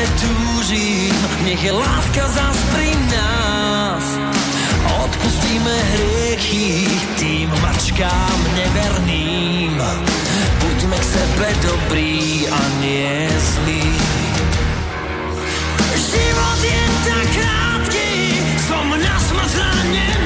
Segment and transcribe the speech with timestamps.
[0.00, 1.14] tebe túžim,
[1.44, 4.04] nech je láska zás pri nás.
[5.04, 6.88] Odpustíme hriechy
[7.20, 9.76] tým mačkám neverným.
[10.60, 13.88] Buďme k sebe dobrí a nie zlí.
[16.00, 18.10] Život je tak krátky,
[18.68, 20.19] som na smrť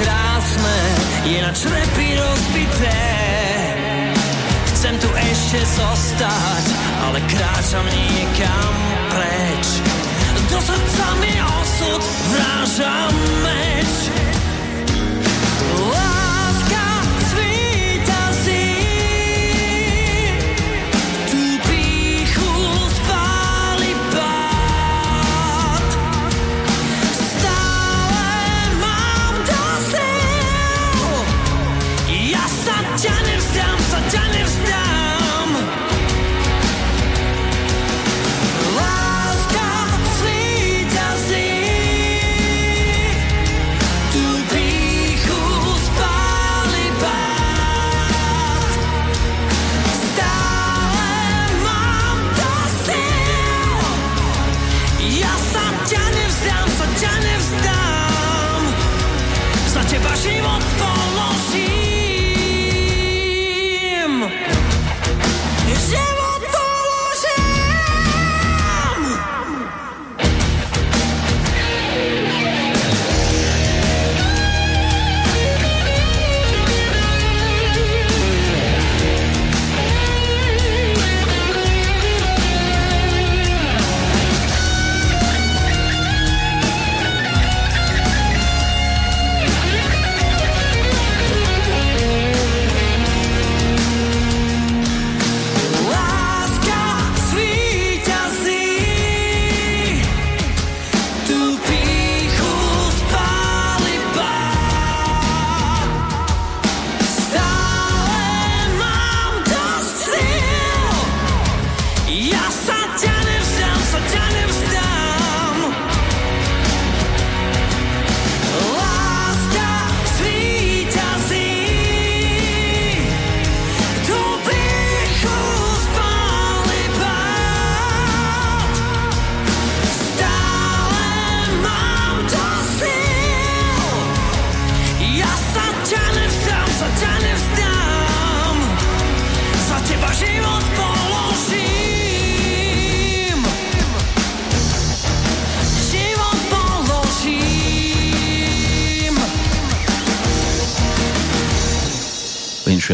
[0.00, 0.78] krásne,
[1.26, 3.04] je na črepy rozbité.
[4.72, 6.66] Chcem tu ešte zostať,
[7.08, 8.74] ale kráčam niekam
[9.12, 9.66] preč.
[10.50, 12.96] Do srdca mi osud vráža
[13.44, 14.31] meč.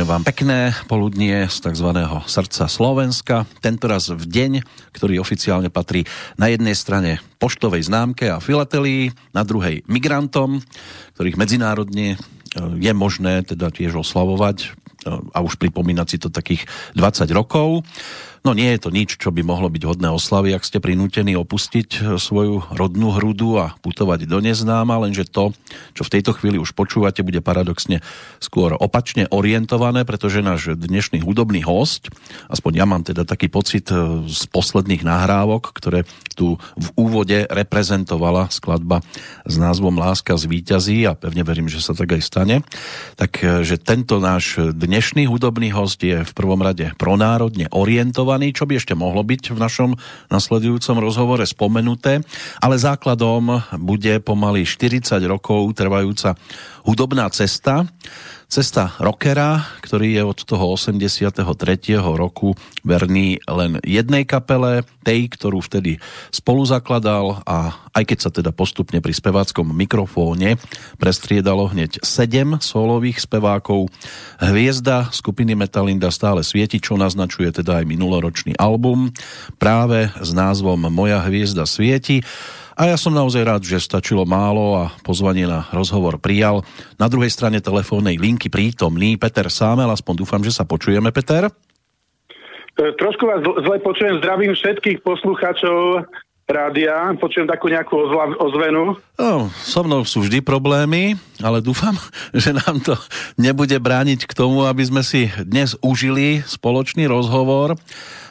[0.09, 1.93] Vám pekné poludnie z tzv.
[2.25, 3.44] srdca Slovenska.
[3.61, 4.53] Tentoraz v deň,
[4.97, 6.09] ktorý oficiálne patrí
[6.41, 10.65] na jednej strane poštovej známke a filatelii, na druhej migrantom,
[11.12, 12.19] ktorých medzinárodne e,
[12.81, 14.69] je možné teda tiež oslavovať e,
[15.12, 16.65] a už pripomínať si to takých
[16.97, 17.85] 20 rokov.
[18.46, 21.88] No nie je to nič, čo by mohlo byť hodné oslavy, ak ste prinútení opustiť
[21.99, 25.50] e, svoju rodnú hrudu a putovať do neznáma, lenže to,
[25.99, 27.99] čo v tejto chvíli už počúvate, bude paradoxne
[28.38, 32.14] skôr opačne orientované, pretože náš dnešný hudobný host,
[32.46, 36.06] aspoň ja mám teda taký pocit e, z posledných nahrávok, ktoré
[36.38, 39.02] tu v úvode reprezentovala skladba
[39.43, 42.56] s názvom Láska z víťazí a pevne verím, že sa tak aj stane,
[43.19, 48.93] takže tento náš dnešný hudobný host je v prvom rade pronárodne orientovaný, čo by ešte
[48.93, 49.91] mohlo byť v našom
[50.29, 52.21] nasledujúcom rozhovore spomenuté,
[52.61, 56.37] ale základom bude pomaly 40 rokov trvajúca
[56.85, 57.89] hudobná cesta.
[58.49, 61.45] Cesta rockera, ktorý je od toho 83.
[62.00, 66.00] roku verný len jednej kapele, tej, ktorú vtedy
[66.33, 70.56] spolu zakladal a aj keď sa teda postupne pri speváckom mikrofóne
[70.97, 73.93] prestriedalo hneď sedem solových spevákov,
[74.41, 79.12] hviezda skupiny Metalinda stále svieti, čo naznačuje teda aj minuloročný album
[79.61, 82.25] práve s názvom Moja hviezda svieti
[82.79, 86.63] a ja som naozaj rád, že stačilo málo a pozvanie na rozhovor prijal.
[86.95, 91.51] Na druhej strane telefónnej linky prítomný Peter Sámel, aspoň dúfam, že sa počujeme, Peter.
[92.79, 96.07] E, trošku vás zle počujem, zdravím všetkých poslucháčov
[96.49, 98.09] rádia, počujem takú nejakú
[98.41, 98.97] ozvenu.
[99.21, 101.93] No, so mnou sú vždy problémy, ale dúfam,
[102.47, 102.95] že nám to
[103.37, 107.75] nebude brániť k tomu, aby sme si dnes užili spoločný rozhovor.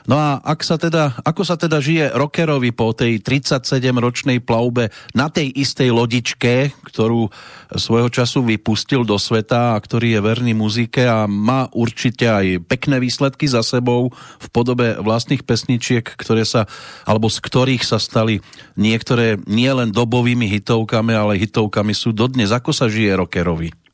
[0.08, 5.28] No a ak sa teda, ako sa teda žije rockerovi po tej 37-ročnej plavbe na
[5.28, 7.28] tej istej lodičke, ktorú
[7.76, 13.04] svojho času vypustil do sveta a ktorý je verný muzike a má určite aj pekné
[13.04, 16.72] výsledky za sebou v podobe vlastných pesničiek, ktoré sa,
[17.04, 18.40] alebo z ktorých sa stali
[18.80, 22.56] niektoré nielen dobovými hitovkami, ale hitovkami sú dodnes.
[22.56, 23.87] Ako sa žije rockerovi?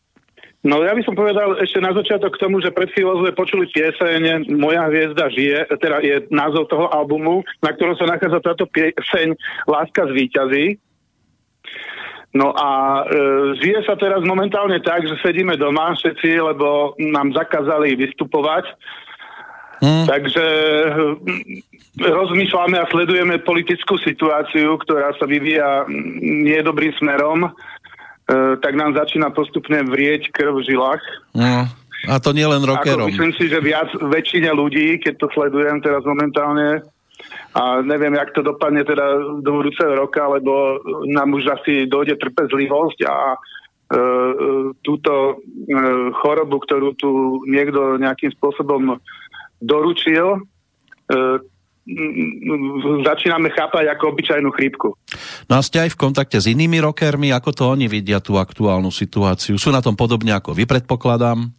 [0.64, 3.68] No ja by som povedal ešte na začiatok k tomu, že pred chvíľou sme počuli
[3.68, 9.36] pieseň Moja hviezda žije, teda je názov toho albumu, na ktorom sa nachádza táto pieseň
[9.68, 10.66] Láska z výťazí.
[12.34, 13.20] No a e,
[13.60, 18.64] žije sa teraz momentálne tak, že sedíme doma všetci, lebo nám zakázali vystupovať.
[19.84, 20.08] Hmm.
[20.08, 20.46] Takže
[20.96, 21.16] hm,
[22.00, 25.84] rozmýšľame a sledujeme politickú situáciu, ktorá sa vyvíja
[26.24, 27.73] nie dobrým smerom E,
[28.62, 31.04] tak nám začína postupne vrieť krv v žilách.
[31.38, 31.70] No,
[32.08, 33.08] a to nie len rockerom.
[33.08, 36.84] Ako myslím si, že viac väčšine ľudí, keď to sledujem teraz momentálne,
[37.54, 43.00] a neviem, jak to dopadne teda do budúceho roka, lebo nám už asi dojde trpezlivosť
[43.06, 43.98] a e, e
[44.82, 45.34] túto e,
[46.18, 48.98] chorobu, ktorú tu niekto nejakým spôsobom
[49.62, 50.40] doručil, e,
[53.04, 54.96] začíname chápať ako obyčajnú chrípku.
[55.52, 58.88] No a ste aj v kontakte s inými rockermi, ako to oni vidia tú aktuálnu
[58.88, 59.60] situáciu?
[59.60, 61.52] Sú na tom podobne ako vy, predpokladám?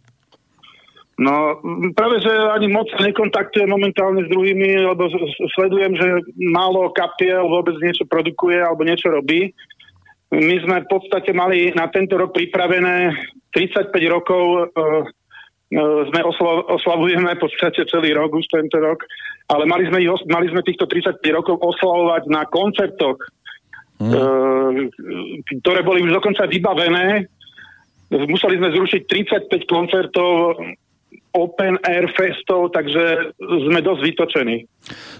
[1.15, 1.63] No,
[1.95, 5.07] práve, že ani moc sa nekontaktuje momentálne s druhými, lebo
[5.55, 6.07] sledujem, že
[6.51, 9.55] málo kapiel vôbec niečo produkuje alebo niečo robí.
[10.35, 13.15] My sme v podstate mali na tento rok pripravené
[13.55, 14.43] 35 rokov
[14.75, 15.07] uh,
[15.83, 19.03] sme oslav, oslavujeme v podstate celý rok, už tento rok,
[19.51, 23.19] ale mali sme, ich, mali sme týchto 35 rokov oslavovať na koncertoch
[23.99, 24.11] hmm.
[24.11, 24.19] e,
[25.61, 27.27] ktoré boli už dokonca vybavené.
[28.13, 29.01] Museli sme zrušiť
[29.49, 30.61] 35 koncertov
[31.35, 34.57] open air festov, takže sme dosť vytočení.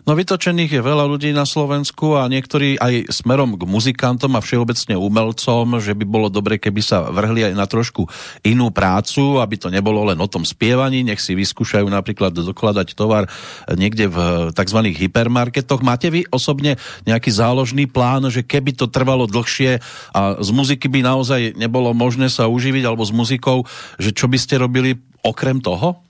[0.06, 4.96] No vytočených je veľa ľudí na Slovensku a niektorí aj smerom k muzikantom a všeobecne
[4.96, 8.06] umelcom, že by bolo dobre, keby sa vrhli aj na trošku
[8.46, 13.26] inú prácu, aby to nebolo len o tom spievaní, nech si vyskúšajú napríklad dokladať tovar
[13.74, 14.18] niekde v
[14.54, 14.80] tzv.
[14.94, 15.82] hypermarketoch.
[15.82, 16.78] Máte vy osobne
[17.10, 19.82] nejaký záložný plán, že keby to trvalo dlhšie
[20.14, 23.66] a z muziky by naozaj nebolo možné sa uživiť alebo s muzikou,
[23.98, 24.94] že čo by ste robili
[25.26, 26.05] okrem toho?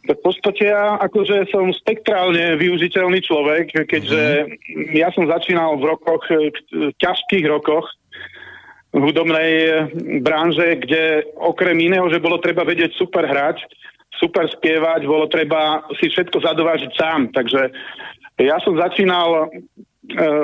[0.00, 4.96] V podstate ja akože som spektrálne využiteľný človek, keďže mm-hmm.
[4.96, 7.84] ja som začínal v rokoch, v ťažkých rokoch
[8.90, 9.52] v hudobnej
[10.18, 13.62] branže, kde okrem iného, že bolo treba vedieť super hrať,
[14.18, 17.30] super spievať, bolo treba si všetko zadovážiť sám.
[17.30, 17.70] Takže
[18.42, 19.48] ja som začínal e,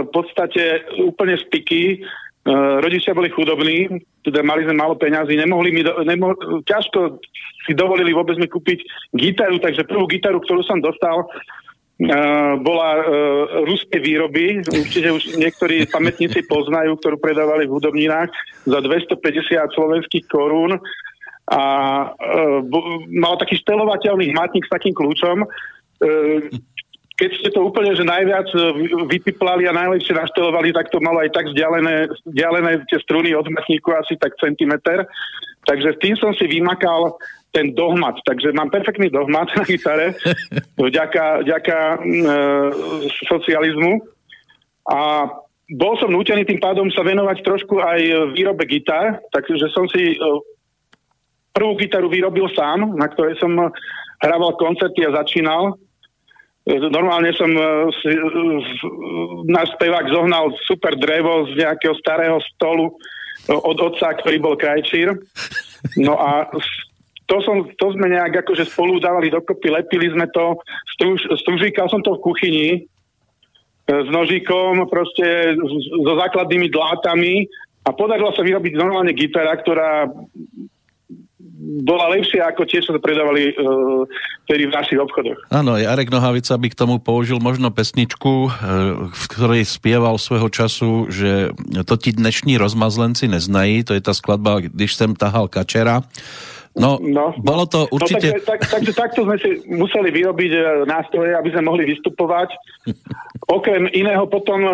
[0.07, 2.07] v podstate úplne z piky,
[2.55, 3.91] rodičia boli chudobní,
[4.23, 7.19] teda mali sme málo peňazí, nemohli mi, do, nemo, ťažko
[7.67, 13.03] si dovolili vôbec mi kúpiť gitaru, takže prvú gitaru, ktorú som dostal, uh, bola uh,
[13.67, 18.31] ruské výroby, určite už niektorí pamätníci poznajú, ktorú predávali v hudobninách
[18.62, 20.79] za 250 slovenských korún.
[21.47, 21.62] A
[22.11, 22.59] uh,
[23.11, 26.41] mal taký štelovateľný hmatník s takým kľúčom, uh,
[27.16, 28.61] keď ste to úplne že najviac e,
[29.08, 33.88] vypiplali a najlepšie naštelovali, tak to malo aj tak vzdialené, vzdialené tie struny od matníku
[33.96, 35.08] asi tak centimeter.
[35.64, 37.16] Takže tým som si vymakal
[37.56, 38.20] ten dohmat.
[38.20, 40.12] Takže mám perfektný dohmat na gitare
[40.76, 41.96] vďaka, vďaka e,
[43.25, 43.92] socializmu.
[44.92, 45.32] A
[45.73, 50.16] bol som nútený tým pádom sa venovať trošku aj výrobe gitar, takže som si e,
[51.56, 53.56] prvú gitaru vyrobil sám, na ktorej som
[54.20, 55.80] hrával koncerty a začínal
[56.66, 58.18] Normálne som e, e,
[59.46, 62.90] náš spevák zohnal super drevo z nejakého starého stolu
[63.46, 65.14] od otca, ktorý bol krajčír.
[65.94, 66.50] No a
[67.30, 70.58] to, som, to sme nejak akože spolu dávali dokopy, lepili sme to,
[70.99, 72.78] struž, stružíkal som to v kuchyni e,
[73.87, 75.54] s nožíkom, proste
[76.02, 77.46] so základnými dlátami
[77.87, 80.11] A podarilo sa vyrobiť normálne gitara, ktorá
[81.57, 84.05] bola lepšia ako tie, čo sa predávali uh,
[84.47, 85.41] v našich obchodoch.
[85.49, 88.53] Áno, Jarek Nohavica by k tomu použil možno pesničku, uh,
[89.09, 91.57] v ktorej spieval svojho času, že
[91.89, 96.05] to ti dnešní rozmazlenci neznají, to je tá skladba, když sem tahal kačera.
[96.77, 98.37] No, no, bolo to určite...
[98.37, 102.53] No, tak, tak, takže takto sme si museli vyrobiť e, nástroje, aby sme mohli vystupovať.
[103.49, 104.73] Okrem iného potom, e,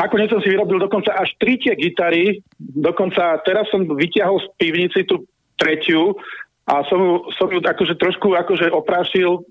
[0.00, 5.04] nakoniec som si vyrobil dokonca až tri tie gitary, dokonca teraz som vyťahol z pivnici
[5.04, 5.28] tú
[5.62, 6.18] tretiu
[6.66, 9.46] a som, som ju akože trošku akože oprášil,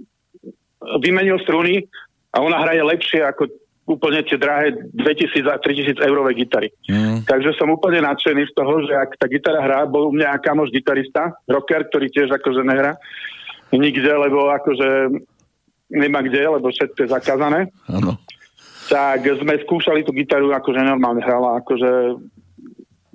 [1.00, 1.88] vymenil struny
[2.36, 3.48] a ona hraje lepšie ako
[3.88, 6.70] úplne tie drahé 2000 a 3000 eurové gitary.
[6.88, 7.28] Mm.
[7.28, 10.72] Takže som úplne nadšený z toho, že ak tá gitara hrá, bol u mňa kamoš
[10.72, 12.96] gitarista, rocker, ktorý tiež akože nehrá
[13.72, 15.16] nikde, lebo akože
[15.92, 17.60] nemá kde, lebo všetko je zakázané.
[17.88, 18.20] Ano.
[18.92, 22.20] Tak sme skúšali tú gitaru, akože normálne hrala, akože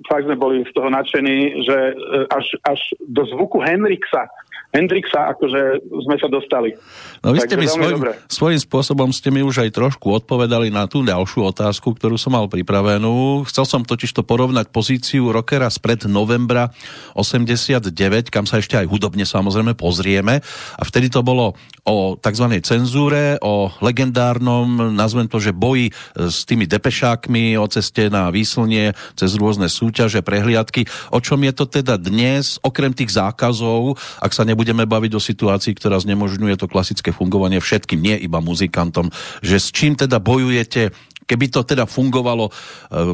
[0.07, 1.93] fakt sme boli z toho nadšení, že e,
[2.31, 4.31] až, až do zvuku Henrixa
[4.75, 6.75] Hendrixa, akože sme sa dostali.
[7.23, 11.07] No vy ste mi svojím, svojím spôsobom ste mi už aj trošku odpovedali na tú
[11.07, 13.47] ďalšiu otázku, ktorú som mal pripravenú.
[13.47, 16.75] Chcel som totiž to porovnať pozíciu rockera spred novembra
[17.15, 20.43] 89, kam sa ešte aj hudobne samozrejme pozrieme.
[20.75, 21.55] A vtedy to bolo
[21.87, 22.45] o tzv.
[22.59, 29.39] cenzúre, o legendárnom, nazvem to, že boji s tými depešákmi, o ceste na výslnie, cez
[29.39, 30.83] rôzne súťaže, prehliadky.
[31.15, 35.77] O čom je to teda dnes, okrem tých zákazov, ak sa nebudeme baviť o situácii,
[35.77, 39.13] ktorá znemožňuje to klasické fungovanie všetkým, nie iba muzikantom,
[39.45, 40.89] že s čím teda bojujete,
[41.29, 42.51] keby to teda fungovalo e,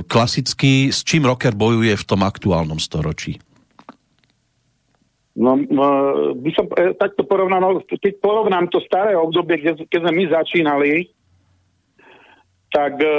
[0.07, 3.43] klasicky, s čím rocker bojuje v tom aktuálnom storočí?
[5.35, 5.85] No, no
[6.39, 9.59] by som e, takto porovnal, keď porovnám to staré obdobie,
[9.91, 11.11] keď, sme my začínali,
[12.71, 13.11] tak e,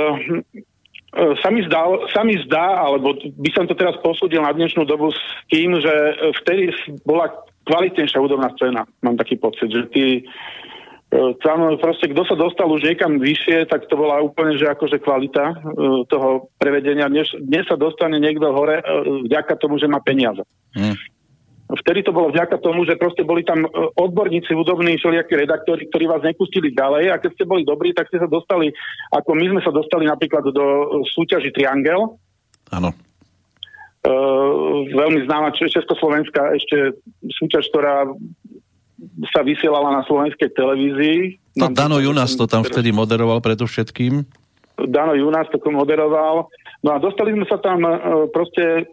[1.45, 5.12] sa mi, zdá, sa mi zdá, alebo by som to teraz posúdil na dnešnú dobu
[5.12, 5.21] s
[5.52, 5.93] tým, že
[6.40, 6.73] vtedy
[7.04, 7.28] bola
[7.64, 10.23] kvalitnejšia hudobná scéna, mám taký pocit, že ty e,
[11.40, 15.44] tam proste, kto sa dostal už niekam vyššie, tak to bola úplne, že akože kvalita
[15.56, 17.09] uh, toho prevedenia.
[17.09, 18.85] Dnes, dnes sa dostane niekto hore uh,
[19.25, 20.44] vďaka tomu, že má peniaze.
[20.76, 20.97] Hmm.
[21.64, 23.64] Vtedy to bolo vďaka tomu, že proste boli tam
[23.97, 28.21] odborníci hudobní, všelijakí redaktori, ktorí vás nepustili ďalej a keď ste boli dobrí, tak ste
[28.21, 28.68] sa dostali,
[29.09, 30.64] ako my sme sa dostali napríklad do
[31.09, 32.21] súťaži Triangel.
[32.68, 32.92] Áno
[34.92, 37.00] veľmi známa Československá ešte
[37.40, 38.04] súťaž, ktorá
[39.32, 41.40] sa vysielala na slovenskej televízii.
[41.56, 44.25] No Dano Junas to tam vtedy moderoval predovšetkým.
[44.90, 46.52] Dano Junas to moderoval.
[46.84, 48.90] No a dostali sme sa tam uh, proste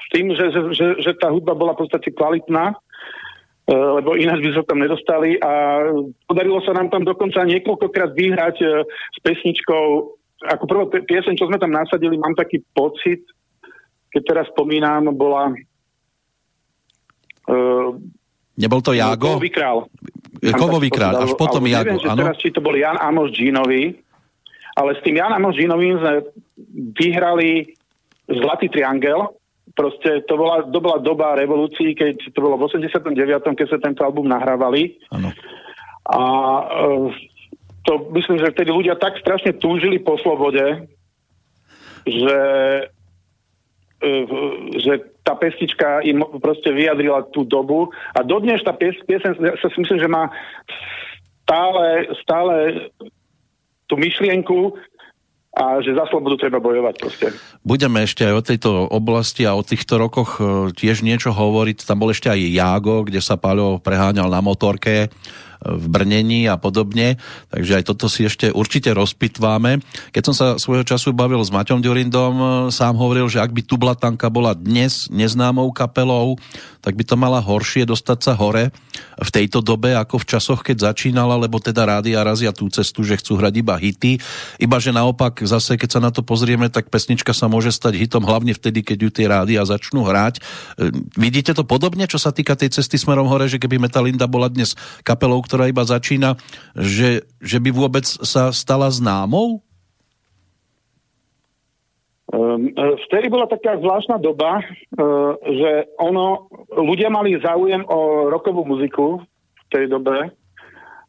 [0.00, 4.42] s tým, že, že, že, že tá hudba bola v podstate kvalitná, uh, lebo ináč
[4.42, 5.86] by sa tam nedostali a
[6.26, 8.56] podarilo sa nám tam dokonca niekoľkokrát vyhrať
[8.90, 9.84] s pesničkou
[10.40, 13.20] ako prvá pieseň, čo sme tam nasadili, mám taký pocit,
[14.10, 15.54] keď teraz spomínam, bola...
[17.46, 17.94] Uh,
[18.58, 19.38] Nebol to Jago?
[19.38, 19.86] Kovový král.
[20.52, 22.20] Kovový král, až potom Jago, neviem, áno?
[22.26, 23.96] teraz, či to bol Jan Amos Džínový,
[24.76, 26.14] ale s tým Jan Amos Džínovým sme
[26.98, 27.72] vyhrali
[28.30, 29.34] Zlatý triangel,
[29.74, 34.06] proste to bola, to bola doba revolúcií, keď to bolo v 89., keď sa tento
[34.06, 35.02] album nahrávali.
[35.10, 35.34] Ano.
[36.10, 36.20] A
[36.62, 37.10] uh,
[37.86, 40.86] to myslím, že vtedy ľudia tak strašne túžili po slobode,
[42.06, 42.38] že
[42.80, 42.99] E,
[44.80, 49.76] že tá pesnička im proste vyjadrila tú dobu a dodnes tá pies, piesen sa si
[49.76, 50.32] myslím, že má
[51.44, 52.54] stále, stále
[53.84, 54.72] tú myšlienku
[55.50, 57.26] a že za slobodu treba bojovať proste.
[57.66, 61.90] Budeme ešte aj o tejto oblasti a o týchto rokoch e, tiež niečo hovoriť.
[61.90, 65.10] Tam bol ešte aj Jágo, kde sa Paľo preháňal na motorke
[65.60, 67.20] v brnení a podobne.
[67.52, 69.84] Takže aj toto si ešte určite rozpitváme.
[70.10, 74.32] Keď som sa svojho času bavil s Maťom Ďurindom, sám hovoril, že ak by Tublatanka
[74.32, 76.40] bola dnes neznámou kapelou,
[76.80, 78.72] tak by to mala horšie dostať sa hore
[79.20, 83.20] v tejto dobe ako v časoch, keď začínala, lebo teda rádia razia tú cestu, že
[83.20, 84.16] chcú hrať iba hity.
[84.56, 88.24] Iba že naopak zase, keď sa na to pozrieme, tak pesnička sa môže stať hitom
[88.24, 90.40] hlavne vtedy, keď ju tie rádia začnú hrať.
[90.40, 90.88] E,
[91.20, 94.72] vidíte to podobne, čo sa týka tej cesty smerom hore, že keby Metalinda bola dnes
[95.04, 96.38] kapelou, ktorá iba začína,
[96.78, 99.58] že, že by vôbec sa stala známou?
[102.30, 102.70] Um,
[103.10, 109.62] vtedy bola taká zvláštna doba, uh, že ono, ľudia mali záujem o rokovú muziku v
[109.74, 110.30] tej dobe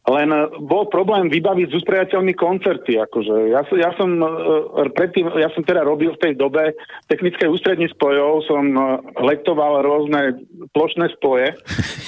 [0.02, 2.98] len e, bol problém vybaviť s usprejateľmi koncerty.
[2.98, 3.54] Akože.
[3.54, 6.74] Ja, ja, som, uh, predtým, ja som teda robil v tej dobe
[7.06, 10.42] technické ústrední spojov, som uh, letoval rôzne
[10.74, 11.54] plošné spoje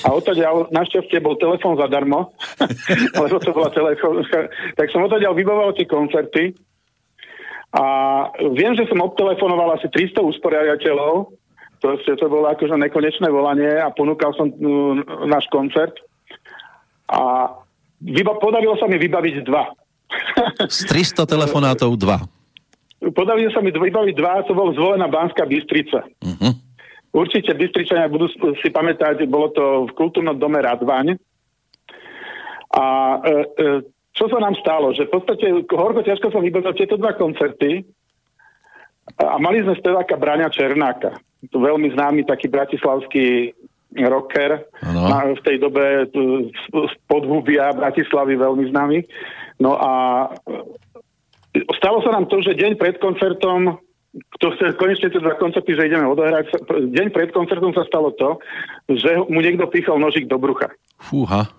[0.02, 2.34] a odtiaľ našťastie bol telefón zadarmo,
[3.22, 4.26] lebo to bola telefón,
[4.74, 6.54] tak som odtiaľ vybavoval tie koncerty
[7.74, 7.86] A
[8.54, 11.34] viem, že som obtelefonoval asi 300 usporiadateľov,
[11.82, 14.46] proste to bolo akože nekonečné volanie a ponúkal som
[15.26, 15.98] náš koncert.
[17.10, 17.50] A
[18.02, 19.70] vyba- podarilo sa mi vybaviť dva.
[20.70, 22.22] Z 300 telefonátov dva.
[23.12, 26.08] Podarilo sa mi vybaviť dva, to bol zvolená Banská Bystrica.
[26.24, 26.52] Uh-huh.
[27.14, 28.26] Určite Bystričania budú
[28.58, 31.14] si pamätať, bolo to v kultúrnom dome Radvaň.
[32.74, 32.84] A
[33.22, 33.66] e, e,
[34.14, 34.90] čo sa nám stalo?
[34.90, 37.86] Že v podstate horko ťažko som vybavil tieto dva koncerty
[39.20, 41.14] a mali sme speváka Braňa Černáka.
[41.52, 43.52] To veľmi známy taký bratislavský
[44.02, 44.66] rocker.
[44.82, 48.98] Na, v tej dobe z podhubia Bratislavy veľmi známy.
[49.62, 49.92] No a
[51.54, 53.78] e, stalo sa nám to, že deň pred koncertom
[54.38, 56.70] to chce konečne tie dva koncerty, že ideme odohrať.
[56.70, 58.38] Deň pred koncertom sa stalo to,
[58.86, 60.70] že mu niekto pichol nožik do brucha.
[61.02, 61.50] Fúha.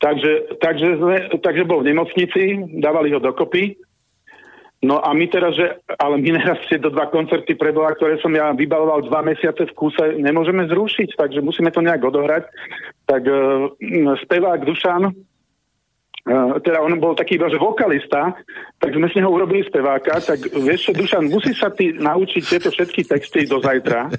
[0.00, 0.88] Takže, takže,
[1.40, 3.76] takže bol v nemocnici, dávali ho dokopy.
[4.86, 8.54] No a my teraz, že, ale my teraz tieto dva koncerty preboha, ktoré som ja
[8.54, 12.46] vybaloval dva mesiace v kúse, nemôžeme zrušiť, takže musíme to nejak odohrať.
[13.10, 13.74] Tak uh,
[14.22, 15.10] spevák Dušan,
[16.26, 18.34] Uh, teda on bol taký iba, že vokalista,
[18.82, 22.74] tak sme z neho urobili speváka, tak vieš čo, Dušan, musí sa ty naučiť tieto
[22.74, 24.10] všetky texty do zajtra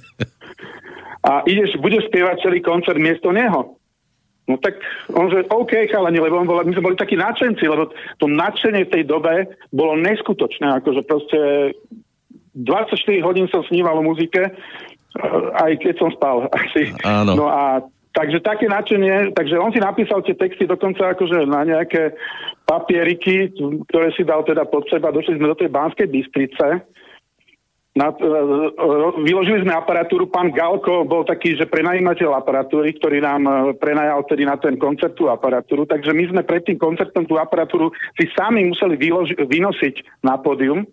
[1.28, 3.76] a ideš, budeš spievať celý koncert miesto neho.
[4.48, 4.80] No tak
[5.12, 8.88] on že OK, chalani, lebo on bol, my sme boli takí nadšenci, lebo to nadšenie
[8.88, 11.40] v tej dobe bolo neskutočné, akože proste
[12.56, 16.96] 24 hodín som sníval o muzike, uh, aj keď som spal asi.
[17.04, 17.36] Áno.
[17.36, 17.84] No a
[18.18, 22.18] Takže také nadšenie, takže on si napísal tie texty dokonca akože na nejaké
[22.66, 23.54] papieriky,
[23.94, 25.14] ktoré si dal teda pod seba.
[25.14, 26.82] Došli sme do tej Banskej Bystrice.
[27.98, 28.30] Na, e,
[29.26, 30.30] vyložili sme aparatúru.
[30.30, 35.18] Pán Galko bol taký, že prenajímateľ aparatúry, ktorý nám e, prenajal tedy na ten koncert
[35.18, 35.90] tú aparatúru.
[35.90, 40.86] Takže my sme pred tým koncertom tú aparatúru si sami museli vyloži- vynosiť na pódium.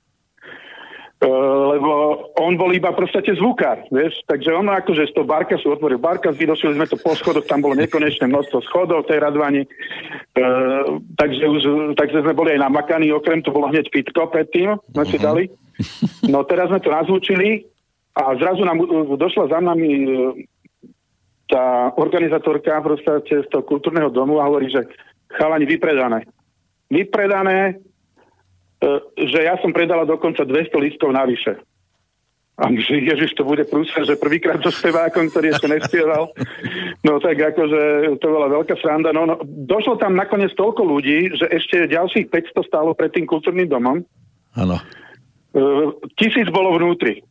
[1.25, 5.97] Uh, lebo on bol iba proste zvukár, vieš, takže on akože z toho Barkasu otvoril
[5.97, 11.45] Barkas, vydošili sme to po schodoch, tam bolo nekonečné množstvo schodov tej radvani, uh, takže,
[11.49, 11.63] už,
[11.97, 15.49] takže sme boli aj namakaní, okrem to bolo hneď pitko predtým, sme si dali.
[16.29, 17.65] No teraz sme to nazvučili
[18.21, 18.85] a zrazu nám
[19.17, 20.37] došla za nami uh,
[21.49, 24.85] tá organizátorka proste z toho kultúrneho domu a hovorí, že
[25.41, 26.29] chalani vypredané.
[26.93, 27.94] Vypredané, E,
[29.17, 31.57] že ja som predala dokonca 200 listkov navyše.
[32.55, 36.31] A že Ježiš, to bude prúser, že prvýkrát so spevákom, ktorý ešte nespieval.
[37.03, 39.11] No tak akože to bola veľká sranda.
[39.11, 43.67] No, no, došlo tam nakoniec toľko ľudí, že ešte ďalších 500 stálo pred tým kultúrnym
[43.67, 44.07] domom.
[44.55, 44.79] Áno.
[44.79, 44.83] E,
[46.15, 47.27] tisíc bolo vnútri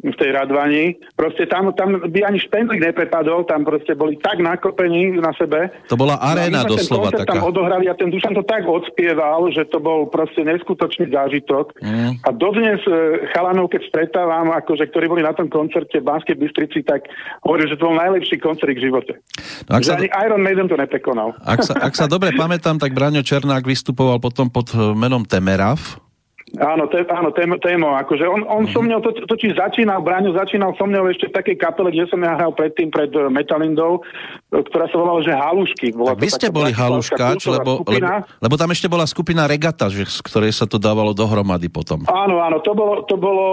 [0.00, 0.96] v tej radvani.
[1.12, 5.68] Proste tam, tam by ani špendlík neprepadol, tam proste boli tak nakopení na sebe.
[5.92, 7.36] To bola aréna no, my sme doslova taká.
[7.36, 11.76] tam odohrali a ten Dušan to tak odspieval, že to bol proste neskutočný zážitok.
[11.84, 12.16] Mm.
[12.24, 16.80] A dodnes e, chalanov, keď stretávam, akože, ktorí boli na tom koncerte v Banskej Bystrici,
[16.80, 17.04] tak
[17.44, 19.20] hovorím, že to bol najlepší koncert v živote.
[19.68, 21.36] No, ak, že sa, ani Iron Maiden to neprekonal.
[21.44, 26.09] ak, sa, ak sa dobre pamätám, tak Braňo Černák vystupoval potom pod eh, menom Temerav.
[26.52, 28.72] Áno, te, áno témo, témo, akože on, on Mhm.
[28.72, 32.18] so mňou to, totiž začínal, Braňo začínal so mňou ešte v takej kapele, kde som
[32.18, 34.02] ja hral predtým pred eh, Metalindou,
[34.50, 35.92] eh, ktorá sa volala, že Halušky.
[35.92, 38.26] Bola Tak vy ste boli haluškáč, lebo, lebo, skupina.
[38.36, 42.02] lebo tam ešte bola skupina Regata, že, z ktorej sa to dávalo dohromady potom.
[42.04, 43.46] Áno, áno, to bolo, to bolo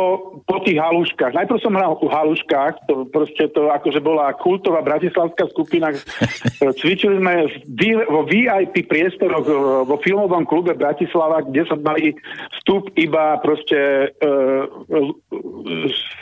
[0.44, 1.34] po tých haluškách.
[1.34, 5.94] Najprv som hral u haluškách, to proste to akože bola kultová bratislavská skupina.
[6.80, 7.54] Cvičili sme v,
[7.94, 12.14] V- vo VIP priestoroch e, vo filmovom klube Bratislava, kde sa mali
[12.54, 14.64] vstup iba proste uh,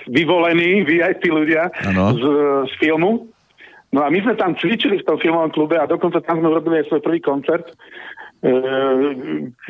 [0.10, 2.24] vyvolení VIP ľudia z,
[2.66, 3.36] z filmu.
[3.96, 6.84] No a my sme tam cvičili v tom filmovom klube a dokonca tam sme urobili
[6.84, 7.74] aj svoj prvý koncert, e,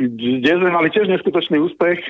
[0.02, 2.02] kde sme mali tiež neskutočný úspech.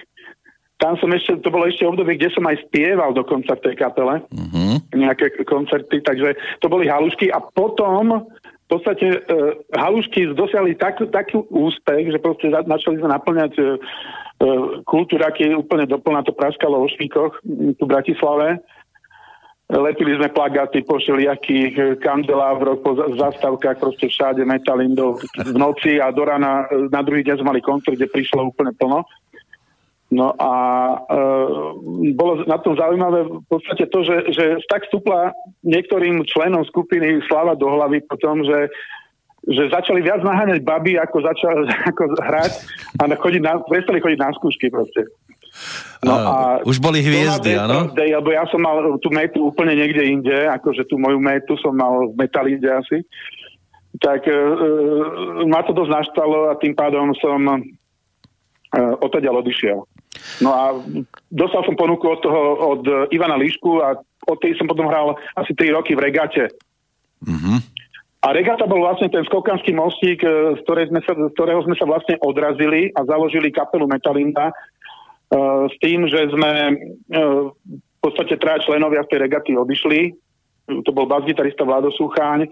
[0.79, 4.23] Tam som ešte, to bolo ešte obdobie, kde som aj spieval dokonca v tej kapele,
[4.31, 4.79] Uh-huh.
[4.95, 8.27] nejaké koncerty, takže to boli halušky a potom
[8.65, 9.19] v podstate e,
[9.75, 13.63] halušky dosiahli tak, taký úspech, že proste za, začali sme naplňať e,
[14.39, 14.45] e,
[14.83, 17.39] kultúraky úplne doplná to praskalo o švíkoch
[17.79, 18.59] tu v Bratislave.
[19.65, 25.97] Lepili sme plagáty po všelijakých e, kandelávroch, po za- zastávkach, proste všade metalindov v noci
[25.97, 29.01] a do rána, e, na druhý deň sme mali koncert, kde prišlo úplne plno.
[30.13, 31.17] No a e,
[32.13, 35.33] bolo na tom zaujímavé v podstate to, že, že tak vstúpla
[35.65, 38.69] niektorým členom skupiny Slava do hlavy potom, že
[39.45, 42.53] že začali viac naháňať baby, ako začali ako hrať
[42.97, 45.05] a chodiť na, prestali chodiť na skúšky proste.
[46.03, 47.89] No Á, už boli hviezdy, áno?
[47.95, 52.11] Lebo ja som mal tú metu úplne niekde inde, akože tú moju metu som mal
[52.11, 53.07] v metalinde asi.
[54.03, 57.55] Tak e, e, ma to dosť naštalo a tým pádom som e,
[58.99, 59.87] odtiaľ odišiel.
[60.43, 60.75] No a
[61.31, 62.41] dostal som ponuku od toho,
[62.75, 62.83] od
[63.15, 63.95] Ivana Líšku a
[64.27, 66.51] od tej som potom hral asi 3 roky v regate.
[67.23, 67.74] Mhm.
[68.25, 71.85] A regata bol vlastne ten skokanský mostík, e, z, sme sa, z ktorého sme sa
[71.85, 78.65] vlastne odrazili a založili kapelu Metalinda uh, s tým, že sme uh, v podstate traja
[78.65, 80.17] členovia z tej regaty odišli.
[80.65, 82.49] To bol bas-gitarista Vlado Sucháň,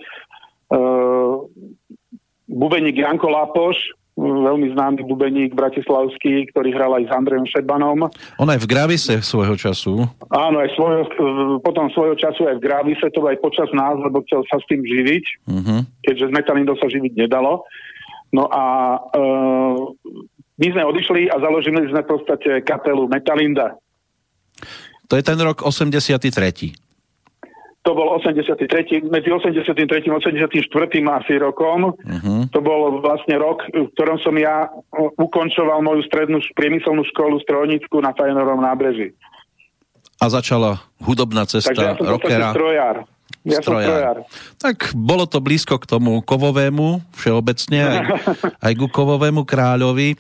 [2.46, 3.78] bubeník Janko Lapoš,
[4.18, 8.06] veľmi známy bubeník bratislavský, ktorý hral aj s Andrejom Šebanom.
[8.38, 10.06] On aj v Gravise svojho času.
[10.30, 11.02] Áno, aj svojho,
[11.66, 14.86] potom svojho času aj v Gravise, to aj počas nás, lebo chcel sa s tým
[14.86, 15.82] živiť, Uh-huh.
[16.06, 17.66] keďže z Metalindou sa živiť nedalo.
[18.34, 18.64] No a
[19.02, 19.78] uh,
[20.58, 23.78] my sme odišli a založili sme v podstate kapelu Metalinda.
[25.10, 26.83] To je ten rok 83.
[27.84, 29.04] To bol 83.
[29.12, 30.08] medzi 83.
[30.08, 30.56] a 84.
[31.04, 31.92] asi rokom.
[31.92, 32.48] Uh-huh.
[32.56, 34.72] To bol vlastne rok, v ktorom som ja
[35.20, 39.12] ukončoval moju strednú priemyselnú školu strojnícku na Fajnorom nábreží.
[40.16, 42.56] A začala hudobná cesta Takže ja som rockera.
[42.56, 42.96] strojár.
[43.44, 44.16] Ja som strojár.
[44.56, 47.98] Tak bolo to blízko k tomu kovovému, všeobecne, aj,
[48.72, 50.16] aj ku kovovému kráľovi.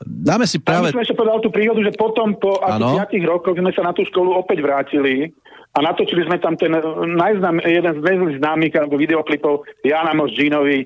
[0.00, 0.88] Dáme si Práve...
[0.88, 0.96] práve...
[0.96, 4.02] som ešte povedal tú príhodu, že potom po asi 5 rokoch sme sa na tú
[4.08, 5.28] školu opäť vrátili
[5.72, 6.76] a natočili sme tam ten
[7.16, 10.84] najznám, jeden z najznámych alebo videoklipov Jana Moš Džínovi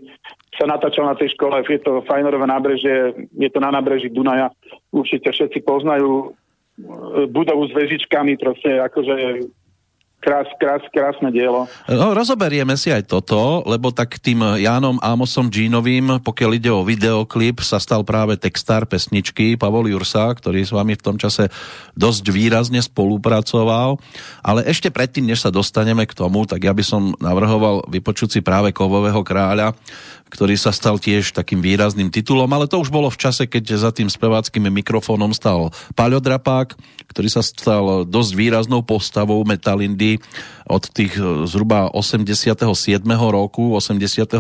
[0.55, 4.49] sa natáčal na tej škole, je to Fajnorové nábrežie, je to na nábreží Dunaja,
[4.94, 6.27] určite všetci poznajú e,
[7.29, 9.44] budovu s vežičkami, proste akože
[10.27, 11.71] krás, krás, krásne dielo.
[11.87, 17.62] No, rozoberieme si aj toto, lebo tak tým Jánom Amosom Džínovým, pokiaľ ide o videoklip,
[17.62, 21.47] sa stal práve textár pesničky Pavol Jursa, ktorý s vami v tom čase
[21.95, 24.03] dosť výrazne spolupracoval.
[24.43, 28.41] Ale ešte predtým, než sa dostaneme k tomu, tak ja by som navrhoval vypočuť si
[28.43, 29.79] práve Kovového kráľa,
[30.27, 33.91] ktorý sa stal tiež takým výrazným titulom, ale to už bolo v čase, keď za
[33.95, 36.75] tým speváckým mikrofónom stal Paľo Drapák,
[37.07, 40.19] ktorý sa stal dosť výraznou postavou Metalindy
[40.67, 42.59] od tých e, zhruba 87.
[43.31, 44.37] roku, 88.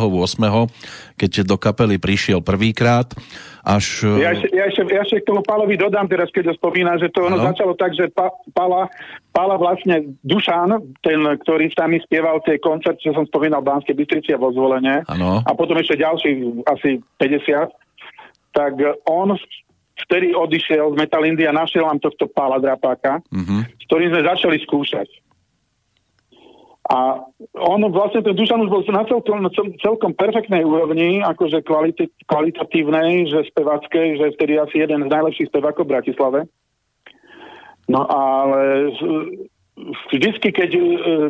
[1.16, 3.08] keď do kapely prišiel prvýkrát,
[3.66, 4.06] až...
[4.20, 7.10] Ja ešte, ja, ešte, ja ešte k tomu Pálovi dodám teraz, keď ho spomína, že
[7.10, 7.50] to ono Áno.
[7.50, 8.30] začalo tak, že pa,
[9.58, 14.30] vlastne Dušan, ten, ktorý s nami spieval tie koncert, čo som spomínal v Banskej Bystrici
[14.30, 15.42] a vo zvolenie, Áno.
[15.42, 17.74] a potom ešte ďalší, asi 50,
[18.54, 18.72] tak
[19.10, 19.34] on
[20.06, 23.80] vtedy odišiel z Metalindy a našiel nám tohto Pála Drapáka, Mhm.
[23.80, 25.08] s ktorým sme začali skúšať.
[26.86, 27.18] A
[27.58, 29.42] on vlastne, ten Dušan už bol na celkom,
[29.82, 35.90] celkom perfektnej úrovni, akože kvality, kvalitatívnej, že spevackej, že vtedy asi jeden z najlepších spevákov
[35.90, 36.40] v Bratislave.
[37.90, 38.90] No ale
[40.08, 40.82] vždycky, keď, e,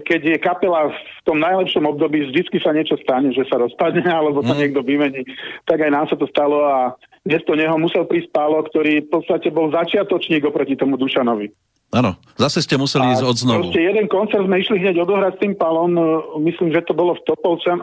[0.07, 4.47] keď je kapela v tom najlepšom období, vždycky sa niečo stane, že sa rozpadne, alebo
[4.47, 5.27] sa niekto vymení.
[5.67, 6.95] Tak aj nám sa to stalo a
[7.27, 11.51] miesto neho musel prísť Pálo, ktorý v podstate bol začiatočník oproti tomu Dušanovi.
[11.95, 13.63] Áno, zase ste museli ísť od znovu.
[13.71, 16.03] Proste jeden koncert sme išli hneď odohrať s tým palom, e,
[16.51, 17.81] myslím, že to bolo v Topolce, e,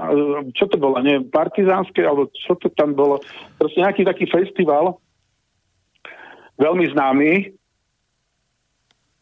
[0.55, 3.23] čo to bolo, nie, partizánske, alebo čo to tam bolo,
[3.55, 4.99] proste nejaký taký festival,
[6.59, 7.31] veľmi známy,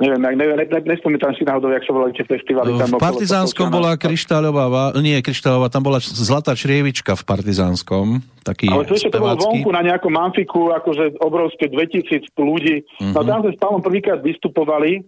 [0.02, 2.74] neviem, neviem, neviem ne, nespomínam si náhodou, jak sa volali tie festivaly.
[2.76, 8.68] tam V Partizánskom bola kryštáľová, vá- nie kryštáľová, tam bola zlatá črievička v Partizánskom, taký
[8.68, 12.82] Ale to to bolo vonku na nejakom amfiku, akože obrovské 2000 ľudí.
[12.98, 13.14] Mhm.
[13.14, 15.06] No tam sme s Pavlom prvýkrát vystupovali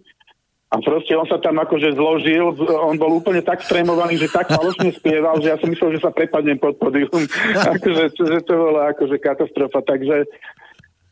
[0.74, 4.90] a proste on sa tam akože zložil, on bol úplne tak strémovaný, že tak falošne
[4.90, 7.10] spieval, že ja som myslel, že sa prepadnem pod podium.
[7.78, 9.86] akože, že to bola akože katastrofa.
[9.86, 10.26] Takže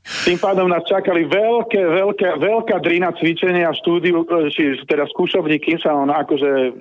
[0.03, 5.63] tým pádom nás čakali veľké, veľké, veľká drina cvičenia v štúdiu, e, či teda skúšovní,
[5.63, 6.73] kým sa on akože e,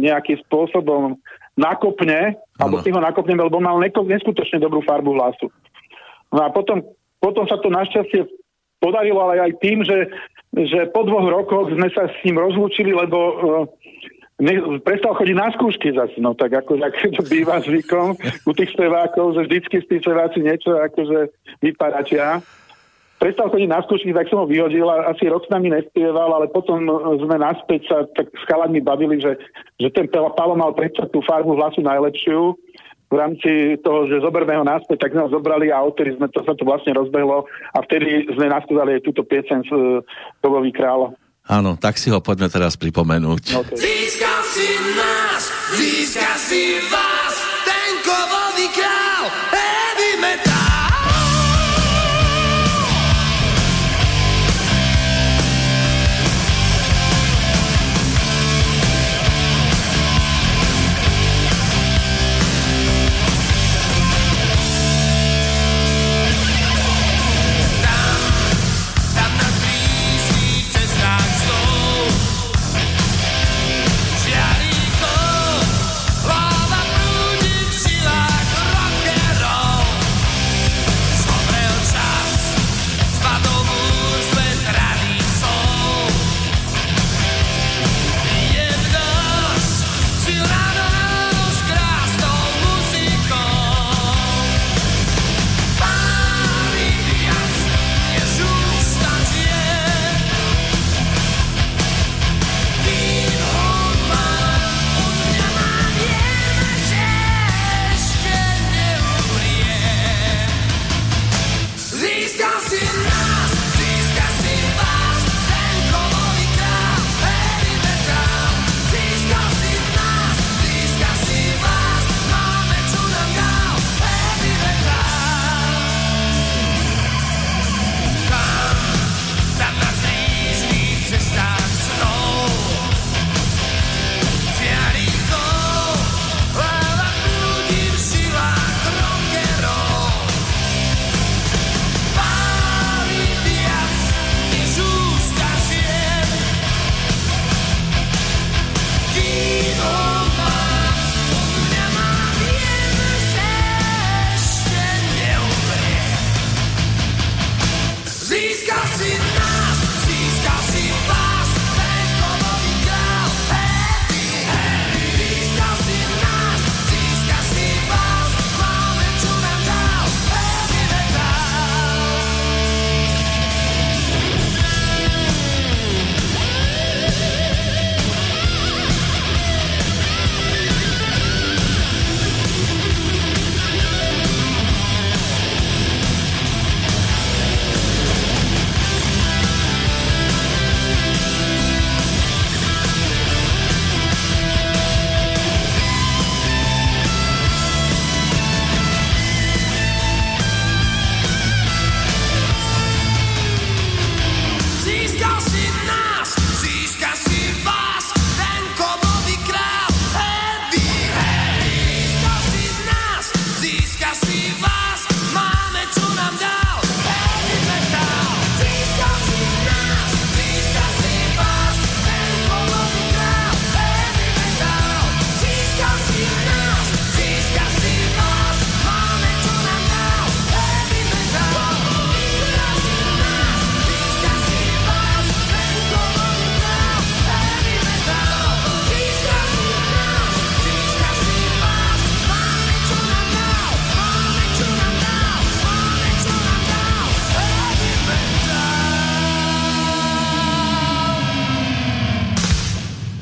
[0.00, 1.20] nejakým spôsobom
[1.60, 2.84] nakopne, alebo Áno.
[2.84, 5.52] si ho nakopneme, lebo mal neskutočne dobrú farbu hlasu.
[6.32, 6.84] No a potom,
[7.20, 8.28] potom sa to našťastie
[8.80, 10.12] podarilo, ale aj tým, že,
[10.52, 13.64] že po dvoch rokoch sme sa s ním rozlúčili, lebo uh,
[14.84, 16.76] prestal chodiť na skúšky zase, no tak ako,
[17.16, 21.32] to býva zvykom u tých spevákov, že vždycky tých speváci niečo akože
[21.64, 22.44] vyparačia.
[23.16, 26.52] Prestal chodiť na skúšky, tak som ho vyhodil a asi rok s nami nespieval, ale
[26.52, 26.84] potom
[27.16, 29.40] sme naspäť sa tak s chalami bavili, že,
[29.80, 32.52] že ten Palo mal predsa tú farbu hlasu najlepšiu
[33.06, 36.42] v rámci toho, že zoberme ho naspäť, tak sme ho zobrali a odtedy sme to,
[36.42, 40.02] sa to vlastne rozbehlo a vtedy sme naskúzali aj túto piesen z uh,
[40.42, 41.14] Kovový král.
[41.46, 43.44] Áno, tak si ho poďme teraz pripomenúť.
[43.54, 43.78] Okay.
[43.78, 45.42] Získal si nás,
[45.78, 48.35] získal si vás, ten kovový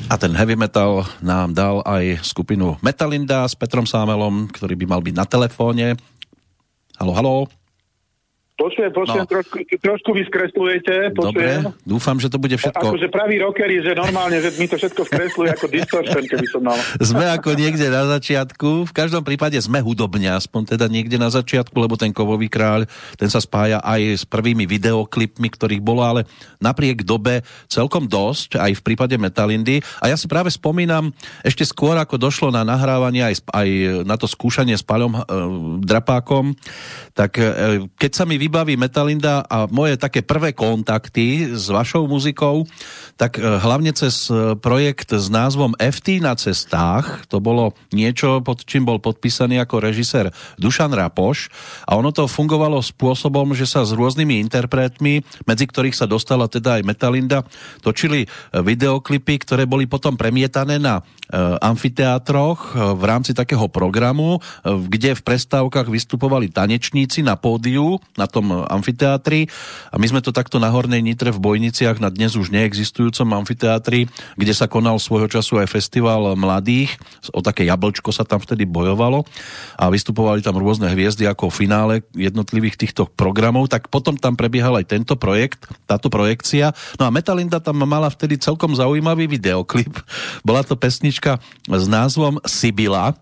[0.05, 5.01] A ten heavy metal nám dal aj skupinu Metalinda s Petrom Sámelom, ktorý by mal
[5.01, 5.97] byť na telefóne.
[7.01, 7.35] Halo, halo.
[8.55, 9.27] Počujem, počujem, no.
[9.27, 11.11] trošku, trošku vy skreslujete.
[11.11, 11.75] Počujem.
[11.75, 12.87] Dobre, dúfam, že to bude všetko...
[12.87, 16.79] Akože pravý rockery, že normálne, že mi to všetko skresluje ako distortion, keby som mal.
[17.03, 21.75] Sme ako niekde na začiatku, v každom prípade sme hudobne, aspoň teda niekde na začiatku,
[21.75, 22.87] lebo ten kovový kráľ,
[23.19, 26.23] ten sa spája aj s prvými videoklipmi, ktorých bolo, ale
[26.63, 29.83] napriek dobe celkom dosť, aj v prípade Metalindy.
[29.99, 31.11] A ja si práve spomínam,
[31.43, 33.67] ešte skôr ako došlo na nahrávanie, aj, aj
[34.07, 35.19] na to skúšanie s Paľom e,
[35.83, 36.55] Drapákom,
[37.11, 42.69] tak e, keď sa mi vybaví Metalinda a moje také prvé kontakty s vašou muzikou,
[43.17, 48.61] tak e, hlavne cez e, projekt s názvom FT na cestách, to bolo niečo, pod
[48.61, 50.29] čím bol podpísaný ako režisér
[50.61, 51.49] Dušan Rapoš.
[51.89, 56.77] A ono to fungovalo spôsobom, že sa s rôznymi interpretmi, medzi ktorých sa dostala teda
[56.77, 57.41] aj Metalinda,
[57.81, 58.27] točili e,
[58.61, 61.01] videoklipy, ktoré boli potom premietané na
[61.61, 69.47] amfiteátroch v rámci takého programu, kde v prestávkach vystupovali tanečníci na pódiu, na tom amfiteátri.
[69.89, 74.11] A my sme to takto na Hornej Nitre v Bojniciach na dnes už neexistujúcom amfiteátri,
[74.35, 76.91] kde sa konal svojho času aj festival mladých,
[77.31, 79.23] o také jablčko sa tam vtedy bojovalo.
[79.79, 84.91] A vystupovali tam rôzne hviezdy ako finále jednotlivých týchto programov, tak potom tam prebiehal aj
[84.91, 86.75] tento projekt, táto projekcia.
[86.99, 89.95] No a Metalinda tam mala vtedy celkom zaujímavý videoklip.
[90.43, 93.15] Bola to pesnička s názvom Sibila,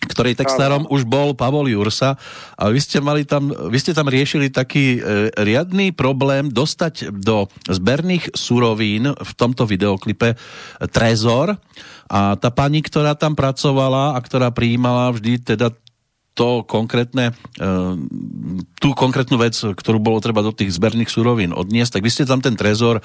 [0.00, 2.16] ktorej textárom už bol Pavol Jursa.
[2.56, 5.00] A vy ste, mali tam, vy ste tam riešili taký e,
[5.36, 10.40] riadný problém dostať do zberných surovín v tomto videoklipe
[10.88, 11.60] Trezor.
[12.10, 15.70] A tá pani, ktorá tam pracovala a ktorá prijímala vždy teda
[16.40, 17.66] to konkrétne, e,
[18.80, 22.40] tú konkrétnu vec, ktorú bolo treba do tých zberných surovín odniesť, tak vy ste tam
[22.40, 23.02] ten trezor e,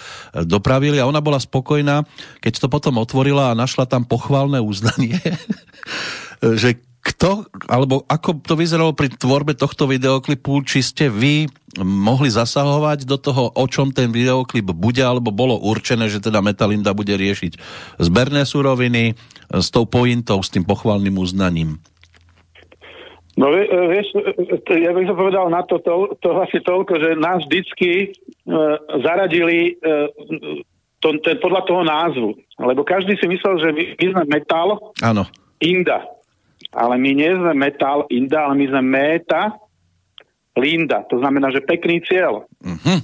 [0.47, 2.07] dopravili a ona bola spokojná,
[2.39, 5.19] keď to potom otvorila a našla tam pochválne uznanie
[6.53, 11.45] že kto, alebo ako to vyzeralo pri tvorbe tohto videoklipu, či ste vy
[11.85, 16.97] mohli zasahovať do toho, o čom ten videoklip bude, alebo bolo určené, že teda Metalinda
[16.97, 17.61] bude riešiť
[18.01, 19.13] zberné suroviny
[19.53, 21.77] s tou pointou, s tým pochvalným uznaním?
[23.37, 27.09] No e, vieš, e, ja by som povedal na to, to, to asi toľko, že
[27.19, 28.15] nás vždycky
[28.47, 30.07] uh, zaradili uh,
[31.03, 32.29] to, to, podľa toho názvu.
[32.63, 34.67] Lebo každý si myslel, že my, my sme metal,
[35.03, 35.27] Áno.
[35.59, 36.14] Inda
[36.75, 39.55] ale my nie sme metal inda, ale my sme meta
[40.59, 41.07] linda.
[41.07, 42.47] To znamená, že pekný cieľ.
[42.59, 42.99] Uh-huh.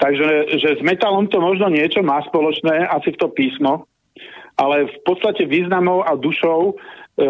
[0.00, 3.84] Takže že s metalom to možno niečo má spoločné, asi v to písmo,
[4.56, 6.74] ale v podstate významou a dušou e,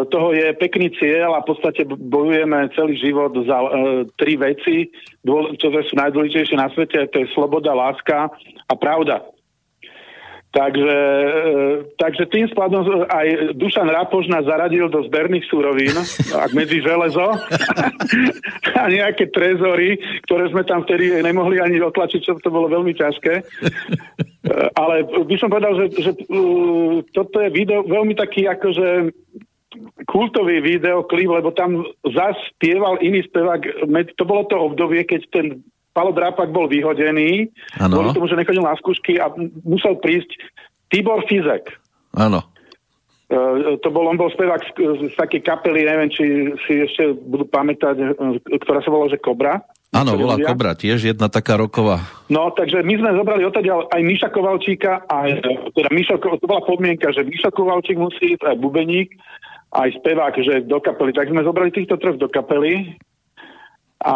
[0.06, 3.68] toho je pekný cieľ a v podstate bojujeme celý život za e,
[4.14, 4.86] tri veci,
[5.26, 8.30] ktoré sú najdôležitejšie na svete, to je sloboda, láska
[8.66, 9.26] a pravda.
[10.50, 11.54] Takže, e,
[11.94, 15.94] takže tým skladom aj Dušan Rapoš nás zaradil do zberných súrovín,
[16.34, 17.38] ak medzi železo
[18.82, 23.34] a nejaké trezory, ktoré sme tam vtedy nemohli ani otlačiť, čo to bolo veľmi ťažké.
[23.38, 23.44] E,
[24.74, 26.22] ale by som povedal, že, že e,
[27.14, 29.14] toto je video veľmi taký akože
[30.10, 33.86] kultový videoklip, lebo tam zaspieval iný spevák.
[34.18, 35.46] To bolo to obdobie, keď ten
[35.90, 37.50] Palo Drápak bol vyhodený,
[37.82, 37.98] ano.
[37.98, 39.30] kvôli tomu, že nechodil na skúšky a
[39.66, 40.38] musel prísť
[40.90, 41.74] Tibor Fizek.
[42.14, 42.46] Áno.
[43.30, 44.70] Uh, to bol, on bol spevák z,
[45.06, 49.62] z takej kapely, neviem, či si ešte budú pamätať, uh, ktorá sa volá, že Kobra.
[49.94, 52.02] Áno, bola Kobra, tiež jedna taká roková.
[52.26, 57.14] No, takže my sme zobrali odtiaľ aj Miša Kovalčíka, aj, teda Miša, to bola podmienka,
[57.14, 59.14] že Miša Kovalčík musí ísť, aj Bubeník,
[59.78, 61.14] aj spevák, že do kapely.
[61.14, 62.98] Tak sme zobrali týchto troch do kapely
[64.00, 64.14] a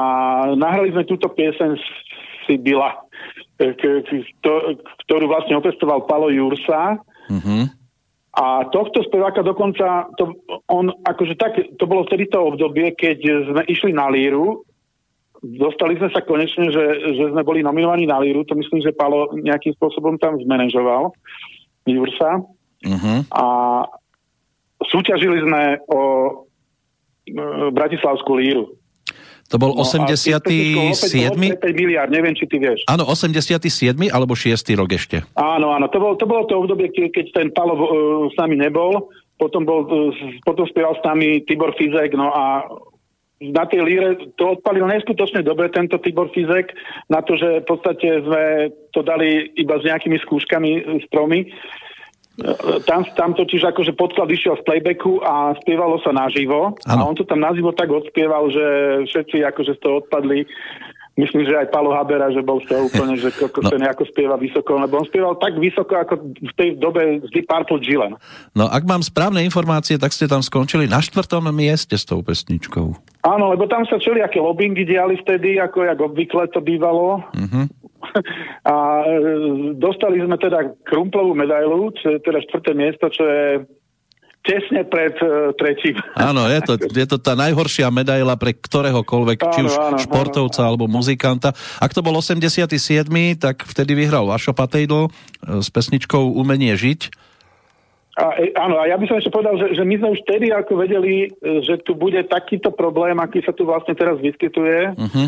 [0.57, 1.77] nahrali sme túto piesen
[2.45, 3.05] Sibila,
[5.05, 7.01] ktorú vlastne opestoval Palo Jursa.
[7.29, 7.65] Uh-huh.
[8.35, 10.35] A tohto speváka dokonca, to,
[10.67, 14.67] on akože tak, to bolo vtedy to obdobie, keď sme išli na líru,
[15.39, 19.31] dostali sme sa konečne, že, že sme boli nominovaní na líru, to myslím, že Palo
[19.37, 21.15] nejakým spôsobom tam zmanéžoval
[21.87, 22.43] Jursa.
[22.85, 23.19] Uh-huh.
[23.33, 23.45] A
[24.83, 26.33] súťažili sme o e,
[27.73, 28.77] Bratislavskú líru.
[29.53, 30.41] To bol no, 87.
[30.41, 32.81] 5 miliard, neviem, či ty vieš.
[32.89, 33.93] Áno, 87.
[34.09, 34.57] alebo 6.
[34.81, 35.21] rok ešte.
[35.37, 37.87] Áno, áno, to, bol, to bolo to obdobie, keď ten Palo uh,
[38.33, 40.17] s nami nebol, potom, bol, uh,
[40.49, 42.65] potom spieval s nami Tibor Fizek, no a
[43.45, 46.73] na tej líre to odpalil neskutočne dobre tento Tibor Fizek,
[47.13, 51.53] na to, že v podstate sme to dali iba s nejakými skúškami stromy.
[52.83, 56.75] Tam, tam totiž akože podklad išiel z playbacku a spievalo sa naživo.
[56.83, 56.99] Ano.
[56.99, 58.65] A on to tam naživo tak odspieval, že
[59.07, 60.43] všetci akože z toho odpadli.
[61.15, 63.79] Myslím, že aj Palo Habera, že bol z toho úplne, že koko no.
[63.79, 68.19] nejako spieva vysoko, lebo on spieval tak vysoko, ako v tej dobe vždy Purple Gillen.
[68.51, 72.99] No ak mám správne informácie, tak ste tam skončili na štvrtom mieste s tou pesničkou.
[73.31, 77.23] Áno, lebo tam sa aké lobbingy diali vtedy, ako jak obvykle to bývalo.
[77.31, 77.71] Uh-huh.
[78.65, 79.17] A e,
[79.77, 83.45] dostali sme teda krumplovú medailu, čo je teda štvrté miesto, čo je
[84.45, 85.97] tesne pred uh, tretím.
[86.13, 90.61] Áno, je to, je to tá najhoršia medaila pre ktoréhokoľvek, áno, či už áno, športovca
[90.61, 90.69] áno.
[90.69, 91.57] alebo muzikanta.
[91.81, 92.69] Ak to bol 87.,
[93.41, 95.09] tak vtedy vyhral Vašo Patejdl
[95.41, 97.25] s pesničkou Umenie žiť.
[98.15, 100.55] A, e, áno, a ja by som ešte povedal, že, že my sme už vtedy
[100.55, 105.27] ako vedeli, e, že tu bude takýto problém, aký sa tu vlastne teraz vyskytuje, uh-huh.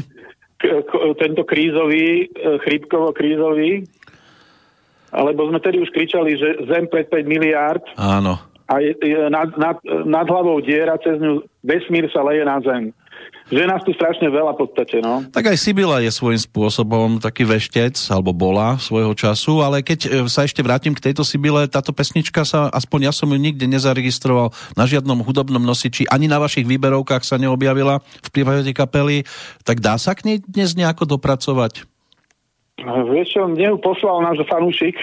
[1.21, 2.33] Tento krízový,
[2.65, 3.85] chrípkovo-krízový,
[5.13, 7.85] alebo sme tedy už kričali, že zem pred 5 miliárd.
[7.97, 12.59] Áno a je, je nad, nad, nad hlavou diera, cez ňu vesmír sa leje na
[12.59, 12.91] zem.
[13.47, 15.23] Že nás tu strašne veľa v podstate, no.
[15.31, 20.09] Tak aj Sibila je svojím spôsobom taký veštec, alebo bola svojho času, ale keď e,
[20.27, 24.51] sa ešte vrátim k tejto Sibile, táto pesnička sa, aspoň ja som ju nikde nezaregistroval
[24.75, 29.23] na žiadnom hudobnom nosiči, ani na vašich výberovkách sa neobjavila v prípade kapely,
[29.63, 31.87] tak dá sa k nej dnes nejako dopracovať?
[32.77, 35.01] Vieš čo, mne ju poslal náš fanúšik,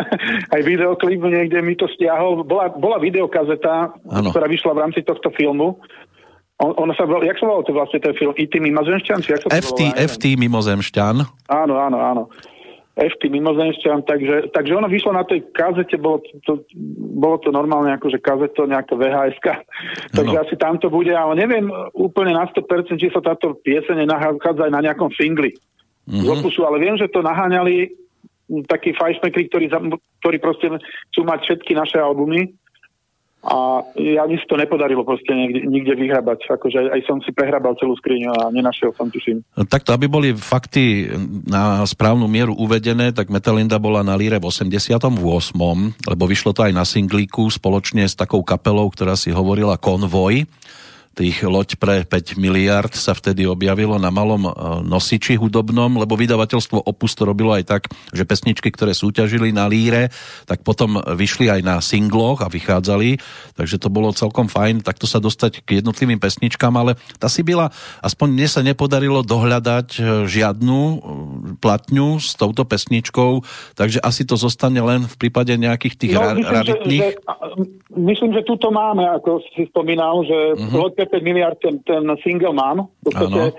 [0.54, 2.44] aj videoklip niekde mi to stiahol.
[2.44, 4.28] Bola, bola videokazeta, ano.
[4.28, 5.80] ktorá vyšla v rámci tohto filmu.
[6.62, 8.30] On, on sa, jak sa volal to vlastne ten film?
[8.38, 9.18] IT Mimozemšťan?
[9.26, 11.16] Či sa FT, volá, FT Mimozemšťan.
[11.50, 12.22] Áno, áno, áno.
[12.94, 16.62] FT Mimozemšťan, takže, takže ono vyšlo na tej kazete, bolo to,
[17.18, 19.34] bolo to normálne ako, že kazeto, nejaká vhs
[20.14, 24.70] takže asi tam to bude, ale neviem úplne na 100%, či sa táto pieseň nachádza
[24.70, 25.58] aj na nejakom singli
[26.06, 26.22] mm-hmm.
[26.22, 27.90] z opusu, ale viem, že to naháňali
[28.70, 29.66] takí fajšmekri, ktorí,
[30.22, 30.70] ktorí proste
[31.10, 32.54] chcú mať všetky naše albumy
[33.44, 36.48] a ja mi si to nepodarilo proste niekde, nikde vyhrabať.
[36.48, 39.44] Akože aj som si prehrabal celú skriňu a nenašiel som tuším.
[39.68, 41.12] Takto, aby boli fakty
[41.44, 45.12] na správnu mieru uvedené, tak Metalinda bola na líre v 88.
[46.08, 50.48] lebo vyšlo to aj na singlíku spoločne s takou kapelou, ktorá si hovorila Konvoj
[51.14, 54.52] tých loď pre 5 miliard sa vtedy objavilo na malom e,
[54.82, 60.10] nosiči hudobnom, lebo vydavateľstvo Opus to robilo aj tak, že pesničky, ktoré súťažili na líre,
[60.50, 63.22] tak potom vyšli aj na singloch a vychádzali,
[63.54, 67.70] takže to bolo celkom fajn takto sa dostať k jednotlivým pesničkám, ale tá si byla,
[68.02, 70.96] aspoň mne sa nepodarilo dohľadať e, žiadnu e,
[71.62, 73.46] platňu s touto pesničkou,
[73.78, 77.02] takže asi to zostane len v prípade nejakých tých no, myslím, raritných.
[77.06, 77.62] Že, že,
[77.94, 82.52] myslím, že tu to máme, ako si spomínal, že uh-huh 5 miliard ten, ten single
[82.52, 82.90] mám.
[83.04, 83.52] Podstate,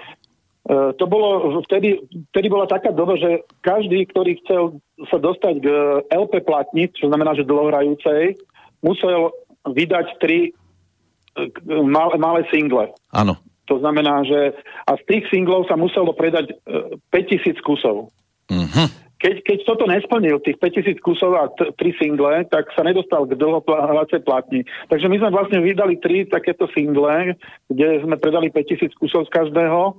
[0.69, 2.01] uh, to bolo, vtedy,
[2.33, 4.63] vtedy bola taká doba, že každý, ktorý chcel
[5.09, 5.67] sa dostať k
[6.09, 8.39] LP platni, čo znamená, že dlhohrajúcej,
[8.81, 9.33] musel
[9.65, 11.49] vydať tri uh,
[11.85, 12.93] malé, malé single.
[13.13, 13.37] Áno.
[13.65, 14.53] To znamená, že
[14.85, 18.13] a z tých singlov sa muselo predať uh, 5000 kusov.
[18.45, 23.25] Uh-huh keď, keď toto nesplnil, tých 5000 kusov a t- tri single, tak sa nedostal
[23.25, 24.61] k dlhoplavácej platni.
[24.93, 27.33] Takže my sme vlastne vydali tri takéto single,
[27.65, 29.97] kde sme predali 5000 kusov z každého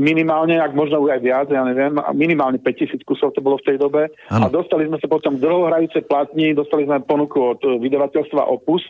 [0.00, 4.08] minimálne, ak možno aj viac, ja neviem, minimálne 5000 kusov to bolo v tej dobe.
[4.32, 4.48] Ano.
[4.48, 8.82] A dostali sme sa potom k dlhohrajúcej platni, dostali sme ponuku od vydavateľstva Opus.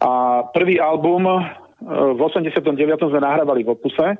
[0.00, 1.38] A prvý album e,
[1.86, 2.72] v 89.
[2.98, 4.18] sme nahrávali v Opuse,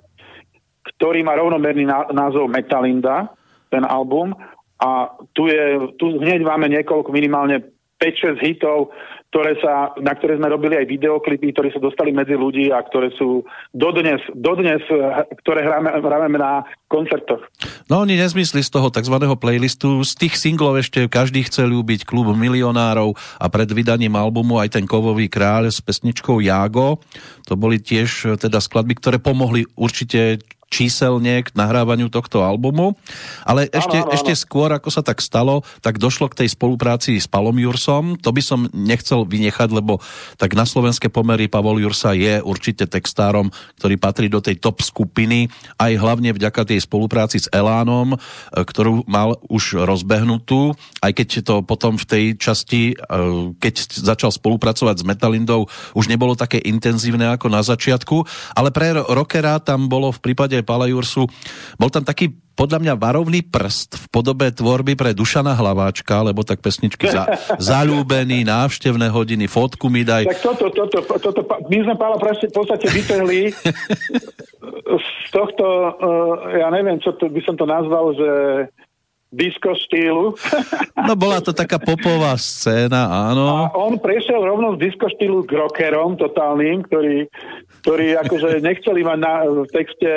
[0.95, 3.33] ktorý má rovnomerný názov Metalinda
[3.71, 4.35] ten album
[4.77, 7.65] a tu, je, tu hneď máme niekoľko, minimálne
[7.97, 8.93] 5-6 hitov,
[9.33, 13.13] ktoré sa, na ktoré sme robili aj videoklipy, ktoré sa dostali medzi ľudí a ktoré
[13.17, 14.81] sú dodnes, dodnes
[15.45, 17.41] ktoré hráme, hráme na koncertoch.
[17.89, 19.17] No oni nezmysli z toho tzv.
[19.37, 24.77] playlistu, z tých singlov ešte každý chce ľúbiť klub milionárov a pred vydaním albumu aj
[24.77, 27.01] ten kovový kráľ s pesničkou Jago.
[27.49, 32.99] To boli tiež teda skladby, ktoré pomohli určite číselne k nahrávaniu tohto albumu.
[33.47, 37.17] Ale ešte, áno, áno, ešte skôr, ako sa tak stalo, tak došlo k tej spolupráci
[37.17, 38.19] s Palom Jursom.
[38.21, 40.03] To by som nechcel vynechať, lebo
[40.37, 43.49] tak na slovenské pomery Pavol Jursa je určite textárom,
[43.79, 45.49] ktorý patrí do tej top skupiny,
[45.79, 48.19] aj hlavne vďaka tej spolupráci s Elánom, e,
[48.53, 52.95] ktorú mal už rozbehnutú, aj keď to potom v tej časti, e,
[53.57, 58.27] keď začal spolupracovať s Metalindou, už nebolo také intenzívne ako na začiatku,
[58.59, 61.29] ale pre rockera tam bolo v prípade prípade Pala Jursu,
[61.77, 66.65] bol tam taký podľa mňa varovný prst v podobe tvorby pre Dušana Hlaváčka, lebo tak
[66.65, 67.29] pesničky za,
[67.61, 70.25] zalúbený, návštevné hodiny, fotku mi daj.
[70.25, 73.53] Tak toto, toto, toto, my sme Pála v podstate vytrhli
[75.05, 78.29] z tohto, uh, ja neviem, čo to, by som to nazval, že
[79.31, 80.33] disco štýlu.
[81.07, 83.47] No bola to taká popová scéna, áno.
[83.47, 87.31] A on prešiel rovno z disco štýlu k rockerom totálnym, ktorí,
[87.87, 90.11] ktorí akože nechceli mať na, v texte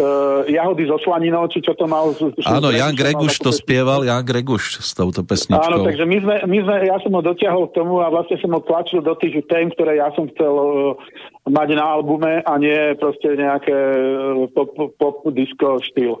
[0.00, 2.16] uh, jahody so slaninou, či čo to mal.
[2.46, 5.60] Áno, Jan Greguš to spieval, Jan Greguš s touto pesničkou.
[5.60, 8.54] Áno, takže my sme, my sme, ja som ho dotiahol k tomu a vlastne som
[8.54, 10.96] ho tlačil do tých tém, ktoré ja som chcel uh,
[11.44, 16.16] mať na albume a nie proste nejaké e, pop, pop disco štýl.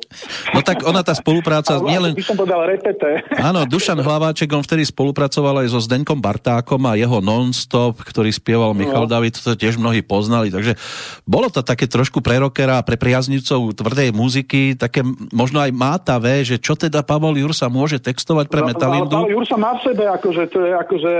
[0.52, 2.12] No tak ona tá spolupráca nielen...
[2.12, 3.24] By som povedal repete.
[3.40, 8.76] Áno, Dušan Hlaváček, on vtedy spolupracoval aj so Zdenkom Bartákom a jeho Non-Stop, ktorý spieval
[8.76, 9.10] Michal no.
[9.10, 10.76] David, to tiež mnohí poznali, takže
[11.24, 15.00] bolo to také trošku pre rockera pre priaznicov tvrdej muziky, také
[15.32, 19.16] možno aj mátavé, že čo teda Pavol Jursa môže textovať pre no, Metalindu?
[19.24, 21.12] Pavol Jursa má v sebe, akože to je akože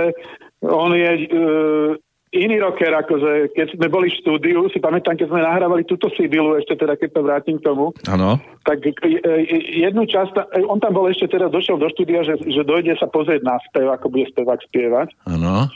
[0.65, 1.93] on je uh,
[2.35, 6.59] iný rocker, akože keď sme boli v štúdiu, si pamätám, keď sme nahrávali túto Sibilu,
[6.59, 8.37] ešte teda keď sa vrátim k tomu, ano.
[8.67, 12.35] tak e, e, jednu časť, e, on tam bol ešte teda, došiel do štúdia, že,
[12.43, 15.15] že dojde sa pozrieť na spev, ako bude spevák spievať.
[15.31, 15.71] Ano.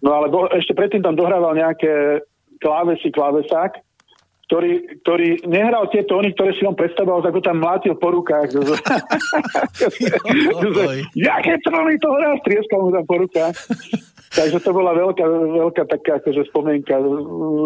[0.00, 2.22] No ale bol, ešte predtým tam dohrával nejaké
[2.62, 3.82] klávesy, klávesák,
[4.48, 8.48] ktorý, ktorý nehral tie tóny, ktoré si on predstavoval, ako tam mlátil po rukách.
[11.28, 13.52] Jaké tóny to hrá, strieskal mu tam po rukách.
[14.28, 17.00] Takže to bola veľká, veľká taká akože spomienka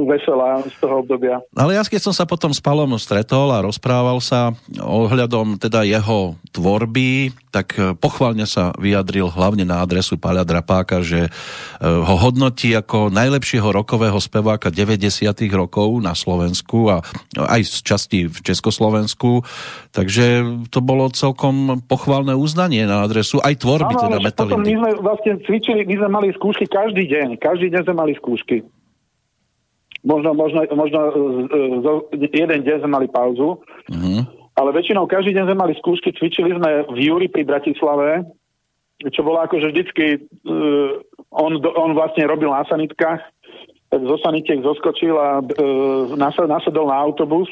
[0.07, 1.43] veselá z toho obdobia.
[1.59, 6.39] Ale ja keď som sa potom s Palom stretol a rozprával sa ohľadom teda jeho
[6.55, 11.31] tvorby, tak e, pochválne sa vyjadril hlavne na adresu Páľa Drapáka, že e,
[11.85, 15.29] ho hodnotí ako najlepšieho rokového speváka 90.
[15.53, 17.05] rokov na Slovensku a
[17.37, 19.45] aj z časti v Československu.
[19.93, 25.33] Takže to bolo celkom pochválne uznanie na adresu aj tvorby ano, teda my sme vlastne
[25.45, 27.41] cvičili, my sme mali skúšať skúšky každý deň.
[27.41, 28.61] Každý deň sme mali skúšky.
[30.05, 30.99] Možno, možno, možno
[31.81, 31.87] z,
[32.29, 33.57] jeden deň sme mali pauzu.
[33.89, 34.21] Uh-huh.
[34.53, 36.13] Ale väčšinou každý deň sme mali skúšky.
[36.13, 38.29] Cvičili sme v Júri pri Bratislave,
[39.09, 41.01] čo bolo akože vždycky, uh,
[41.33, 43.25] on, on vlastne robil na sanitkách,
[43.89, 47.49] tak zo sanitiek zoskočil a uh, nasadol na autobus.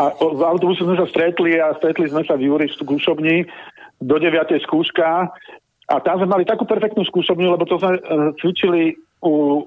[0.00, 3.36] A v autobuse sme sa stretli a stretli sme sa v Júri v skúšobni
[4.00, 4.32] do 9.
[4.64, 5.28] skúška
[5.90, 8.94] a tam sme mali takú perfektnú skúšobňu, lebo to sme uh, cvičili
[9.26, 9.66] u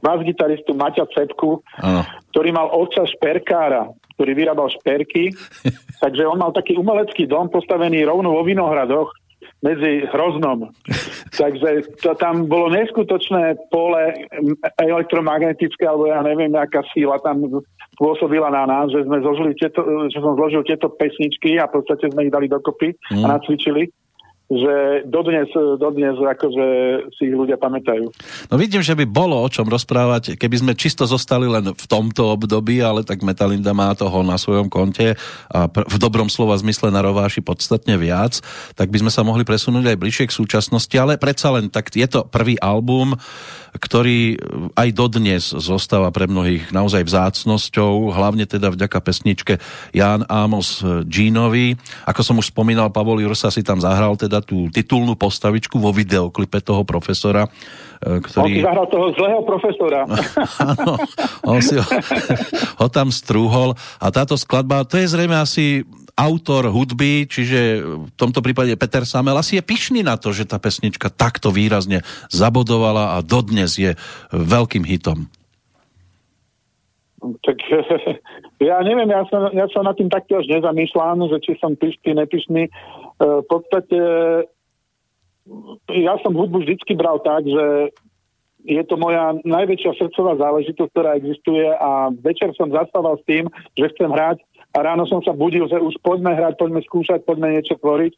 [0.00, 2.00] bas-gitaristu Maťa Cepku, ano.
[2.32, 5.34] ktorý mal otca šperkára, ktorý vyrábal šperky.
[6.02, 9.10] takže on mal taký umelecký dom postavený rovno vo Vinohradoch
[9.60, 10.72] medzi Hroznom.
[11.36, 14.24] Takže to, tam bolo neskutočné pole
[14.80, 17.60] elektromagnetické, alebo ja neviem, aká síla tam
[18.00, 22.08] pôsobila na nás, že sme zložili tieto, že som zložil tieto pesničky a v podstate
[22.08, 23.20] sme ich dali dokopy mm.
[23.20, 23.92] a nacvičili
[24.50, 25.46] že dodnes,
[25.78, 26.66] dodnes akože
[27.14, 28.10] si ich ľudia pamätajú.
[28.50, 32.34] No vidím, že by bolo o čom rozprávať, keby sme čisto zostali len v tomto
[32.34, 35.14] období, ale tak Metalinda má toho na svojom konte
[35.54, 38.42] a v dobrom slova zmysle na rováši podstatne viac,
[38.74, 42.10] tak by sme sa mohli presunúť aj bližšie k súčasnosti, ale predsa len tak je
[42.10, 43.14] to prvý album,
[43.70, 44.34] ktorý
[44.74, 49.62] aj dodnes zostáva pre mnohých naozaj vzácnosťou, hlavne teda vďaka pesničke
[49.94, 51.78] Jan Amos Ginovi.
[52.02, 56.60] Ako som už spomínal, Pavol Jursa si tam zahral teda tú titulnú postavičku vo videoklipe
[56.60, 57.48] toho profesora,
[58.00, 58.52] e, ktorý...
[58.52, 60.00] On si zahral toho zlého profesora.
[60.72, 60.92] Áno,
[61.46, 61.86] on si ho,
[62.80, 65.84] ho tam strúhol a táto skladba, to je zrejme asi
[66.20, 70.60] autor hudby, čiže v tomto prípade Peter Samel asi je pyšný na to, že tá
[70.60, 73.96] pesnička takto výrazne zabodovala a dodnes je
[74.28, 75.32] veľkým hitom.
[77.20, 77.56] Tak
[78.68, 82.16] ja neviem, ja sa, ja sa nad tým takto až nezamýšľam, že či som pyšný,
[82.16, 82.68] nepyšný.
[83.20, 83.98] E, v podstate
[85.92, 87.92] ja som hudbu vždycky bral tak, že
[88.64, 93.88] je to moja najväčšia srdcová záležitosť, ktorá existuje a večer som zastával s tým, že
[93.96, 94.44] chcem hrať
[94.76, 98.12] a ráno som sa budil, že už poďme hrať, poďme skúšať, poďme niečo tvoriť.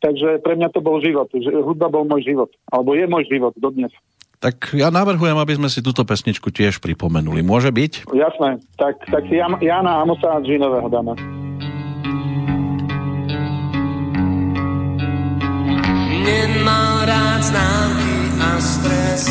[0.00, 1.28] Takže pre mňa to bol život.
[1.36, 2.48] Hudba bol môj život.
[2.72, 3.92] Alebo je môj život dodnes.
[4.38, 7.42] Tak ja navrhujem, aby sme si túto pesničku tiež pripomenuli.
[7.42, 8.08] Môže byť?
[8.14, 8.62] Jasné.
[8.78, 9.26] Tak, tak
[9.60, 11.18] Jana Amosa a Džinového dáme.
[16.28, 19.24] Nemal rád známky a stres,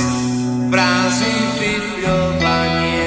[0.74, 1.30] práci
[1.62, 2.98] pifľovanie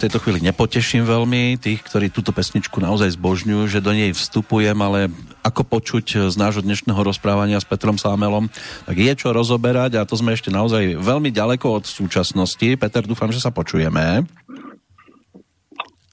[0.00, 4.72] v tejto chvíli nepoteším veľmi tých, ktorí túto pesničku naozaj zbožňujú, že do nej vstupujem,
[4.80, 5.12] ale
[5.44, 8.48] ako počuť z nášho dnešného rozprávania s Petrom Sámelom,
[8.88, 12.80] tak je čo rozoberať a to sme ešte naozaj veľmi ďaleko od súčasnosti.
[12.80, 14.24] Peter, dúfam, že sa počujeme.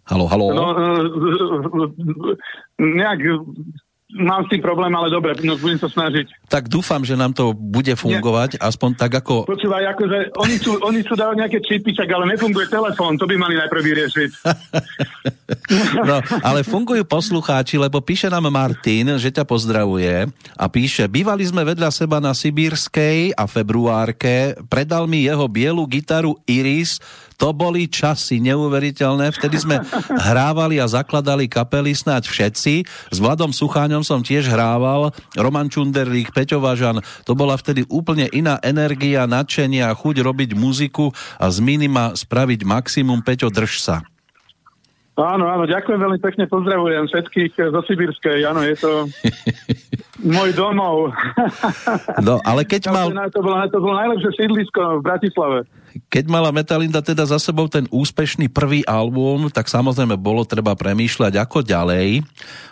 [0.03, 0.51] Halo, halo.
[0.51, 0.67] No,
[2.75, 3.23] nejak
[4.16, 6.47] mám s tým problém, ale dobre, no, budem sa snažiť.
[6.47, 8.64] Tak dúfam, že nám to bude fungovať, Nie.
[8.64, 9.43] aspoň tak ako...
[9.43, 13.36] Počúvaj, akože oni sú, oni sú dali nejaké čipy, čak, ale nefunguje telefón, to by
[13.36, 14.30] mali najprv vyriešiť.
[16.08, 21.68] no, ale fungujú poslucháči, lebo píše nám Martin, že ťa pozdravuje a píše, bývali sme
[21.68, 27.03] vedľa seba na Sibírskej a februárke, predal mi jeho bielu gitaru Iris,
[27.38, 29.29] to boli časy neuveriteľné.
[29.29, 29.77] Vtedy sme
[30.09, 32.73] hrávali a zakladali kapely snáď všetci.
[33.13, 35.13] S Vladom Sucháňom som tiež hrával.
[35.38, 37.05] Roman Čunderlík, Peťo Važan.
[37.29, 42.65] To bola vtedy úplne iná energia, nadšenie a chuť robiť muziku a z minima spraviť
[42.65, 43.21] maximum.
[43.21, 44.01] Peťo, drž sa.
[45.17, 49.09] Áno, áno, ďakujem veľmi pekne, pozdravujem všetkých zo Sibirskej, áno, je to
[50.38, 51.09] môj domov.
[52.21, 53.09] No, ale keď mal...
[53.33, 55.65] To bolo, to bolo najlepšie sídlisko v Bratislave.
[56.05, 61.33] Keď mala Metalinda teda za sebou ten úspešný prvý album, tak samozrejme bolo treba premýšľať
[61.41, 62.21] ako ďalej.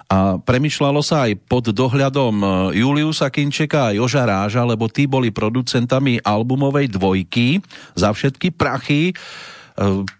[0.05, 2.47] A premýšľalo sa aj pod dohľadom e,
[2.77, 7.57] Juliusa Kinčeka a Joža Ráža, lebo tí boli producentami albumovej dvojky
[7.97, 9.09] za všetky prachy.
[9.09, 9.13] E,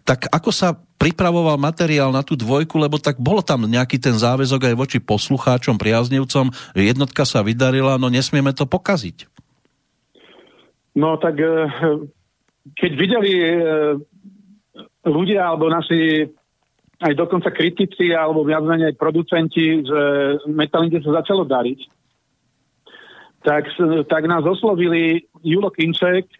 [0.02, 4.74] tak ako sa pripravoval materiál na tú dvojku, lebo tak bolo tam nejaký ten záväzok
[4.74, 9.30] aj voči poslucháčom, priaznivcom, jednotka sa vydarila, no nesmieme to pokaziť.
[10.96, 11.70] No tak e,
[12.74, 13.48] keď videli e,
[15.06, 16.26] ľudia alebo naši
[17.04, 20.02] aj dokonca kritici alebo viac menej aj producenti, že
[20.50, 21.80] Metalinde sa začalo dariť,
[23.46, 23.70] tak,
[24.10, 26.34] tak nás oslovili Julo Kinček,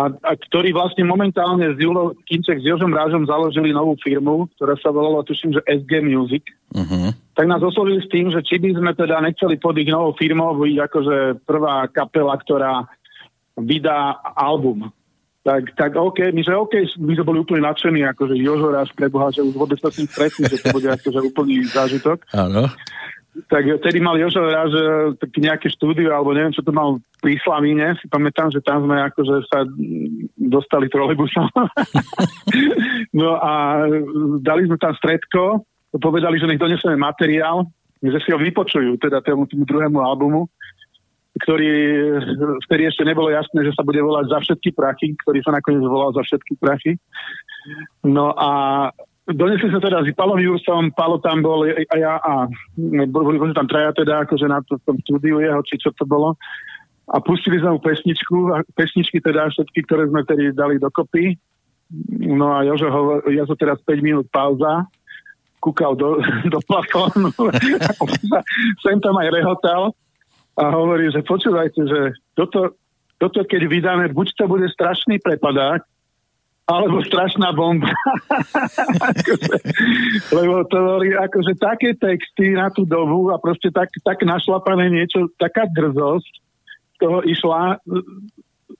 [0.00, 4.78] a, a ktorý vlastne momentálne s Julo Kinček s Jožom Rážom založili novú firmu, ktorá
[4.80, 6.46] sa volala, tuším, že SG Music.
[6.72, 7.12] Uh-huh.
[7.36, 10.56] Tak nás oslovili s tým, že či by sme teda nechceli pod ich novou firmou
[10.56, 12.88] byť akože prvá kapela, ktorá
[13.62, 14.88] vydá album.
[15.40, 19.32] Tak, tak OK, my že OK, my sme boli úplne nadšení, akože Jožo raz preboha,
[19.32, 22.28] že už vôbec sa s tým stretli, že to bude akože úplný zážitok.
[22.36, 22.68] Áno.
[23.48, 24.68] Tak vtedy mal Jožo raz
[25.16, 29.00] tak nejaké štúdio, alebo neviem, čo to mal pri Slavíne, si pamätám, že tam sme
[29.00, 29.64] akože sa
[30.36, 31.48] dostali trolejbusom.
[33.20, 33.86] no a
[34.44, 35.64] dali sme tam stredko,
[35.96, 37.64] povedali, že nech doneseme materiál,
[38.04, 40.48] že si ho vypočujú, teda tomu, tomu druhému albumu
[41.38, 41.70] ktorý
[42.66, 46.10] vtedy ešte nebolo jasné, že sa bude volať za všetky prachy, ktorý sa nakoniec volal
[46.10, 46.98] za všetky prachy.
[48.02, 48.50] No a
[49.30, 52.50] donesli sa teda s Palom Jursom, Palo tam bol a ja a
[53.06, 56.34] boli tam traja teda akože na to, tom štúdiu jeho, či čo to bolo.
[57.10, 61.38] A pustili sme mu pesničku, a pesničky teda všetky, ktoré sme tedy dali dokopy.
[62.22, 64.86] No a Jožo, hovor, som teraz 5 minút pauza,
[65.58, 66.22] kúkal do,
[66.54, 67.30] do plafónu,
[68.82, 69.94] sem tam aj rehotal
[70.60, 72.00] a hovorí, že počúvajte, že
[72.36, 72.76] toto,
[73.16, 75.80] toto keď vydáme, buď to bude strašný prepadák,
[76.70, 77.90] alebo strašná bomba.
[79.02, 79.56] akože,
[80.38, 85.26] lebo to boli akože také texty na tú dobu a proste tak, tak našlapané niečo,
[85.34, 86.32] taká drzosť
[87.02, 87.80] toho išla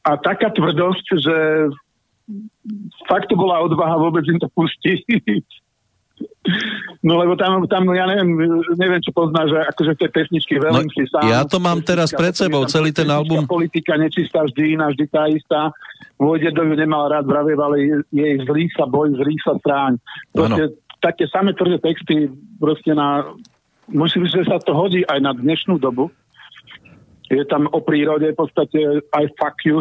[0.07, 1.37] a taká tvrdosť, že
[3.11, 5.47] fakt to bola odvaha vôbec im to pustiť.
[7.01, 8.37] No lebo tam, tam ja neviem,
[8.77, 11.25] neviem čo poznáš, že akože tie pesničky veľmi no, sám.
[11.33, 13.49] Ja to mám teraz pred sebou, celý ten album.
[13.49, 15.73] Politika nečistá vždy iná, vždy tá istá.
[16.21, 19.97] Vojde do ju nemal rád, vravev, ale jej zlý sa boj, zlý sa stráň.
[20.37, 22.29] Proste, také samé tvrdé texty
[22.61, 23.25] proste na...
[23.91, 26.13] Musím, že sa to hodí aj na dnešnú dobu
[27.31, 29.79] je tam o prírode v podstate aj fuck you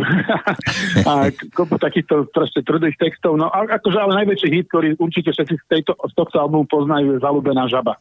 [1.10, 3.41] a kopu takýchto proste tvrdých textov.
[3.41, 7.18] No a akože ale najväčší hit, ktorý určite všetci z, tejto, z tohto albumu poznajú,
[7.18, 7.97] je Zalúbená žaba.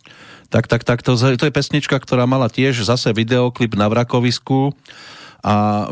[0.53, 4.77] Tak, tak, tak, to, to je pesnička, ktorá mala tiež zase videoklip na Vrakovisku
[5.41, 5.87] a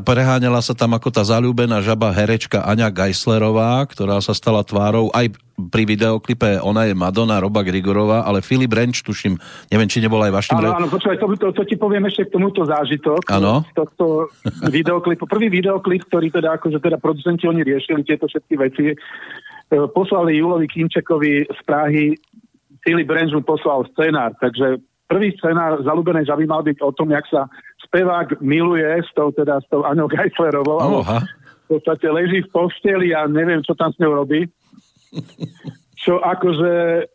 [0.00, 5.34] preháňala sa tam ako tá zalúbená žaba herečka Aňa Geislerová, ktorá sa stala tvárou aj
[5.56, 9.40] pri videoklipe Ona je Madonna, Roba Grigorová, ale Filip Renč, tuším,
[9.72, 10.60] neviem, či nebol aj vašim...
[10.60, 13.24] Áno, áno, počúvaj, to, to, to, ti poviem ešte k tomuto zážitok.
[13.32, 13.64] Áno.
[13.72, 14.28] Tohto
[14.68, 15.24] videoklipu.
[15.24, 18.96] Prvý videoklip, ktorý teda, akože teda producenti oni riešili tieto všetky veci, e,
[19.96, 22.12] poslali Julovi Kinčekovi z Prahy,
[22.86, 24.78] Filip Renč mu poslal scenár, takže
[25.10, 27.50] prvý scenár Zalúbenej žaby mal byť o tom, jak sa
[27.88, 31.02] spevák miluje s tou, teda, s tou Aňou Geislerovou.
[31.02, 31.24] Oha.
[31.66, 34.46] V podstate leží v posteli a neviem, čo tam s ňou robí.
[35.96, 37.06] Čo akože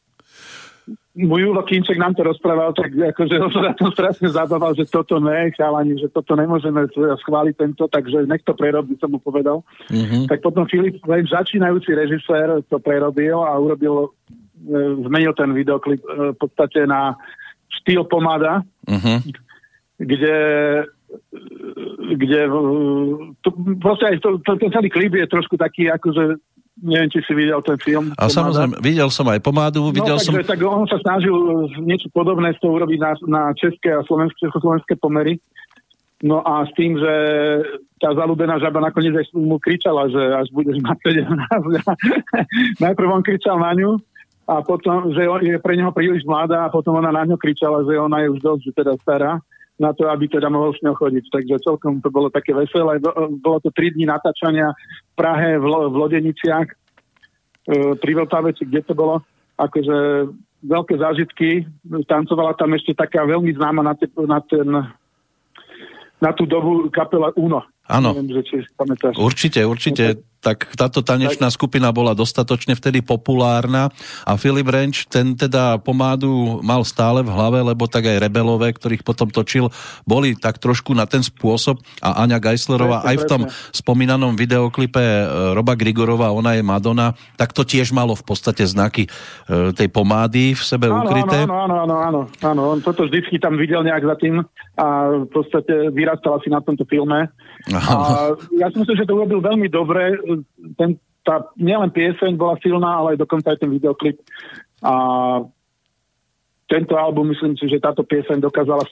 [1.11, 4.87] môj Julo Kinček nám to rozprával, tak akože on sa na tom strašne zabával, že
[4.87, 9.67] toto ne, chalani, že toto nemôžeme schváliť tento, takže nech to prerobí, som mu povedal.
[9.91, 10.31] Mm-hmm.
[10.31, 14.15] Tak potom Filip, len začínajúci režisér, to prerobil a urobil,
[14.63, 17.19] e, zmenil ten videoklip e, v podstate na
[17.83, 19.19] štýl pomáda, mm-hmm.
[19.99, 20.37] kde
[22.15, 22.47] kde
[23.43, 23.49] to,
[23.83, 26.39] proste aj to, to, ten celý klip je trošku taký akože
[26.81, 28.11] neviem, či si videl ten film.
[28.17, 28.33] A pomáda.
[28.33, 30.49] samozrejme, videl som aj pomádu, no, videl no, takže, som...
[30.49, 31.35] Tak on sa snažil
[31.85, 35.37] niečo podobné z toho urobiť na, na české a slovenské, československé pomery.
[36.21, 37.13] No a s tým, že
[37.97, 41.25] tá zalúbená žaba nakoniec aj mu kričala, že až budeš mať 17.
[42.85, 43.97] Najprv on kričal na ňu
[44.45, 47.97] a potom, že je pre neho príliš mladá a potom ona na ňo kričala, že
[47.97, 49.31] ona je už dosť, že teda stará
[49.81, 51.25] na to, aby teda mohol s ňou chodiť.
[51.33, 53.01] Takže celkom to bolo také veselé.
[53.41, 56.75] Bolo to 3 dní natáčania v Prahe, v, v Lodeniciach, e,
[57.97, 59.25] pri Vltaveci, kde to bolo.
[59.57, 60.29] Akože
[60.61, 61.65] veľké zážitky.
[62.05, 64.69] Tancovala tam ešte taká veľmi známa na, te, na ten
[66.21, 67.65] na tú dobu kapela Uno.
[67.89, 68.13] Áno.
[69.17, 73.93] Určite, určite tak táto tanečná skupina bola dostatočne vtedy populárna
[74.25, 79.05] a Filip Renč ten teda pomádu mal stále v hlave, lebo tak aj rebelové, ktorých
[79.05, 79.69] potom točil,
[80.03, 85.25] boli tak trošku na ten spôsob a Aňa Geislerová aj v tom spomínanom videoklipe e,
[85.53, 89.09] Roba Grigorova, ona je Madonna, tak to tiež malo v podstate znaky e,
[89.77, 91.45] tej pomády v sebe áno, ukryté.
[91.45, 94.41] Áno, áno, áno, áno, áno, on toto vždycky tam videl nejak za tým
[94.73, 94.87] a
[95.21, 97.29] v podstate vyrastal asi na tomto filme.
[97.69, 100.17] A ja si myslím, že to urobil veľmi dobre
[100.77, 104.17] ten, tá nielen pieseň bola silná, ale aj dokonca aj ten videoklip.
[104.81, 104.93] A
[106.71, 108.87] tento album, myslím si, že táto pieseň dokázala,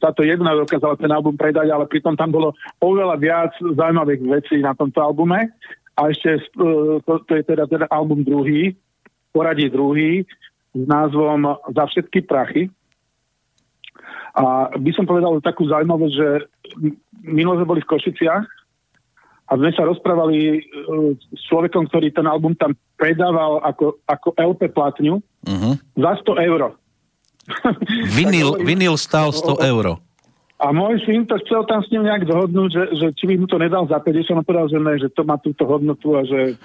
[0.00, 4.72] táto jedna dokázala ten album predať, ale pritom tam bolo oveľa viac zaujímavých vecí na
[4.72, 5.52] tomto albume.
[5.98, 8.72] A ešte to, to je teda, teda album druhý,
[9.34, 10.24] poradí druhý,
[10.72, 12.70] s názvom Za všetky prachy.
[14.38, 16.28] A by som povedal takú zaujímavosť, že
[17.26, 18.57] minule sme boli v Košiciach
[19.48, 24.68] a sme sa rozprávali uh, s človekom, ktorý ten album tam predával ako, ako LP
[24.68, 25.74] platňu uh-huh.
[25.96, 26.76] za 100 eur.
[28.18, 29.96] Vinyl, vinyl stal 100 eur.
[30.58, 33.46] A môj syn to chcel tam s ním nejak dohodnúť, že, že či by mu
[33.46, 36.58] to nedal za 50, on povedal, že ne, že to má túto hodnotu a že,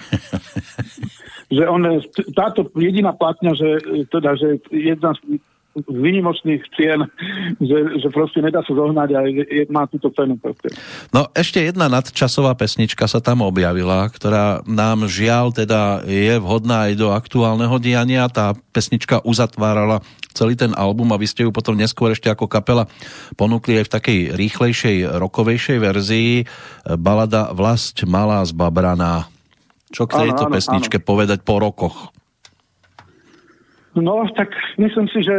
[1.62, 2.02] že on,
[2.34, 3.70] táto jediná platňa, že,
[4.10, 5.38] teda, že jedna z
[5.74, 7.00] výnimočných cien,
[7.70, 10.38] že, že proste nedá sa zohnať a je, má túto cenu.
[10.38, 10.74] Proste.
[11.10, 16.94] No ešte jedna nadčasová pesnička sa tam objavila, ktorá nám žiaľ teda je vhodná aj
[16.98, 18.30] do aktuálneho diania.
[18.30, 20.02] Tá pesnička uzatvárala
[20.34, 22.90] celý ten album a vy ste ju potom neskôr ešte ako kapela
[23.38, 26.32] ponúkli aj v takej rýchlejšej, rokovejšej verzii
[26.98, 29.30] balada Vlast malá zbabraná.
[29.94, 31.06] Čo k tejto áno, áno, pesničke áno.
[31.06, 32.10] povedať po rokoch?
[33.94, 34.50] No, tak
[34.82, 35.36] myslím si, že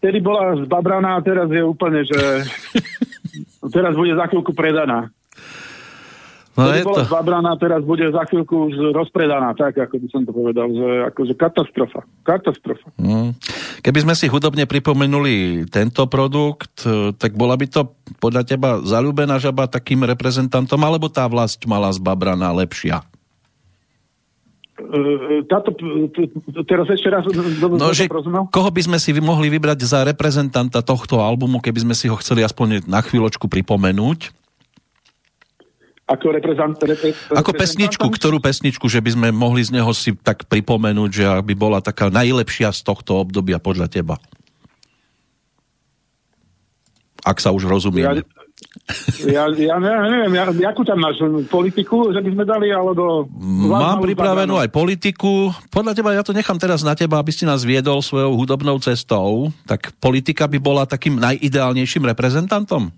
[0.00, 2.20] vtedy bola zbabraná a teraz je úplne, že
[3.76, 5.08] teraz bude za chvíľku predaná.
[6.58, 7.08] No je bola to...
[7.08, 11.32] zbabraná, teraz bude za chvíľku už rozpredaná, tak ako by som to povedal, že akože
[11.38, 12.02] katastrofa.
[12.26, 12.90] Katastrofa.
[12.98, 13.38] Mm.
[13.78, 16.82] Keby sme si hudobne pripomenuli tento produkt,
[17.14, 22.50] tak bola by to podľa teba zalúbená žaba takým reprezentantom, alebo tá vlast mala zbabraná
[22.50, 23.06] lepšia?
[25.50, 25.74] Táto,
[26.62, 28.06] teraz ešte raz no, že
[28.54, 32.46] koho by sme si mohli vybrať za reprezentanta tohto albumu, keby sme si ho chceli
[32.46, 34.30] aspoň na chvíľočku pripomenúť?
[36.08, 40.46] Ako, reprezent, repre, Ako pesničku, ktorú pesničku, že by sme mohli z neho si tak
[40.46, 44.16] pripomenúť, že by bola taká najlepšia z tohto obdobia podľa teba?
[47.26, 48.22] Ak sa už rozumieme.
[48.22, 48.37] Ja,
[49.28, 53.28] ja, ja neviem, ja, jakú tam máš politiku, že by sme dali, alebo...
[53.68, 55.52] Mám pripravenú aj politiku.
[55.70, 59.52] Podľa teba, ja to nechám teraz na teba, aby si nás viedol svojou hudobnou cestou.
[59.68, 62.90] Tak politika by bola takým najideálnejším reprezentantom?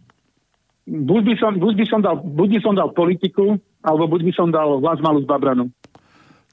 [0.89, 4.33] Buď by som, buď by som, dal, buď by som dal politiku, alebo buď by
[4.33, 5.69] som dal vás malú zbabranu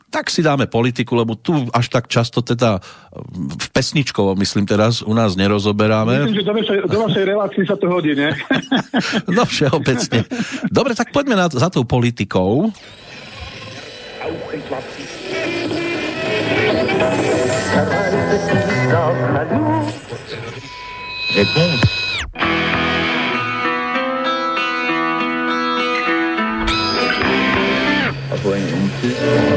[0.08, 2.80] tak si dáme politiku, lebo tu až tak často teda
[3.60, 6.24] v pesničkovo, myslím teraz, u nás nerozoberáme.
[6.24, 8.32] Myslím, že do vašej, do vašej relácii sa to hodí, nie?
[9.36, 10.24] no všeobecne.
[10.72, 12.72] Dobre, tak poďme na, za tou politikou.
[21.38, 21.98] Réponse
[28.44, 29.57] Voyons.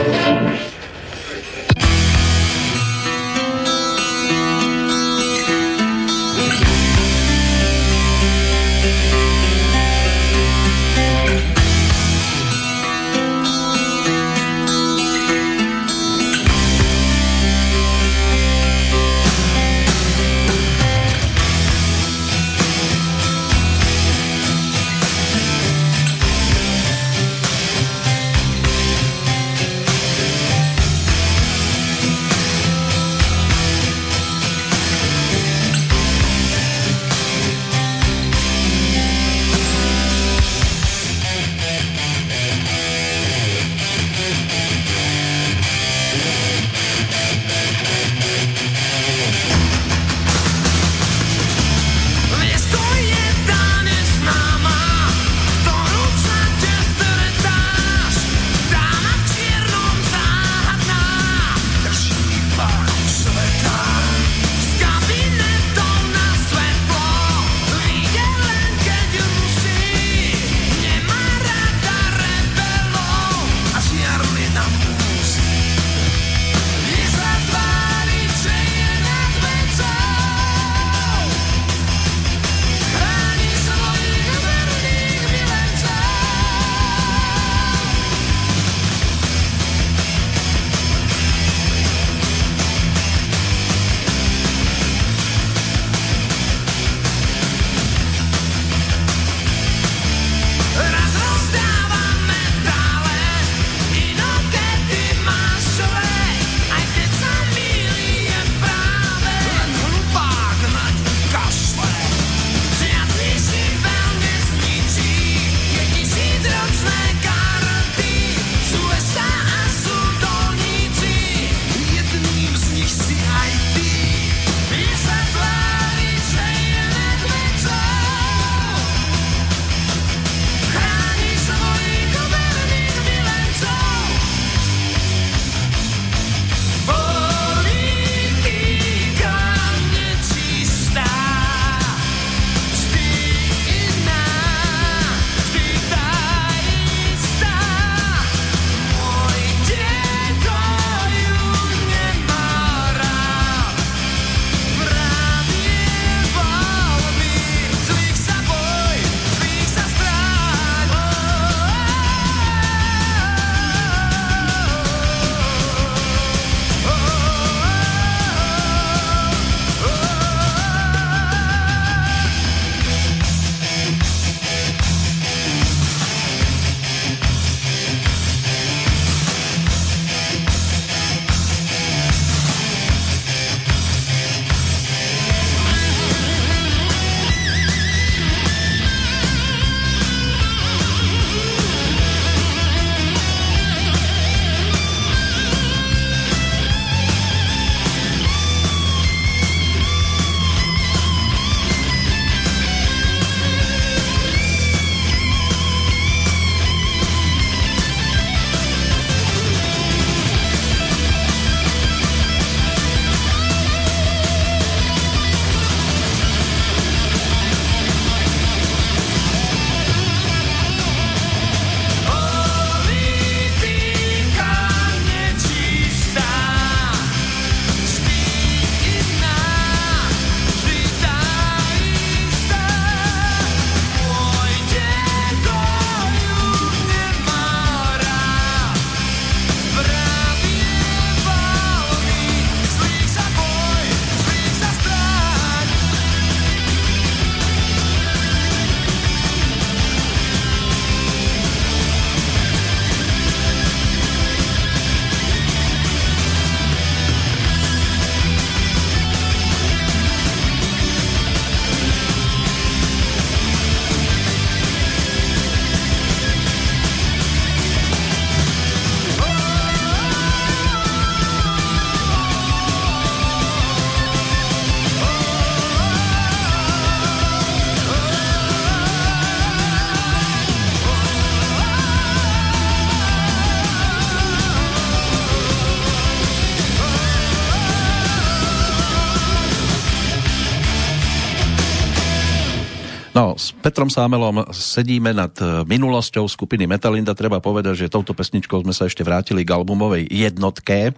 [293.60, 297.12] Petrom Sámelom sedíme nad e, minulosťou skupiny Metalinda.
[297.12, 300.96] Treba povedať, že touto pesničkou sme sa ešte vrátili k albumovej jednotke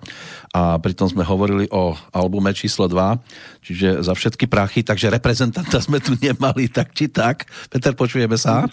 [0.55, 3.19] a pritom sme hovorili o albume číslo 2,
[3.67, 7.51] čiže za všetky prachy, takže reprezentanta sme tu nemali tak či tak.
[7.67, 8.71] Peter, počujeme sa?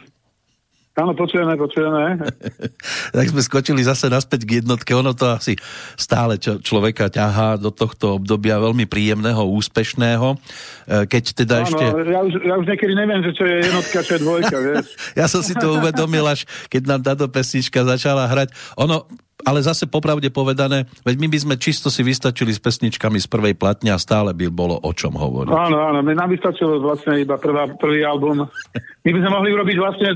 [0.99, 2.19] Áno, počujeme, počujeme.
[3.15, 4.91] tak sme skočili zase naspäť k jednotke.
[4.91, 5.55] Ono to asi
[5.95, 10.35] stále čo, človeka ťahá do tohto obdobia veľmi príjemného, úspešného.
[10.35, 10.37] E,
[11.07, 11.85] keď teda Áno, ešte...
[12.11, 14.85] ja už, ja už niekedy neviem, že čo je jednotka, čo je dvojka, vieš.
[15.15, 18.51] ja som si to uvedomil, až keď nám táto pesnička začala hrať.
[18.75, 19.07] Ono,
[19.47, 23.55] ale zase popravde povedané, veď my by sme čisto si vystačili s pesničkami z prvej
[23.55, 25.53] platne a stále by bolo o čom hovoriť.
[25.55, 28.51] Áno, áno, nám vystačilo vlastne iba prvá, prvý album.
[29.07, 30.09] My by sme mohli urobiť vlastne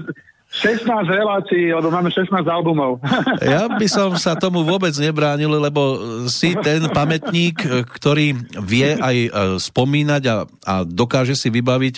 [0.53, 3.01] 16 relácií, lebo máme 16 albumov.
[3.41, 5.97] Ja by som sa tomu vôbec nebránil, lebo
[6.29, 11.95] si ten pamätník, ktorý vie aj e, spomínať a, a dokáže si vybaviť